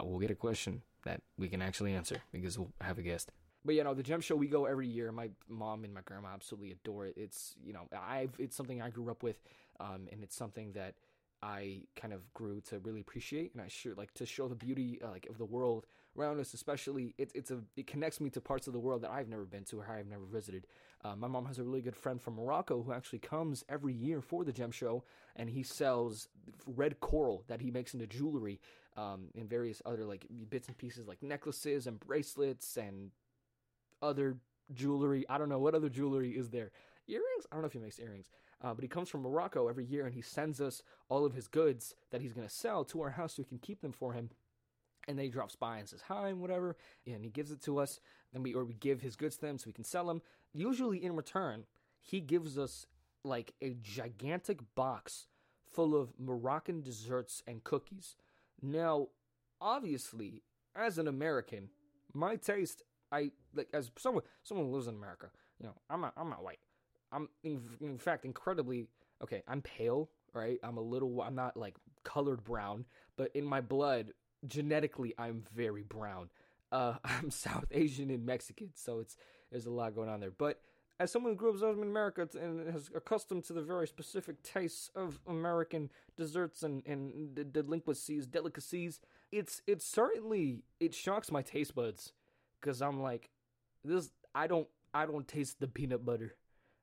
we'll 0.00 0.20
get 0.20 0.30
a 0.30 0.36
question 0.36 0.82
that 1.04 1.22
we 1.36 1.48
can 1.48 1.60
actually 1.60 1.94
answer 1.94 2.18
because 2.32 2.58
we'll 2.58 2.70
have 2.80 2.98
a 2.98 3.02
guest. 3.02 3.32
But 3.64 3.74
you 3.74 3.82
know, 3.82 3.94
the 3.94 4.02
gem 4.02 4.20
show 4.20 4.36
we 4.36 4.46
go 4.46 4.66
every 4.66 4.86
year. 4.86 5.10
My 5.10 5.30
mom 5.48 5.82
and 5.84 5.92
my 5.92 6.02
grandma 6.02 6.28
absolutely 6.32 6.72
adore 6.72 7.06
it. 7.06 7.14
It's 7.16 7.56
you 7.64 7.72
know, 7.72 7.88
I've 7.92 8.30
it's 8.38 8.56
something 8.56 8.80
I 8.80 8.90
grew 8.90 9.10
up 9.10 9.22
with, 9.22 9.42
um, 9.80 10.08
and 10.12 10.22
it's 10.22 10.36
something 10.36 10.72
that 10.72 10.94
I 11.42 11.82
kind 11.96 12.12
of 12.12 12.32
grew 12.34 12.60
to 12.68 12.78
really 12.80 13.00
appreciate, 13.00 13.52
and 13.54 13.62
I 13.62 13.68
sure 13.68 13.94
like 13.94 14.14
to 14.14 14.26
show 14.26 14.48
the 14.48 14.54
beauty 14.54 15.00
uh, 15.02 15.10
like 15.10 15.26
of 15.28 15.38
the 15.38 15.44
world 15.44 15.86
around 16.16 16.40
us, 16.40 16.54
especially 16.54 17.14
it's 17.18 17.32
it's 17.34 17.50
a 17.50 17.60
it 17.76 17.86
connects 17.86 18.20
me 18.20 18.30
to 18.30 18.40
parts 18.40 18.66
of 18.68 18.72
the 18.72 18.78
world 18.78 19.02
that 19.02 19.10
I've 19.10 19.28
never 19.28 19.44
been 19.44 19.64
to 19.64 19.80
or 19.80 19.88
I've 19.90 20.06
never 20.06 20.24
visited. 20.24 20.66
Uh, 21.04 21.14
my 21.14 21.28
mom 21.28 21.46
has 21.46 21.58
a 21.58 21.64
really 21.64 21.80
good 21.80 21.96
friend 21.96 22.20
from 22.20 22.34
Morocco 22.34 22.82
who 22.82 22.92
actually 22.92 23.20
comes 23.20 23.64
every 23.68 23.92
year 23.92 24.20
for 24.20 24.44
the 24.44 24.52
gem 24.52 24.70
show, 24.70 25.04
and 25.36 25.48
he 25.48 25.62
sells 25.62 26.28
red 26.66 26.98
coral 27.00 27.44
that 27.46 27.60
he 27.60 27.70
makes 27.70 27.94
into 27.94 28.06
jewelry 28.06 28.60
um, 28.96 29.28
and 29.36 29.48
various 29.48 29.80
other 29.86 30.04
like 30.04 30.26
bits 30.50 30.66
and 30.66 30.76
pieces 30.76 31.06
like 31.06 31.22
necklaces 31.22 31.86
and 31.86 32.00
bracelets 32.00 32.76
and 32.76 33.10
other 34.02 34.38
jewelry. 34.74 35.24
I 35.28 35.38
don't 35.38 35.48
know 35.48 35.60
what 35.60 35.74
other 35.74 35.88
jewelry 35.88 36.32
is 36.32 36.50
there. 36.50 36.72
Earrings? 37.06 37.46
I 37.50 37.54
don't 37.54 37.62
know 37.62 37.68
if 37.68 37.72
he 37.72 37.78
makes 37.78 38.00
earrings. 38.00 38.30
Uh, 38.60 38.74
but 38.74 38.82
he 38.82 38.88
comes 38.88 39.08
from 39.08 39.22
Morocco 39.22 39.68
every 39.68 39.84
year 39.84 40.04
and 40.04 40.14
he 40.14 40.20
sends 40.20 40.60
us 40.60 40.82
all 41.08 41.24
of 41.24 41.32
his 41.32 41.46
goods 41.46 41.94
that 42.10 42.20
he's 42.20 42.32
going 42.32 42.46
to 42.46 42.52
sell 42.52 42.84
to 42.86 43.00
our 43.00 43.10
house 43.10 43.34
so 43.36 43.42
we 43.42 43.48
can 43.48 43.58
keep 43.58 43.80
them 43.80 43.92
for 43.92 44.12
him. 44.14 44.30
And 45.08 45.18
then 45.18 45.24
he 45.24 45.30
drops 45.30 45.56
by 45.56 45.78
and 45.78 45.88
says 45.88 46.02
hi 46.06 46.28
and 46.28 46.40
whatever, 46.40 46.76
and 47.06 47.24
he 47.24 47.30
gives 47.30 47.50
it 47.50 47.62
to 47.62 47.78
us. 47.78 47.98
And 48.32 48.44
we 48.44 48.54
or 48.54 48.64
we 48.64 48.74
give 48.74 49.00
his 49.00 49.16
goods 49.16 49.36
to 49.36 49.46
them 49.46 49.58
so 49.58 49.64
we 49.66 49.72
can 49.72 49.84
sell 49.84 50.06
them. 50.06 50.20
Usually 50.52 51.02
in 51.02 51.16
return, 51.16 51.64
he 52.02 52.20
gives 52.20 52.58
us 52.58 52.86
like 53.24 53.54
a 53.62 53.74
gigantic 53.80 54.60
box 54.74 55.26
full 55.70 55.94
of 55.94 56.12
Moroccan 56.18 56.82
desserts 56.82 57.42
and 57.46 57.64
cookies. 57.64 58.16
Now, 58.60 59.08
obviously, 59.60 60.42
as 60.76 60.98
an 60.98 61.08
American, 61.08 61.70
my 62.12 62.36
taste, 62.36 62.82
I 63.10 63.30
like 63.54 63.68
as 63.72 63.90
someone 63.96 64.24
someone 64.42 64.66
who 64.66 64.74
lives 64.74 64.88
in 64.88 64.94
America. 64.94 65.30
You 65.58 65.66
know, 65.66 65.74
I'm 65.88 66.00
not 66.00 66.12
I'm 66.16 66.30
not 66.30 66.44
white. 66.44 66.60
I'm 67.12 67.28
in, 67.42 67.62
in 67.80 67.98
fact 67.98 68.24
incredibly 68.24 68.86
okay. 69.22 69.42
I'm 69.48 69.62
pale, 69.62 70.10
right? 70.34 70.58
I'm 70.62 70.76
a 70.76 70.82
little. 70.82 71.22
I'm 71.22 71.34
not 71.34 71.56
like 71.56 71.76
colored 72.04 72.44
brown, 72.44 72.84
but 73.16 73.30
in 73.34 73.44
my 73.44 73.60
blood, 73.60 74.12
genetically, 74.46 75.14
I'm 75.18 75.44
very 75.54 75.82
brown. 75.82 76.30
Uh, 76.70 76.94
I'm 77.04 77.30
South 77.30 77.66
Asian 77.70 78.10
and 78.10 78.24
Mexican, 78.24 78.70
so 78.74 79.00
it's 79.00 79.16
there's 79.50 79.66
a 79.66 79.70
lot 79.70 79.94
going 79.94 80.08
on 80.08 80.20
there. 80.20 80.30
But 80.30 80.60
as 81.00 81.12
someone 81.12 81.32
who 81.32 81.36
grew 81.36 81.54
up 81.54 81.76
in 81.76 81.82
America 81.82 82.28
and 82.40 82.74
is 82.74 82.90
accustomed 82.94 83.44
to 83.44 83.52
the 83.52 83.62
very 83.62 83.86
specific 83.86 84.42
tastes 84.42 84.90
of 84.96 85.20
American 85.26 85.90
desserts 86.16 86.62
and 86.62 86.84
and 86.86 87.34
the 87.34 87.44
delinquencies, 87.44 88.26
delicacies, 88.26 89.00
it's 89.30 89.62
it's 89.66 89.86
certainly 89.86 90.62
it 90.80 90.94
shocks 90.94 91.30
my 91.30 91.42
taste 91.42 91.74
buds 91.74 92.12
because 92.60 92.82
I'm 92.82 93.00
like 93.00 93.30
this. 93.84 94.10
I 94.34 94.46
don't 94.46 94.68
I 94.92 95.06
don't 95.06 95.28
taste 95.28 95.60
the 95.60 95.68
peanut 95.68 96.04
butter. 96.04 96.34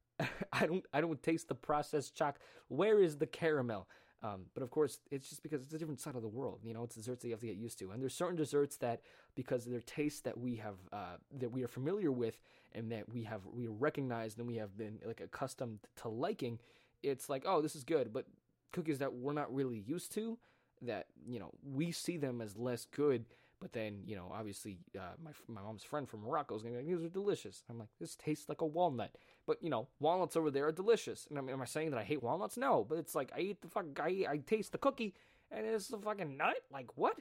I 0.53 0.65
don't 0.65 0.85
I 0.93 1.01
don't 1.01 1.21
taste 1.21 1.49
the 1.49 1.55
processed 1.55 2.15
chocolate. 2.15 2.41
Where 2.69 3.01
is 3.01 3.17
the 3.17 3.27
caramel? 3.27 3.87
Um, 4.25 4.45
but 4.55 4.63
of 4.63 4.71
course, 4.71 4.99
it's 5.11 5.29
just 5.29 5.43
because 5.43 5.61
it's 5.61 5.73
a 5.73 5.77
different 5.77 5.99
side 5.99 6.15
of 6.15 6.23
the 6.23 6.27
world. 6.27 6.59
You 6.63 6.73
know, 6.73 6.83
it's 6.83 6.95
desserts 6.95 7.21
that 7.21 7.27
you 7.27 7.33
have 7.33 7.41
to 7.41 7.47
get 7.47 7.57
used 7.57 7.77
to, 7.79 7.91
and 7.91 8.01
there's 8.01 8.15
certain 8.15 8.35
desserts 8.35 8.77
that, 8.77 9.01
because 9.35 9.65
of 9.65 9.71
their 9.71 9.81
taste 9.81 10.23
that 10.23 10.37
we 10.37 10.55
have, 10.55 10.75
uh, 10.91 11.17
that 11.39 11.51
we 11.51 11.63
are 11.63 11.67
familiar 11.67 12.11
with, 12.11 12.37
and 12.73 12.91
that 12.91 13.07
we 13.07 13.23
have 13.23 13.41
we 13.45 13.67
recognized 13.67 14.39
and 14.39 14.47
we 14.47 14.55
have 14.55 14.75
been 14.77 14.97
like 15.05 15.21
accustomed 15.21 15.79
to 16.01 16.09
liking. 16.09 16.59
It's 17.03 17.29
like, 17.29 17.43
oh, 17.45 17.61
this 17.61 17.75
is 17.75 17.83
good, 17.83 18.11
but 18.11 18.25
cookies 18.71 18.97
that 18.99 19.13
we're 19.13 19.33
not 19.33 19.53
really 19.53 19.83
used 19.85 20.11
to, 20.13 20.37
that 20.81 21.05
you 21.27 21.39
know, 21.39 21.51
we 21.63 21.91
see 21.91 22.17
them 22.17 22.41
as 22.41 22.57
less 22.57 22.85
good 22.85 23.25
but 23.61 23.73
then, 23.73 24.01
you 24.05 24.15
know, 24.15 24.31
obviously, 24.33 24.77
uh, 24.97 25.13
my 25.23 25.31
my 25.47 25.61
mom's 25.61 25.83
friend 25.83 26.07
from 26.07 26.21
Morocco 26.21 26.55
is 26.55 26.61
gonna 26.61 26.73
be 26.73 26.77
like, 26.79 26.87
"These 26.87 27.05
are 27.05 27.09
delicious." 27.09 27.63
I'm 27.69 27.79
like, 27.79 27.89
"This 27.99 28.15
tastes 28.15 28.49
like 28.49 28.61
a 28.61 28.65
walnut," 28.65 29.17
but 29.45 29.61
you 29.63 29.69
know, 29.69 29.87
walnuts 29.99 30.35
over 30.35 30.51
there 30.51 30.67
are 30.67 30.71
delicious. 30.71 31.25
And 31.29 31.37
I 31.37 31.41
mean, 31.41 31.53
am 31.53 31.61
I 31.61 31.65
saying 31.65 31.91
that 31.91 31.99
I 31.99 32.03
hate 32.03 32.21
walnuts? 32.21 32.57
No, 32.57 32.85
but 32.87 32.97
it's 32.97 33.15
like 33.15 33.31
I 33.35 33.39
eat 33.39 33.61
the 33.61 33.69
fuck, 33.69 33.85
I 33.99 34.25
I 34.29 34.37
taste 34.45 34.71
the 34.71 34.77
cookie, 34.77 35.15
and 35.51 35.65
it's 35.65 35.91
a 35.91 35.97
fucking 35.97 36.37
nut. 36.37 36.57
Like 36.71 36.97
what? 36.97 37.17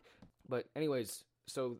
But 0.49 0.66
anyways, 0.75 1.25
so 1.47 1.79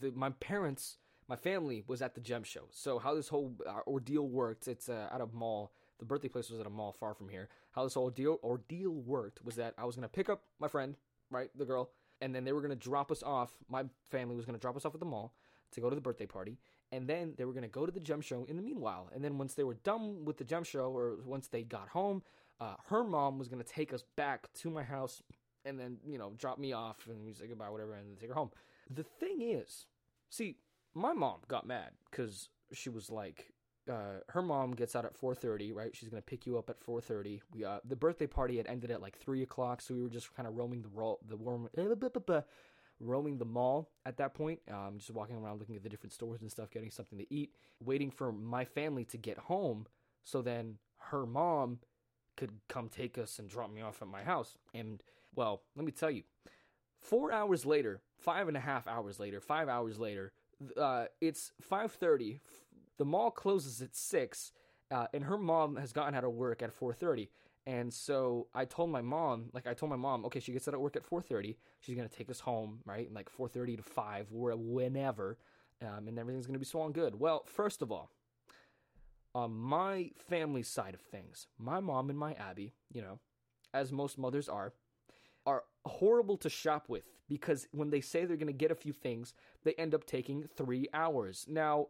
the 0.00 0.12
my 0.12 0.30
parents, 0.30 0.98
my 1.28 1.36
family 1.36 1.84
was 1.86 2.00
at 2.00 2.14
the 2.14 2.20
gem 2.20 2.44
show. 2.44 2.68
So 2.70 2.98
how 2.98 3.14
this 3.14 3.28
whole 3.28 3.54
uh, 3.66 3.80
ordeal 3.86 4.28
worked? 4.28 4.68
It's 4.68 4.88
uh, 4.88 5.08
at 5.12 5.20
a 5.20 5.26
mall. 5.26 5.72
The 5.98 6.04
birthday 6.04 6.28
place 6.28 6.50
was 6.50 6.60
at 6.60 6.66
a 6.66 6.70
mall 6.70 6.92
far 6.92 7.14
from 7.14 7.28
here. 7.28 7.48
How 7.72 7.84
this 7.84 7.94
whole 7.94 8.10
deal 8.10 8.38
ordeal 8.42 8.92
worked 8.92 9.44
was 9.44 9.56
that 9.56 9.74
I 9.78 9.84
was 9.84 9.96
gonna 9.96 10.08
pick 10.08 10.28
up 10.28 10.42
my 10.60 10.68
friend, 10.68 10.96
right, 11.30 11.50
the 11.56 11.64
girl 11.64 11.90
and 12.20 12.34
then 12.34 12.44
they 12.44 12.52
were 12.52 12.60
going 12.60 12.70
to 12.70 12.76
drop 12.76 13.10
us 13.10 13.22
off. 13.22 13.52
My 13.68 13.84
family 14.10 14.36
was 14.36 14.44
going 14.44 14.58
to 14.58 14.60
drop 14.60 14.76
us 14.76 14.84
off 14.84 14.94
at 14.94 15.00
the 15.00 15.06
mall 15.06 15.34
to 15.72 15.80
go 15.80 15.88
to 15.90 15.94
the 15.94 16.00
birthday 16.00 16.26
party, 16.26 16.58
and 16.92 17.08
then 17.08 17.34
they 17.36 17.44
were 17.44 17.52
going 17.52 17.62
to 17.62 17.68
go 17.68 17.86
to 17.86 17.92
the 17.92 18.00
gem 18.00 18.20
show 18.20 18.44
in 18.48 18.56
the 18.56 18.62
meanwhile. 18.62 19.10
And 19.14 19.24
then 19.24 19.38
once 19.38 19.54
they 19.54 19.64
were 19.64 19.74
done 19.74 20.24
with 20.24 20.36
the 20.38 20.44
gem 20.44 20.64
show, 20.64 20.96
or 20.96 21.16
once 21.24 21.48
they 21.48 21.62
got 21.62 21.88
home, 21.88 22.22
uh, 22.60 22.74
her 22.88 23.04
mom 23.04 23.38
was 23.38 23.48
going 23.48 23.62
to 23.62 23.68
take 23.68 23.92
us 23.92 24.04
back 24.16 24.52
to 24.54 24.70
my 24.70 24.82
house 24.82 25.22
and 25.64 25.78
then, 25.78 25.98
you 26.06 26.16
know, 26.16 26.32
drop 26.38 26.58
me 26.58 26.72
off 26.72 27.06
and 27.08 27.26
we 27.26 27.32
say 27.32 27.46
goodbye, 27.46 27.68
whatever, 27.68 27.94
and 27.94 28.08
then 28.08 28.16
take 28.16 28.28
her 28.28 28.34
home. 28.34 28.50
The 28.88 29.02
thing 29.02 29.42
is, 29.42 29.86
see, 30.30 30.56
my 30.94 31.12
mom 31.12 31.40
got 31.48 31.66
mad 31.66 31.90
because 32.10 32.48
she 32.72 32.88
was 32.88 33.10
like, 33.10 33.52
uh, 33.90 34.20
her 34.28 34.42
mom 34.42 34.72
gets 34.72 34.96
out 34.96 35.04
at 35.04 35.18
4.30 35.18 35.74
right? 35.74 35.94
She's 35.94 36.08
gonna 36.08 36.22
pick 36.22 36.46
you 36.46 36.58
up 36.58 36.70
at 36.70 36.80
4.30 36.80 37.40
we 37.54 37.64
uh, 37.64 37.78
the 37.84 37.96
birthday 37.96 38.26
party 38.26 38.56
had 38.56 38.66
ended 38.66 38.90
at 38.90 39.00
like 39.00 39.16
3 39.18 39.42
o'clock 39.42 39.80
so 39.80 39.94
we 39.94 40.02
were 40.02 40.08
just 40.08 40.34
kind 40.34 40.48
of 40.48 40.56
roaming 40.56 40.82
the 40.82 40.88
ro- 40.88 41.18
the 41.26 41.36
warm 41.36 41.68
roaming 42.98 43.36
the 43.38 43.44
mall 43.44 43.90
at 44.06 44.16
that 44.16 44.34
point 44.34 44.60
um, 44.70 44.94
just 44.96 45.10
walking 45.10 45.36
around 45.36 45.58
looking 45.58 45.76
at 45.76 45.82
the 45.82 45.88
different 45.88 46.12
stores 46.12 46.40
and 46.40 46.50
stuff 46.50 46.70
getting 46.70 46.90
something 46.90 47.18
to 47.18 47.26
eat 47.32 47.54
waiting 47.80 48.10
for 48.10 48.32
my 48.32 48.64
family 48.64 49.04
to 49.04 49.18
get 49.18 49.36
home 49.36 49.86
so 50.24 50.40
then 50.42 50.78
her 51.10 51.26
mom 51.26 51.78
could 52.36 52.50
come 52.68 52.88
take 52.88 53.18
us 53.18 53.38
and 53.38 53.48
drop 53.48 53.72
me 53.72 53.80
off 53.80 54.02
at 54.02 54.08
my 54.08 54.22
house. 54.22 54.56
And 54.74 55.02
well 55.34 55.62
let 55.74 55.84
me 55.84 55.92
tell 55.92 56.10
you 56.10 56.22
four 56.98 57.32
hours 57.32 57.66
later 57.66 58.00
five 58.18 58.48
and 58.48 58.56
a 58.56 58.60
half 58.60 58.86
hours 58.86 59.20
later 59.20 59.40
five 59.40 59.68
hours 59.68 59.98
later 59.98 60.32
uh, 60.76 61.04
it's 61.20 61.52
5.30 61.70 62.40
the 62.98 63.04
mall 63.04 63.30
closes 63.30 63.82
at 63.82 63.94
six, 63.94 64.52
uh, 64.90 65.06
and 65.12 65.24
her 65.24 65.38
mom 65.38 65.76
has 65.76 65.92
gotten 65.92 66.14
out 66.14 66.24
of 66.24 66.32
work 66.32 66.62
at 66.62 66.72
four 66.72 66.92
thirty. 66.92 67.30
And 67.66 67.92
so 67.92 68.46
I 68.54 68.64
told 68.64 68.90
my 68.90 69.02
mom, 69.02 69.50
like 69.52 69.66
I 69.66 69.74
told 69.74 69.90
my 69.90 69.96
mom, 69.96 70.24
okay, 70.26 70.38
she 70.40 70.52
gets 70.52 70.68
out 70.68 70.74
of 70.74 70.80
work 70.80 70.96
at 70.96 71.04
four 71.04 71.20
thirty. 71.20 71.58
She's 71.80 71.96
gonna 71.96 72.08
take 72.08 72.30
us 72.30 72.40
home, 72.40 72.80
right? 72.84 73.12
Like 73.12 73.28
four 73.28 73.48
thirty 73.48 73.76
to 73.76 73.82
five, 73.82 74.28
or 74.32 74.54
whenever, 74.56 75.38
um, 75.82 76.08
and 76.08 76.18
everything's 76.18 76.46
gonna 76.46 76.58
be 76.58 76.64
swollen 76.64 76.92
good. 76.92 77.18
Well, 77.18 77.44
first 77.46 77.82
of 77.82 77.90
all, 77.90 78.10
on 79.34 79.54
my 79.54 80.10
family 80.30 80.62
side 80.62 80.94
of 80.94 81.00
things, 81.00 81.46
my 81.58 81.78
mom 81.78 82.08
and 82.08 82.18
my 82.18 82.32
Abby, 82.34 82.72
you 82.90 83.02
know, 83.02 83.18
as 83.74 83.92
most 83.92 84.16
mothers 84.16 84.48
are, 84.48 84.72
are 85.44 85.64
horrible 85.84 86.38
to 86.38 86.48
shop 86.48 86.86
with 86.88 87.04
because 87.28 87.68
when 87.72 87.90
they 87.90 88.00
say 88.00 88.24
they're 88.24 88.38
going 88.38 88.46
to 88.46 88.52
get 88.54 88.70
a 88.70 88.74
few 88.74 88.94
things, 88.94 89.34
they 89.62 89.74
end 89.74 89.94
up 89.94 90.06
taking 90.06 90.44
three 90.56 90.88
hours. 90.94 91.44
Now, 91.48 91.88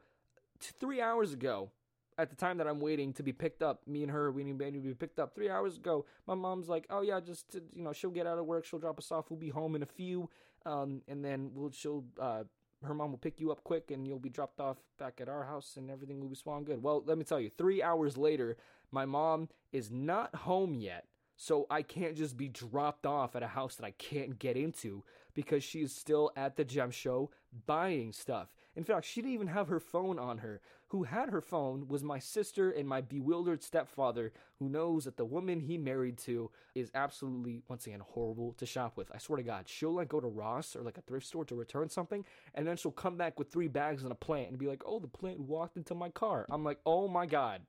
three 0.61 1.01
hours 1.01 1.33
ago, 1.33 1.71
at 2.19 2.31
the 2.31 2.37
time 2.37 2.59
that 2.59 2.67
I'm 2.67 2.81
waiting 2.81 3.13
to 3.15 3.23
be 3.23 3.33
picked 3.33 3.63
up, 3.63 3.87
me 3.87 4.03
and 4.03 4.11
her 4.11 4.33
waiting 4.33 4.57
to 4.59 4.81
be 4.81 4.95
picked 4.95 5.19
up 5.19 5.35
three 5.35 5.51
hours 5.51 5.77
ago. 5.77 6.07
My 6.27 6.35
mom's 6.35 6.69
like, 6.69 6.87
"Oh 6.89 7.03
yeah, 7.03 7.21
just 7.21 7.51
to, 7.53 7.63
you 7.75 7.83
know, 7.83 7.93
she'll 7.93 8.11
get 8.11 8.27
out 8.27 8.39
of 8.39 8.47
work, 8.47 8.65
she'll 8.65 8.79
drop 8.79 8.99
us 8.99 9.13
off, 9.13 9.31
we'll 9.31 9.39
be 9.39 9.51
home 9.51 9.75
in 9.75 9.83
a 9.83 9.87
few, 9.87 10.31
um, 10.65 11.03
and 11.09 11.25
then 11.25 11.51
we'll 11.55 11.71
she'll 11.71 12.05
uh, 12.19 12.45
her 12.85 12.95
mom 12.95 13.11
will 13.11 13.19
pick 13.19 13.41
you 13.41 13.53
up 13.53 13.63
quick, 13.65 13.91
and 13.91 14.07
you'll 14.07 14.19
be 14.19 14.31
dropped 14.31 14.61
off 14.61 14.79
back 14.99 15.21
at 15.21 15.29
our 15.29 15.45
house, 15.45 15.77
and 15.77 15.91
everything 15.91 16.21
will 16.21 16.29
be 16.29 16.37
swung 16.37 16.65
good." 16.65 16.83
Well, 16.83 17.03
let 17.07 17.19
me 17.19 17.25
tell 17.25 17.41
you, 17.41 17.51
three 17.51 17.83
hours 17.83 18.17
later, 18.17 18.57
my 18.91 19.05
mom 19.05 19.49
is 19.73 19.91
not 19.91 20.35
home 20.35 20.75
yet, 20.75 21.07
so 21.37 21.67
I 21.69 21.83
can't 21.83 22.17
just 22.17 22.37
be 22.37 22.49
dropped 22.49 23.05
off 23.05 23.37
at 23.37 23.43
a 23.43 23.49
house 23.49 23.77
that 23.77 23.85
I 23.85 23.91
can't 23.91 24.39
get 24.39 24.57
into 24.57 25.05
because 25.35 25.63
she's 25.63 25.95
still 25.95 26.33
at 26.35 26.57
the 26.57 26.65
gem 26.65 26.91
show 26.91 27.31
buying 27.67 28.13
stuff. 28.13 28.55
In 28.77 28.85
fact, 28.85 29.07
she 29.07 29.23
didn't 29.23 29.35
even 29.35 29.47
have 29.49 29.69
her 29.69 29.81
phone 29.81 30.19
on 30.19 30.39
her. 30.39 30.61
Who 30.89 31.05
had 31.05 31.31
her 31.31 31.41
phone 31.41 31.89
was 31.89 32.05
my 32.05 32.19
sister 32.19 32.71
and 32.71 32.87
my 32.87 33.01
bewildered 33.01 33.63
stepfather, 33.63 34.33
who 34.59 34.69
knows 34.69 35.05
that 35.05 35.17
the 35.17 35.25
woman 35.25 35.61
he 35.61 35.79
married 35.79 36.19
to 36.19 36.51
is 36.75 36.91
absolutely, 36.95 37.63
once 37.69 37.87
again, 37.87 38.01
horrible 38.01 38.53
to 38.55 38.67
shop 38.67 38.97
with. 38.97 39.11
I 39.13 39.19
swear 39.19 39.39
to 39.39 39.43
God, 39.43 39.69
she'll 39.69 39.95
like 39.95 40.09
go 40.09 40.21
to 40.21 40.29
Ross 40.29 40.77
or 40.77 40.83
like 40.83 40.99
a 40.99 41.03
thrift 41.03 41.27
store 41.27 41.45
to 41.47 41.55
return 41.55 41.89
something, 41.89 42.25
and 42.55 42.67
then 42.67 42.77
she'll 42.77 42.93
come 42.93 43.17
back 43.17 43.39
with 43.39 43.51
three 43.51 43.69
bags 43.69 44.03
and 44.03 44.13
a 44.13 44.17
plant 44.17 44.51
and 44.51 44.59
be 44.59 44.69
like, 44.69 44.83
oh, 44.87 45.01
the 45.01 45.09
plant 45.09 45.41
walked 45.41 45.77
into 45.77 45.95
my 45.95 46.11
car. 46.11 46.47
I'm 46.51 46.63
like, 46.63 46.79
oh 46.85 47.09
my 47.09 47.27
God, 47.27 47.63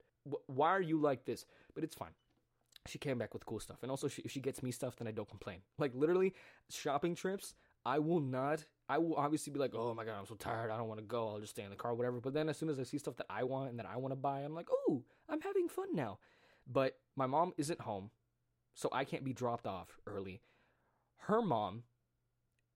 why 0.46 0.70
are 0.70 0.82
you 0.82 1.00
like 1.00 1.26
this? 1.26 1.46
But 1.74 1.84
it's 1.84 1.96
fine 1.96 2.12
she 2.88 2.98
came 2.98 3.18
back 3.18 3.34
with 3.34 3.46
cool 3.46 3.60
stuff. 3.60 3.78
And 3.82 3.92
also, 3.92 4.08
she, 4.08 4.22
if 4.24 4.32
she 4.32 4.40
gets 4.40 4.64
me 4.64 4.72
stuff, 4.72 4.96
then 4.96 5.08
I 5.08 5.12
don't 5.12 5.30
complain. 5.30 5.60
Like, 5.78 5.92
literally, 5.94 6.34
shopping 6.70 7.16
trips, 7.16 7.54
I 7.88 8.00
will 8.00 8.20
not 8.20 8.66
I 8.90 8.98
will 9.00 9.16
obviously 9.16 9.52
be 9.52 9.60
like, 9.60 9.74
oh 9.76 9.94
my 9.94 10.06
god, 10.06 10.16
I'm 10.18 10.26
so 10.26 10.36
tired. 10.36 10.72
I 10.72 10.78
don't 10.78 10.88
want 10.88 11.00
to 11.00 11.06
go. 11.06 11.28
I'll 11.28 11.40
just 11.40 11.52
stay 11.52 11.64
in 11.64 11.70
the 11.70 11.76
car, 11.76 11.94
whatever. 11.94 12.22
But 12.22 12.34
then 12.34 12.48
as 12.48 12.58
soon 12.58 12.70
as 12.70 12.80
I 12.80 12.84
see 12.84 12.98
stuff 12.98 13.18
that 13.18 13.26
I 13.30 13.44
want 13.44 13.70
and 13.70 13.80
that 13.80 13.86
I 13.86 13.98
want 13.98 14.14
to 14.14 14.16
buy, 14.16 14.40
I'm 14.40 14.54
like, 14.54 14.70
oh, 14.72 15.04
I'm 15.28 15.42
having 15.42 15.68
fun 15.68 15.94
now. 15.94 16.20
But 16.66 16.98
my 17.16 17.26
mom 17.26 17.54
isn't 17.58 17.82
home, 17.82 18.12
so 18.76 18.90
I 18.94 19.04
can't 19.04 19.26
be 19.26 19.34
dropped 19.34 19.68
off 19.68 19.98
early. 20.06 20.42
Her 21.18 21.42
mom, 21.42 21.84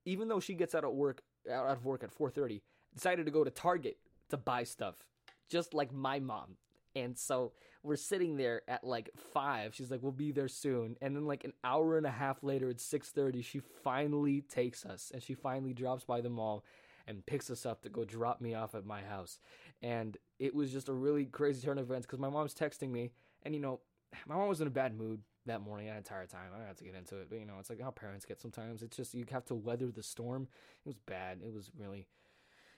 even 0.05 0.27
though 0.27 0.41
she 0.41 0.53
gets 0.53 0.75
out 0.75 0.83
of 0.83 0.91
work 0.91 1.21
out 1.49 1.67
of 1.67 1.85
work 1.85 2.03
at 2.03 2.13
4:30, 2.13 2.61
decided 2.93 3.25
to 3.25 3.31
go 3.31 3.45
to 3.45 3.51
Target 3.51 3.97
to 4.29 4.37
buy 4.37 4.63
stuff, 4.63 5.05
just 5.49 5.73
like 5.73 5.93
my 5.93 6.19
mom. 6.19 6.57
And 6.95 7.17
so 7.17 7.53
we're 7.83 7.95
sitting 7.95 8.37
there 8.37 8.61
at 8.67 8.83
like 8.83 9.09
five. 9.33 9.73
She's 9.75 9.89
like, 9.91 10.01
"We'll 10.03 10.11
be 10.11 10.31
there 10.31 10.47
soon." 10.47 10.97
And 11.01 11.15
then 11.15 11.25
like 11.25 11.43
an 11.43 11.53
hour 11.63 11.97
and 11.97 12.05
a 12.05 12.11
half 12.11 12.43
later, 12.43 12.69
it's 12.69 12.83
six 12.85 13.09
thirty. 13.09 13.41
She 13.41 13.59
finally 13.83 14.41
takes 14.41 14.85
us, 14.85 15.11
and 15.13 15.21
she 15.23 15.33
finally 15.33 15.73
drops 15.73 16.03
by 16.03 16.21
the 16.21 16.29
mall. 16.29 16.63
and 17.07 17.25
picks 17.25 17.49
us 17.49 17.65
up 17.65 17.81
to 17.81 17.89
go 17.89 18.05
drop 18.05 18.41
me 18.41 18.53
off 18.53 18.75
at 18.75 18.85
my 18.85 19.01
house. 19.01 19.39
And 19.81 20.17
it 20.39 20.53
was 20.53 20.71
just 20.71 20.87
a 20.87 20.93
really 20.93 21.25
crazy 21.25 21.65
turn 21.65 21.79
of 21.79 21.89
events 21.89 22.05
because 22.05 22.19
my 22.19 22.29
mom's 22.29 22.53
texting 22.53 22.91
me, 22.91 23.11
and 23.43 23.55
you 23.55 23.59
know, 23.59 23.79
my 24.27 24.35
mom 24.35 24.47
was 24.47 24.61
in 24.61 24.67
a 24.67 24.71
bad 24.71 24.95
mood 24.95 25.21
that 25.47 25.61
morning 25.61 25.87
that 25.87 25.97
entire 25.97 26.27
time. 26.27 26.51
I 26.53 26.57
don't 26.59 26.67
have 26.67 26.77
to 26.77 26.83
get 26.83 26.95
into 26.95 27.17
it, 27.17 27.27
but 27.29 27.39
you 27.39 27.45
know, 27.45 27.55
it's 27.59 27.69
like 27.69 27.81
how 27.81 27.89
parents 27.91 28.25
get 28.25 28.39
sometimes. 28.39 28.83
It's 28.83 28.95
just 28.95 29.15
you 29.15 29.25
have 29.31 29.45
to 29.45 29.55
weather 29.55 29.87
the 29.91 30.03
storm. 30.03 30.43
It 30.85 30.87
was 30.87 30.97
bad. 31.07 31.39
It 31.43 31.51
was 31.53 31.71
really 31.77 32.07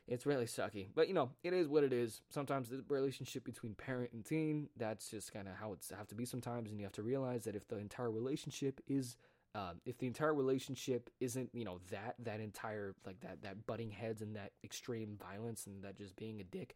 it's 0.07 0.25
really 0.25 0.45
sucky. 0.45 0.87
But 0.93 1.07
you 1.07 1.13
know, 1.13 1.29
it 1.43 1.53
is 1.53 1.67
what 1.67 1.83
it 1.83 1.93
is. 1.93 2.21
Sometimes 2.29 2.69
the 2.69 2.83
relationship 2.89 3.43
between 3.43 3.73
parent 3.73 4.11
and 4.13 4.25
teen, 4.25 4.69
that's 4.77 5.09
just 5.09 5.33
kind 5.33 5.47
of 5.47 5.55
how 5.55 5.73
it's 5.73 5.91
have 5.91 6.07
to 6.07 6.15
be 6.15 6.25
sometimes 6.25 6.69
and 6.69 6.79
you 6.79 6.85
have 6.85 6.93
to 6.93 7.03
realize 7.03 7.45
that 7.45 7.55
if 7.55 7.67
the 7.67 7.77
entire 7.77 8.11
relationship 8.11 8.81
is 8.87 9.15
um, 9.55 9.81
if 9.85 9.99
the 9.99 10.07
entire 10.07 10.33
relationship 10.33 11.11
isn't, 11.19 11.49
you 11.53 11.63
know, 11.63 11.79
that 11.91 12.15
that 12.19 12.39
entire 12.39 12.95
like 13.05 13.19
that 13.21 13.41
that 13.43 13.65
butting 13.65 13.91
heads 13.91 14.21
and 14.21 14.35
that 14.35 14.51
extreme 14.63 15.17
violence 15.17 15.67
and 15.67 15.83
that 15.83 15.95
just 15.95 16.15
being 16.15 16.41
a 16.41 16.43
dick, 16.43 16.75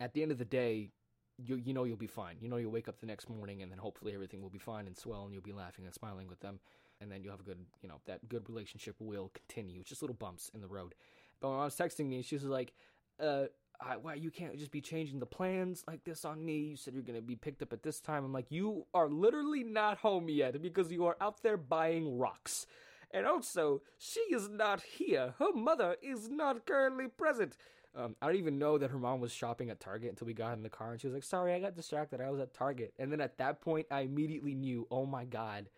at 0.00 0.12
the 0.12 0.22
end 0.22 0.32
of 0.32 0.38
the 0.38 0.44
day, 0.44 0.90
you 1.38 1.56
you 1.56 1.72
know 1.72 1.84
you'll 1.84 1.96
be 1.96 2.06
fine. 2.06 2.36
You 2.40 2.48
know 2.48 2.56
you'll 2.56 2.72
wake 2.72 2.88
up 2.88 3.00
the 3.00 3.06
next 3.06 3.30
morning 3.30 3.62
and 3.62 3.70
then 3.70 3.78
hopefully 3.78 4.12
everything 4.14 4.42
will 4.42 4.50
be 4.50 4.58
fine 4.58 4.86
and 4.86 4.96
swell 4.96 5.24
and 5.24 5.32
you'll 5.32 5.42
be 5.42 5.52
laughing 5.52 5.86
and 5.86 5.94
smiling 5.94 6.26
with 6.28 6.40
them 6.40 6.58
and 7.00 7.10
then 7.10 7.22
you'll 7.22 7.32
have 7.32 7.40
a 7.40 7.44
good, 7.44 7.64
you 7.82 7.88
know, 7.88 8.00
that 8.06 8.28
good 8.28 8.48
relationship 8.48 8.96
will 8.98 9.30
continue. 9.34 9.80
It's 9.80 9.88
just 9.88 10.02
little 10.02 10.16
bumps 10.16 10.50
in 10.54 10.60
the 10.60 10.66
road. 10.66 10.94
But 11.40 11.50
I 11.50 11.64
was 11.64 11.76
texting 11.76 12.06
me, 12.06 12.22
she 12.22 12.36
was 12.36 12.44
like, 12.44 12.72
uh, 13.20 13.44
I, 13.80 13.96
why 13.96 14.14
you 14.14 14.30
can't 14.30 14.58
just 14.58 14.72
be 14.72 14.80
changing 14.80 15.20
the 15.20 15.26
plans 15.26 15.84
like 15.86 16.04
this 16.04 16.24
on 16.24 16.44
me? 16.44 16.58
You 16.58 16.76
said 16.76 16.94
you're 16.94 17.02
gonna 17.02 17.20
be 17.20 17.36
picked 17.36 17.62
up 17.62 17.72
at 17.72 17.82
this 17.82 18.00
time. 18.00 18.24
I'm 18.24 18.32
like, 18.32 18.50
you 18.50 18.86
are 18.92 19.08
literally 19.08 19.62
not 19.62 19.98
home 19.98 20.28
yet 20.28 20.60
because 20.60 20.90
you 20.90 21.06
are 21.06 21.16
out 21.20 21.42
there 21.42 21.56
buying 21.56 22.18
rocks. 22.18 22.66
And 23.10 23.26
also, 23.26 23.82
she 23.96 24.20
is 24.20 24.48
not 24.48 24.82
here. 24.82 25.34
Her 25.38 25.52
mother 25.54 25.96
is 26.02 26.28
not 26.28 26.66
currently 26.66 27.08
present. 27.08 27.56
Um, 27.96 28.16
I 28.20 28.26
didn't 28.26 28.40
even 28.40 28.58
know 28.58 28.78
that 28.78 28.90
her 28.90 28.98
mom 28.98 29.20
was 29.20 29.32
shopping 29.32 29.70
at 29.70 29.80
Target 29.80 30.10
until 30.10 30.26
we 30.26 30.34
got 30.34 30.52
in 30.56 30.62
the 30.62 30.68
car, 30.68 30.92
and 30.92 31.00
she 31.00 31.06
was 31.06 31.14
like, 31.14 31.24
"Sorry, 31.24 31.54
I 31.54 31.58
got 31.60 31.74
distracted. 31.74 32.20
I 32.20 32.30
was 32.30 32.40
at 32.40 32.52
Target." 32.52 32.92
And 32.98 33.10
then 33.10 33.20
at 33.20 33.38
that 33.38 33.60
point, 33.60 33.86
I 33.90 34.00
immediately 34.00 34.54
knew, 34.54 34.86
"Oh 34.90 35.06
my 35.06 35.24
god, 35.24 35.70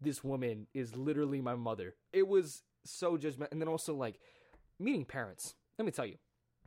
this 0.00 0.22
woman 0.22 0.66
is 0.74 0.96
literally 0.96 1.40
my 1.40 1.54
mother." 1.54 1.94
It 2.12 2.28
was 2.28 2.62
so 2.84 3.16
judgmental, 3.16 3.50
and 3.50 3.60
then 3.60 3.68
also 3.68 3.94
like 3.94 4.20
meeting 4.80 5.04
parents. 5.04 5.54
Let 5.78 5.84
me 5.84 5.92
tell 5.92 6.06
you, 6.06 6.16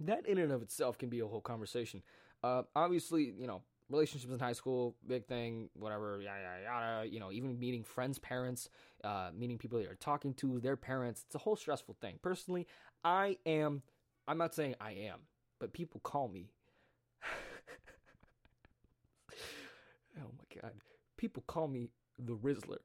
that 0.02 0.26
in 0.26 0.38
and 0.38 0.52
of 0.52 0.62
itself 0.62 0.98
can 0.98 1.10
be 1.10 1.20
a 1.20 1.28
whole 1.28 1.42
conversation. 1.42 2.02
Uh, 2.44 2.64
obviously, 2.76 3.34
you 3.38 3.48
know, 3.48 3.62
relationships 3.90 4.32
in 4.32 4.40
high 4.40 4.54
school, 4.54 4.96
big 5.08 5.26
thing, 5.28 5.70
whatever, 5.74 6.22
yada, 6.22 6.42
yada, 6.42 6.64
yada. 6.64 7.10
You 7.10 7.20
know, 7.20 7.32
even 7.32 7.60
meeting 7.60 7.84
friends' 7.84 8.20
parents, 8.20 8.70
uh, 9.04 9.30
meeting 9.36 9.58
people 9.58 9.82
you're 9.82 9.96
talking 9.96 10.34
to, 10.36 10.60
their 10.60 10.76
parents. 10.76 11.24
It's 11.26 11.36
a 11.36 11.40
whole 11.40 11.56
stressful 11.56 11.98
thing. 12.02 12.20
Personally, 12.22 12.68
I 13.04 13.38
am, 13.46 13.82
I'm 14.28 14.38
not 14.38 14.56
saying 14.56 14.76
I 14.80 14.92
am, 14.92 15.20
but 15.60 15.74
people 15.74 16.00
call 16.02 16.28
me. 16.28 16.50
oh 20.18 20.32
my 20.38 20.62
God. 20.62 20.72
People 21.18 21.44
call 21.48 21.68
me 21.68 21.90
the 22.20 22.36
Rizzler. 22.36 22.80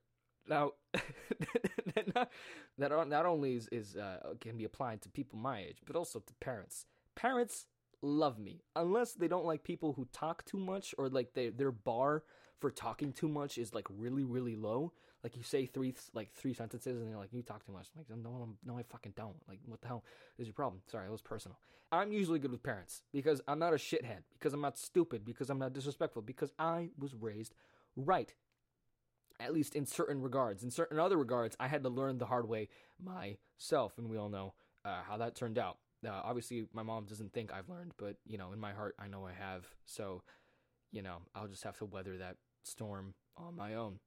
Now, 0.48 0.72
that 0.94 2.90
not, 2.90 3.08
not 3.08 3.26
only 3.26 3.56
is, 3.56 3.68
is 3.70 3.96
uh, 3.96 4.34
can 4.40 4.56
be 4.56 4.64
applied 4.64 5.02
to 5.02 5.08
people 5.08 5.38
my 5.38 5.60
age, 5.60 5.78
but 5.86 5.96
also 5.96 6.20
to 6.20 6.34
parents. 6.34 6.86
Parents 7.14 7.66
love 8.00 8.38
me 8.38 8.62
unless 8.76 9.12
they 9.12 9.26
don't 9.26 9.44
like 9.44 9.64
people 9.64 9.92
who 9.92 10.06
talk 10.12 10.44
too 10.44 10.58
much 10.58 10.94
or 10.98 11.08
like 11.08 11.34
they, 11.34 11.48
their 11.48 11.72
bar 11.72 12.22
for 12.60 12.70
talking 12.70 13.12
too 13.12 13.28
much 13.28 13.58
is 13.58 13.74
like 13.74 13.86
really 13.90 14.24
really 14.24 14.56
low. 14.56 14.92
Like 15.24 15.36
you 15.36 15.42
say 15.42 15.66
three 15.66 15.94
like 16.14 16.32
three 16.32 16.54
sentences 16.54 16.96
and 16.96 17.10
they're 17.10 17.18
like 17.18 17.32
you 17.32 17.42
talk 17.42 17.66
too 17.66 17.72
much. 17.72 17.88
I'm 17.94 18.04
like 18.08 18.22
no, 18.22 18.48
no, 18.64 18.78
I 18.78 18.84
fucking 18.84 19.14
don't. 19.16 19.36
Like 19.48 19.58
what 19.66 19.80
the 19.80 19.88
hell 19.88 20.04
is 20.38 20.46
your 20.46 20.54
problem? 20.54 20.82
Sorry, 20.90 21.06
it 21.06 21.12
was 21.12 21.22
personal. 21.22 21.58
I'm 21.90 22.12
usually 22.12 22.38
good 22.38 22.50
with 22.50 22.62
parents 22.62 23.02
because 23.12 23.40
I'm 23.48 23.58
not 23.58 23.72
a 23.72 23.76
shithead, 23.76 24.22
because 24.34 24.52
I'm 24.52 24.60
not 24.60 24.76
stupid, 24.76 25.24
because 25.24 25.48
I'm 25.48 25.58
not 25.58 25.72
disrespectful, 25.72 26.20
because 26.22 26.52
I 26.58 26.90
was 26.98 27.14
raised 27.14 27.54
right 27.96 28.32
at 29.40 29.52
least 29.52 29.74
in 29.74 29.86
certain 29.86 30.20
regards. 30.20 30.62
In 30.62 30.70
certain 30.70 30.98
other 30.98 31.16
regards, 31.16 31.56
I 31.60 31.68
had 31.68 31.82
to 31.84 31.88
learn 31.88 32.18
the 32.18 32.26
hard 32.26 32.48
way 32.48 32.68
myself, 33.02 33.98
and 33.98 34.08
we 34.08 34.16
all 34.16 34.28
know 34.28 34.54
uh, 34.84 35.02
how 35.06 35.16
that 35.18 35.34
turned 35.34 35.58
out. 35.58 35.78
Uh, 36.06 36.10
obviously, 36.10 36.66
my 36.72 36.82
mom 36.82 37.06
doesn't 37.06 37.32
think 37.32 37.52
I've 37.52 37.68
learned, 37.68 37.92
but 37.96 38.16
you 38.26 38.38
know, 38.38 38.52
in 38.52 38.60
my 38.60 38.72
heart, 38.72 38.94
I 38.98 39.08
know 39.08 39.26
I 39.26 39.32
have. 39.32 39.66
So, 39.84 40.22
you 40.92 41.02
know, 41.02 41.18
I'll 41.34 41.48
just 41.48 41.64
have 41.64 41.78
to 41.78 41.84
weather 41.84 42.18
that 42.18 42.36
storm 42.64 43.14
on 43.36 43.56
my 43.56 43.74
own. 43.74 43.98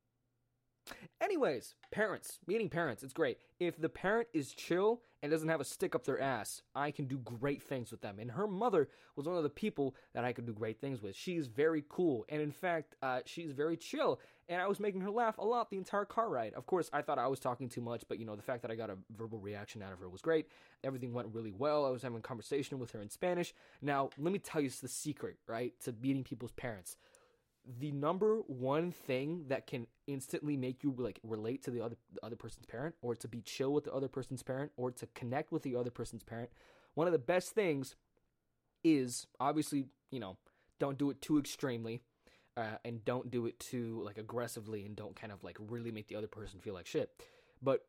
Anyways, 1.22 1.76
parents, 1.92 2.40
meeting 2.48 2.68
parents, 2.68 3.04
it's 3.04 3.14
great. 3.14 3.38
If 3.60 3.80
the 3.80 3.90
parent 3.90 4.28
is 4.34 4.54
chill 4.54 5.02
and 5.22 5.32
doesn't 5.32 5.50
have 5.50 5.62
a 5.62 5.66
stick 5.66 5.94
up 5.94 6.04
their 6.04 6.20
ass, 6.20 6.64
I 6.74 6.90
can 6.90 7.06
do 7.06 7.20
great 7.20 7.62
things 7.62 7.92
with 7.92 8.02
them. 8.02 8.18
And 8.18 8.32
her 8.32 8.48
mother 8.48 8.90
was 9.16 9.28
one 9.28 9.38
of 9.38 9.44
the 9.44 9.50
people 9.50 9.96
that 10.16 10.26
I 10.26 10.34
could 10.34 10.48
do 10.48 10.54
great 10.54 10.82
things 10.82 11.00
with. 11.00 11.16
She's 11.16 11.46
very 11.46 11.84
cool, 11.90 12.26
and 12.28 12.42
in 12.42 12.52
fact, 12.52 12.96
uh, 13.04 13.20
she's 13.26 13.52
very 13.52 13.78
chill. 13.78 14.20
And 14.50 14.60
I 14.60 14.68
was 14.68 14.80
making 14.80 15.02
her 15.02 15.12
laugh 15.12 15.38
a 15.38 15.46
lot 15.46 15.70
the 15.70 15.78
entire 15.78 16.06
car 16.06 16.28
ride. 16.28 16.54
Of 16.56 16.66
course, 16.66 16.90
I 16.92 17.04
thought 17.04 17.20
I 17.20 17.28
was 17.28 17.40
talking 17.40 17.70
too 17.70 17.82
much, 17.82 18.04
but 18.10 18.18
you 18.18 18.26
know, 18.26 18.36
the 18.36 18.42
fact 18.42 18.64
that 18.64 18.72
I 18.72 18.76
got 18.76 18.90
a 18.90 18.98
verbal 19.16 19.40
reaction 19.40 19.84
out 19.84 19.94
of 19.94 20.00
her 20.00 20.10
was 20.10 20.22
great. 20.22 20.48
Everything 20.84 21.14
went 21.14 21.30
really 21.32 21.54
well. 21.56 21.86
I 21.86 21.92
was 21.92 22.02
having 22.02 22.18
a 22.18 22.22
conversation 22.22 22.80
with 22.80 22.92
her 22.92 23.02
in 23.02 23.10
Spanish. 23.10 23.54
Now, 23.82 24.10
let 24.18 24.34
me 24.34 24.40
tell 24.40 24.60
you 24.60 24.70
the 24.70 24.88
secret, 24.88 25.38
right, 25.48 25.74
to 25.82 25.94
meeting 26.02 26.24
people's 26.24 26.52
parents 26.54 26.98
the 27.80 27.92
number 27.92 28.38
one 28.48 28.92
thing 28.92 29.46
that 29.48 29.68
can 29.68 29.88
instantly 30.08 30.58
make 30.58 30.84
you 30.84 30.94
like 30.98 31.20
relate 31.24 31.64
to 31.64 31.72
the 31.72 31.82
other 31.82 31.96
the 32.14 32.26
other 32.26 32.36
person's 32.36 32.66
parent 32.66 32.96
or 33.02 33.16
to 33.16 33.28
be 33.28 33.42
chill 33.42 33.72
with 33.72 33.84
the 33.84 33.94
other 33.94 34.08
person's 34.08 34.44
parent 34.44 34.72
or 34.78 34.92
to 34.92 35.08
connect 35.14 35.52
with 35.52 35.62
the 35.62 35.76
other 35.76 35.92
person's 35.92 36.24
parent 36.24 36.50
one 36.96 37.08
of 37.08 37.14
the 37.14 37.20
best 37.20 37.52
things 37.52 37.96
is 38.84 39.28
obviously 39.40 39.86
you 40.10 40.20
know 40.20 40.38
don't 40.80 40.98
do 40.98 41.12
it 41.12 41.22
too 41.22 41.38
extremely 41.38 42.02
uh, 42.58 42.78
and 42.84 43.04
don't 43.06 43.32
do 43.32 43.46
it 43.46 43.60
too 43.60 44.02
like 44.04 44.18
aggressively 44.18 44.86
and 44.86 44.96
don't 44.96 45.16
kind 45.16 45.32
of 45.32 45.44
like 45.44 45.58
really 45.60 45.92
make 45.92 46.08
the 46.08 46.16
other 46.16 46.28
person 46.28 46.60
feel 46.60 46.74
like 46.74 46.86
shit. 46.86 47.10
But 47.62 47.86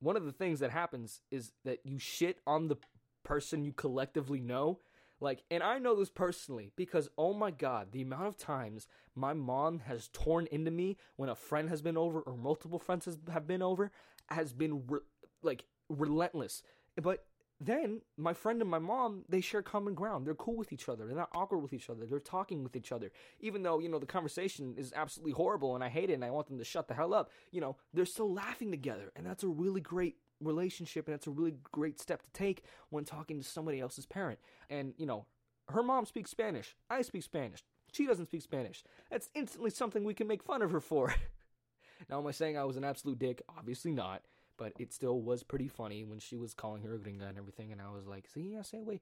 one 0.00 0.16
of 0.16 0.24
the 0.24 0.32
things 0.32 0.60
that 0.60 0.70
happens 0.70 1.20
is 1.30 1.52
that 1.64 1.80
you 1.84 1.98
shit 1.98 2.38
on 2.46 2.68
the 2.68 2.76
person 3.24 3.64
you 3.64 3.72
collectively 3.72 4.40
know 4.40 4.78
like, 5.20 5.42
and 5.50 5.62
I 5.62 5.78
know 5.78 5.96
this 5.96 6.10
personally 6.10 6.70
because, 6.76 7.08
oh 7.18 7.34
my 7.34 7.50
God, 7.50 7.92
the 7.92 8.02
amount 8.02 8.26
of 8.26 8.36
times 8.36 8.86
my 9.14 9.32
mom 9.32 9.80
has 9.80 10.08
torn 10.12 10.46
into 10.50 10.70
me 10.70 10.96
when 11.16 11.28
a 11.28 11.34
friend 11.34 11.68
has 11.68 11.82
been 11.82 11.96
over 11.96 12.20
or 12.20 12.36
multiple 12.36 12.78
friends 12.78 13.06
has, 13.06 13.18
have 13.32 13.46
been 13.46 13.62
over 13.62 13.90
has 14.30 14.52
been 14.52 14.82
re- 14.86 15.00
like 15.42 15.64
relentless. 15.88 16.62
But 17.00 17.24
then 17.60 18.02
my 18.16 18.32
friend 18.32 18.60
and 18.60 18.70
my 18.70 18.78
mom, 18.78 19.24
they 19.28 19.40
share 19.40 19.62
common 19.62 19.94
ground. 19.94 20.26
They're 20.26 20.34
cool 20.34 20.56
with 20.56 20.72
each 20.72 20.88
other. 20.88 21.06
They're 21.06 21.16
not 21.16 21.30
awkward 21.34 21.58
with 21.58 21.72
each 21.72 21.90
other. 21.90 22.06
They're 22.06 22.20
talking 22.20 22.62
with 22.62 22.76
each 22.76 22.92
other. 22.92 23.10
Even 23.40 23.62
though, 23.62 23.80
you 23.80 23.88
know, 23.88 23.98
the 23.98 24.06
conversation 24.06 24.74
is 24.76 24.92
absolutely 24.94 25.32
horrible 25.32 25.74
and 25.74 25.82
I 25.82 25.88
hate 25.88 26.10
it 26.10 26.14
and 26.14 26.24
I 26.24 26.30
want 26.30 26.46
them 26.46 26.58
to 26.58 26.64
shut 26.64 26.86
the 26.86 26.94
hell 26.94 27.12
up, 27.12 27.30
you 27.50 27.60
know, 27.60 27.76
they're 27.92 28.06
still 28.06 28.32
laughing 28.32 28.70
together. 28.70 29.10
And 29.16 29.26
that's 29.26 29.42
a 29.42 29.48
really 29.48 29.80
great 29.80 30.16
relationship 30.40 31.08
and 31.08 31.14
it's 31.14 31.26
a 31.26 31.32
really 31.32 31.54
great 31.72 31.98
step 31.98 32.22
to 32.22 32.30
take 32.32 32.62
when 32.90 33.04
talking 33.04 33.38
to 33.40 33.44
somebody 33.44 33.80
else's 33.80 34.06
parent. 34.06 34.38
And, 34.70 34.94
you 34.96 35.06
know, 35.06 35.26
her 35.70 35.82
mom 35.82 36.06
speaks 36.06 36.30
Spanish. 36.30 36.76
I 36.88 37.02
speak 37.02 37.24
Spanish. 37.24 37.64
She 37.92 38.06
doesn't 38.06 38.26
speak 38.26 38.42
Spanish. 38.42 38.84
That's 39.10 39.30
instantly 39.34 39.70
something 39.70 40.04
we 40.04 40.14
can 40.14 40.28
make 40.28 40.44
fun 40.44 40.62
of 40.62 40.70
her 40.70 40.80
for. 40.80 41.12
now, 42.10 42.18
am 42.18 42.26
I 42.26 42.30
saying 42.30 42.56
I 42.56 42.64
was 42.64 42.76
an 42.76 42.84
absolute 42.84 43.18
dick? 43.18 43.42
Obviously 43.58 43.90
not. 43.90 44.22
But 44.58 44.74
it 44.78 44.92
still 44.92 45.20
was 45.20 45.42
pretty 45.42 45.68
funny 45.68 46.04
when 46.04 46.18
she 46.18 46.36
was 46.36 46.52
calling 46.52 46.82
her 46.82 46.94
a 46.94 46.98
gringa 46.98 47.28
and 47.28 47.38
everything. 47.38 47.72
And 47.72 47.80
I 47.80 47.90
was 47.90 48.06
like, 48.06 48.28
see, 48.28 48.56
I 48.58 48.62
say 48.62 48.80
away. 48.80 49.00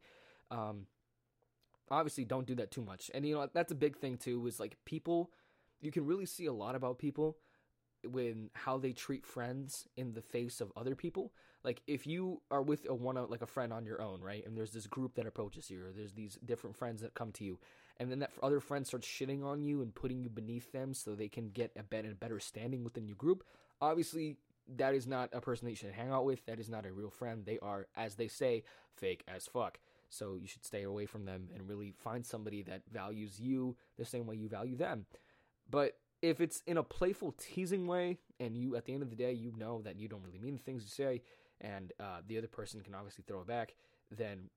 Um, 0.51 0.87
obviously, 1.91 2.25
don't 2.25 2.47
do 2.47 2.55
that 2.57 2.71
too 2.71 2.83
much. 2.83 3.11
And, 3.13 3.27
you 3.27 3.35
know, 3.35 3.49
that's 3.53 3.73
a 3.73 3.77
big 3.77 3.97
thing, 3.97 4.19
too, 4.19 4.47
is 4.47 4.61
like 4.61 4.77
people, 4.85 5.33
you 5.81 5.91
can 5.91 6.07
really 6.07 6.27
see 6.27 6.47
a 6.47 6.53
lot 6.53 6.77
about 6.77 6.99
people 6.99 7.39
when 8.05 8.51
how 8.53 8.79
they 8.79 8.93
treat 8.93 9.27
friends 9.27 9.89
in 9.97 10.13
the 10.13 10.23
face 10.23 10.61
of 10.61 10.73
other 10.77 10.95
people. 10.95 11.33
Like 11.65 11.83
if 11.87 12.07
you 12.07 12.41
are 12.51 12.63
with 12.63 12.87
a 12.89 12.95
one 12.95 13.17
like 13.29 13.43
a 13.43 13.47
friend 13.47 13.73
on 13.73 13.85
your 13.85 14.01
own, 14.01 14.21
right? 14.21 14.47
And 14.47 14.57
there's 14.57 14.71
this 14.71 14.87
group 14.87 15.15
that 15.17 15.27
approaches 15.27 15.71
you, 15.71 15.85
or 15.85 15.91
there's 15.93 16.13
these 16.13 16.39
different 16.45 16.77
friends 16.77 17.01
that 17.01 17.15
come 17.15 17.33
to 17.33 17.45
you, 17.45 17.59
and 17.99 18.11
then 18.11 18.21
that 18.21 18.33
other 18.43 18.61
friend 18.61 18.87
starts 18.87 19.09
shitting 19.09 19.45
on 19.45 19.65
you 19.65 19.83
and 19.83 19.95
putting 19.95 20.23
you 20.23 20.29
beneath 20.29 20.71
them 20.71 20.95
so 20.95 21.15
they 21.15 21.29
can 21.29 21.51
get 21.51 21.73
a 21.77 21.83
better, 21.83 22.15
better 22.15 22.39
standing 22.39 22.85
within 22.85 23.09
your 23.09 23.17
group. 23.17 23.43
Obviously, 23.81 24.37
that 24.77 24.95
is 24.95 25.07
not 25.07 25.31
a 25.33 25.41
person 25.41 25.67
that 25.67 25.73
you 25.73 25.77
should 25.77 25.93
hang 25.93 26.11
out 26.11 26.25
with. 26.25 26.45
That 26.47 26.59
is 26.59 26.69
not 26.69 26.87
a 26.87 26.93
real 26.93 27.11
friend. 27.11 27.45
They 27.45 27.59
are, 27.61 27.87
as 27.97 28.17
they 28.17 28.29
say, 28.29 28.65
fake 28.97 29.25
as 29.29 29.47
fuck. 29.47 29.79
So 30.09 30.37
you 30.41 30.47
should 30.47 30.65
stay 30.65 30.83
away 30.83 31.07
from 31.07 31.25
them 31.25 31.49
and 31.55 31.69
really 31.69 31.93
find 31.93 32.25
somebody 32.25 32.63
that 32.63 32.83
values 32.93 33.41
you 33.41 33.77
the 33.99 34.05
same 34.05 34.27
way 34.27 34.37
you 34.37 34.49
value 34.49 34.77
them. 34.77 35.07
But 35.69 35.99
if 36.23 36.41
it's 36.41 36.63
in 36.67 36.77
a 36.77 36.83
playful, 36.83 37.33
teasing 37.33 37.87
way, 37.87 38.19
and 38.41 38.57
you, 38.57 38.77
at 38.77 38.85
the 38.85 38.95
end 38.95 39.03
of 39.03 39.11
the 39.11 39.17
day, 39.17 39.33
you 39.33 39.53
know 39.57 39.83
that 39.83 39.99
you 39.99 40.09
don't 40.09 40.23
really 40.25 40.39
mean 40.39 40.57
the 40.57 40.63
things 40.63 40.83
you 40.83 40.91
say, 40.91 41.23
and 41.61 41.93
uh, 42.01 42.21
the 42.27 42.39
other 42.39 42.47
person 42.47 42.81
can 42.81 42.95
obviously 42.95 43.25
throw 43.27 43.41
it 43.41 43.47
back, 43.47 43.75
then 44.11 44.51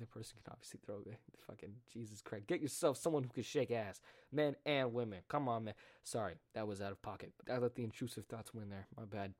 the 0.00 0.06
person 0.06 0.36
can 0.42 0.52
obviously 0.52 0.80
throw 0.84 0.96
it 0.96 1.10
back. 1.10 1.20
Fucking 1.46 1.74
Jesus 1.92 2.20
Christ. 2.20 2.46
Get 2.46 2.60
yourself 2.60 2.96
someone 2.96 3.22
who 3.22 3.30
can 3.30 3.42
shake 3.42 3.70
ass. 3.70 4.00
Men 4.30 4.56
and 4.66 4.92
women. 4.92 5.20
Come 5.28 5.48
on, 5.48 5.64
man. 5.64 5.74
Sorry, 6.02 6.34
that 6.54 6.66
was 6.66 6.80
out 6.80 6.92
of 6.92 7.02
pocket. 7.02 7.32
I 7.50 7.58
let 7.58 7.74
the 7.74 7.84
intrusive 7.84 8.26
thoughts 8.26 8.54
win 8.54 8.70
there. 8.70 8.86
My 8.96 9.04
bad. 9.04 9.34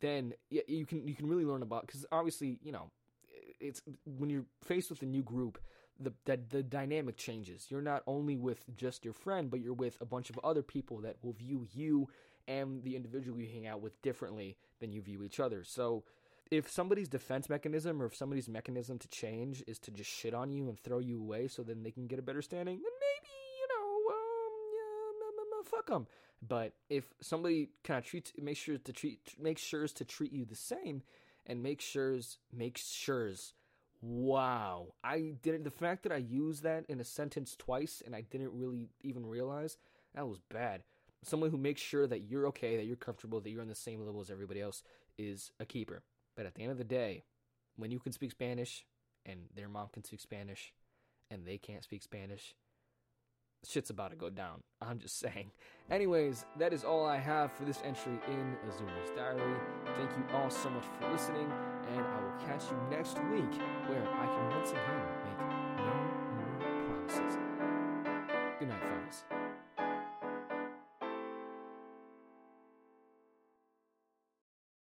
Then 0.00 0.34
yeah, 0.50 0.62
you 0.66 0.86
can 0.86 1.06
you 1.06 1.14
can 1.14 1.28
really 1.28 1.44
learn 1.44 1.62
about 1.62 1.86
because 1.86 2.04
obviously 2.10 2.58
you 2.62 2.72
know 2.72 2.90
it's 3.60 3.82
when 4.04 4.30
you're 4.30 4.46
faced 4.62 4.90
with 4.90 5.02
a 5.02 5.06
new 5.06 5.22
group, 5.22 5.58
the 5.98 6.12
that 6.26 6.50
the 6.50 6.62
dynamic 6.62 7.16
changes. 7.16 7.66
You're 7.70 7.82
not 7.82 8.02
only 8.06 8.36
with 8.36 8.64
just 8.76 9.04
your 9.04 9.14
friend, 9.14 9.50
but 9.50 9.60
you're 9.60 9.72
with 9.72 9.98
a 10.00 10.06
bunch 10.06 10.30
of 10.30 10.38
other 10.42 10.62
people 10.62 10.98
that 11.02 11.16
will 11.22 11.32
view 11.32 11.66
you 11.72 12.08
and 12.48 12.82
the 12.82 12.96
individual 12.96 13.38
you 13.38 13.46
hang 13.46 13.66
out 13.66 13.80
with 13.80 14.00
differently 14.02 14.56
than 14.80 14.92
you 14.92 15.00
view 15.00 15.22
each 15.22 15.38
other. 15.38 15.62
So 15.64 16.04
if 16.50 16.70
somebody's 16.70 17.08
defense 17.08 17.48
mechanism 17.48 18.02
or 18.02 18.06
if 18.06 18.14
somebody's 18.14 18.48
mechanism 18.48 18.98
to 18.98 19.08
change 19.08 19.62
is 19.66 19.78
to 19.80 19.90
just 19.90 20.10
shit 20.10 20.34
on 20.34 20.52
you 20.52 20.68
and 20.68 20.78
throw 20.78 20.98
you 20.98 21.18
away 21.18 21.48
so 21.48 21.62
then 21.62 21.82
they 21.82 21.90
can 21.90 22.06
get 22.06 22.18
a 22.18 22.22
better 22.22 22.42
standing, 22.42 22.76
then 22.76 22.92
maybe, 23.00 23.32
you 23.58 23.68
know, 23.72 24.14
um, 24.14 25.62
yeah, 25.62 25.70
fuck 25.70 25.86
them. 25.86 26.06
But 26.46 26.72
if 26.90 27.06
somebody 27.20 27.70
kind 27.84 27.98
of 27.98 28.04
treats, 28.04 28.32
makes 28.40 28.60
sure 28.60 28.78
to 28.78 28.92
treat, 28.92 29.20
makes 29.40 29.62
sure 29.62 29.86
to 29.86 30.04
treat 30.04 30.32
you 30.32 30.44
the 30.44 30.56
same 30.56 31.02
and 31.46 31.62
make 31.62 31.80
sure's, 31.80 32.38
makes 32.52 32.90
sure's, 32.90 33.54
wow. 34.00 34.88
I 35.02 35.34
didn't, 35.42 35.64
the 35.64 35.70
fact 35.70 36.02
that 36.02 36.12
I 36.12 36.16
used 36.16 36.64
that 36.64 36.84
in 36.88 37.00
a 37.00 37.04
sentence 37.04 37.56
twice 37.56 38.02
and 38.04 38.14
I 38.14 38.22
didn't 38.22 38.52
really 38.52 38.88
even 39.02 39.24
realize, 39.24 39.78
that 40.14 40.28
was 40.28 40.40
bad. 40.50 40.82
Someone 41.24 41.50
who 41.50 41.56
makes 41.56 41.80
sure 41.80 42.06
that 42.08 42.22
you're 42.22 42.48
okay, 42.48 42.76
that 42.76 42.84
you're 42.86 42.96
comfortable, 42.96 43.40
that 43.40 43.50
you're 43.50 43.62
on 43.62 43.68
the 43.68 43.74
same 43.76 44.04
level 44.04 44.20
as 44.20 44.30
everybody 44.30 44.60
else 44.60 44.82
is 45.16 45.52
a 45.60 45.64
keeper. 45.64 46.02
But 46.36 46.46
at 46.46 46.54
the 46.54 46.62
end 46.62 46.72
of 46.72 46.78
the 46.78 46.84
day, 46.84 47.24
when 47.76 47.90
you 47.90 47.98
can 47.98 48.12
speak 48.12 48.30
Spanish 48.30 48.84
and 49.24 49.40
their 49.54 49.68
mom 49.68 49.88
can 49.92 50.04
speak 50.04 50.20
Spanish 50.20 50.72
and 51.30 51.46
they 51.46 51.58
can't 51.58 51.84
speak 51.84 52.02
Spanish, 52.02 52.54
shit's 53.66 53.90
about 53.90 54.10
to 54.10 54.16
go 54.16 54.30
down. 54.30 54.62
I'm 54.80 54.98
just 54.98 55.18
saying. 55.18 55.50
Anyways, 55.90 56.44
that 56.58 56.72
is 56.72 56.84
all 56.84 57.06
I 57.06 57.18
have 57.18 57.52
for 57.52 57.64
this 57.64 57.80
entry 57.84 58.18
in 58.28 58.56
A 58.68 58.72
Zoomer's 58.72 59.10
diary. 59.16 59.56
Thank 59.96 60.10
you 60.16 60.24
all 60.34 60.50
so 60.50 60.70
much 60.70 60.84
for 60.98 61.10
listening, 61.10 61.50
and 61.94 62.00
I 62.00 62.22
will 62.22 62.46
catch 62.46 62.64
you 62.70 62.76
next 62.90 63.16
week 63.30 63.60
where 63.88 64.08
I 64.08 64.26
can 64.26 64.56
once 64.56 64.70
again 64.70 65.02
make. 65.24 65.61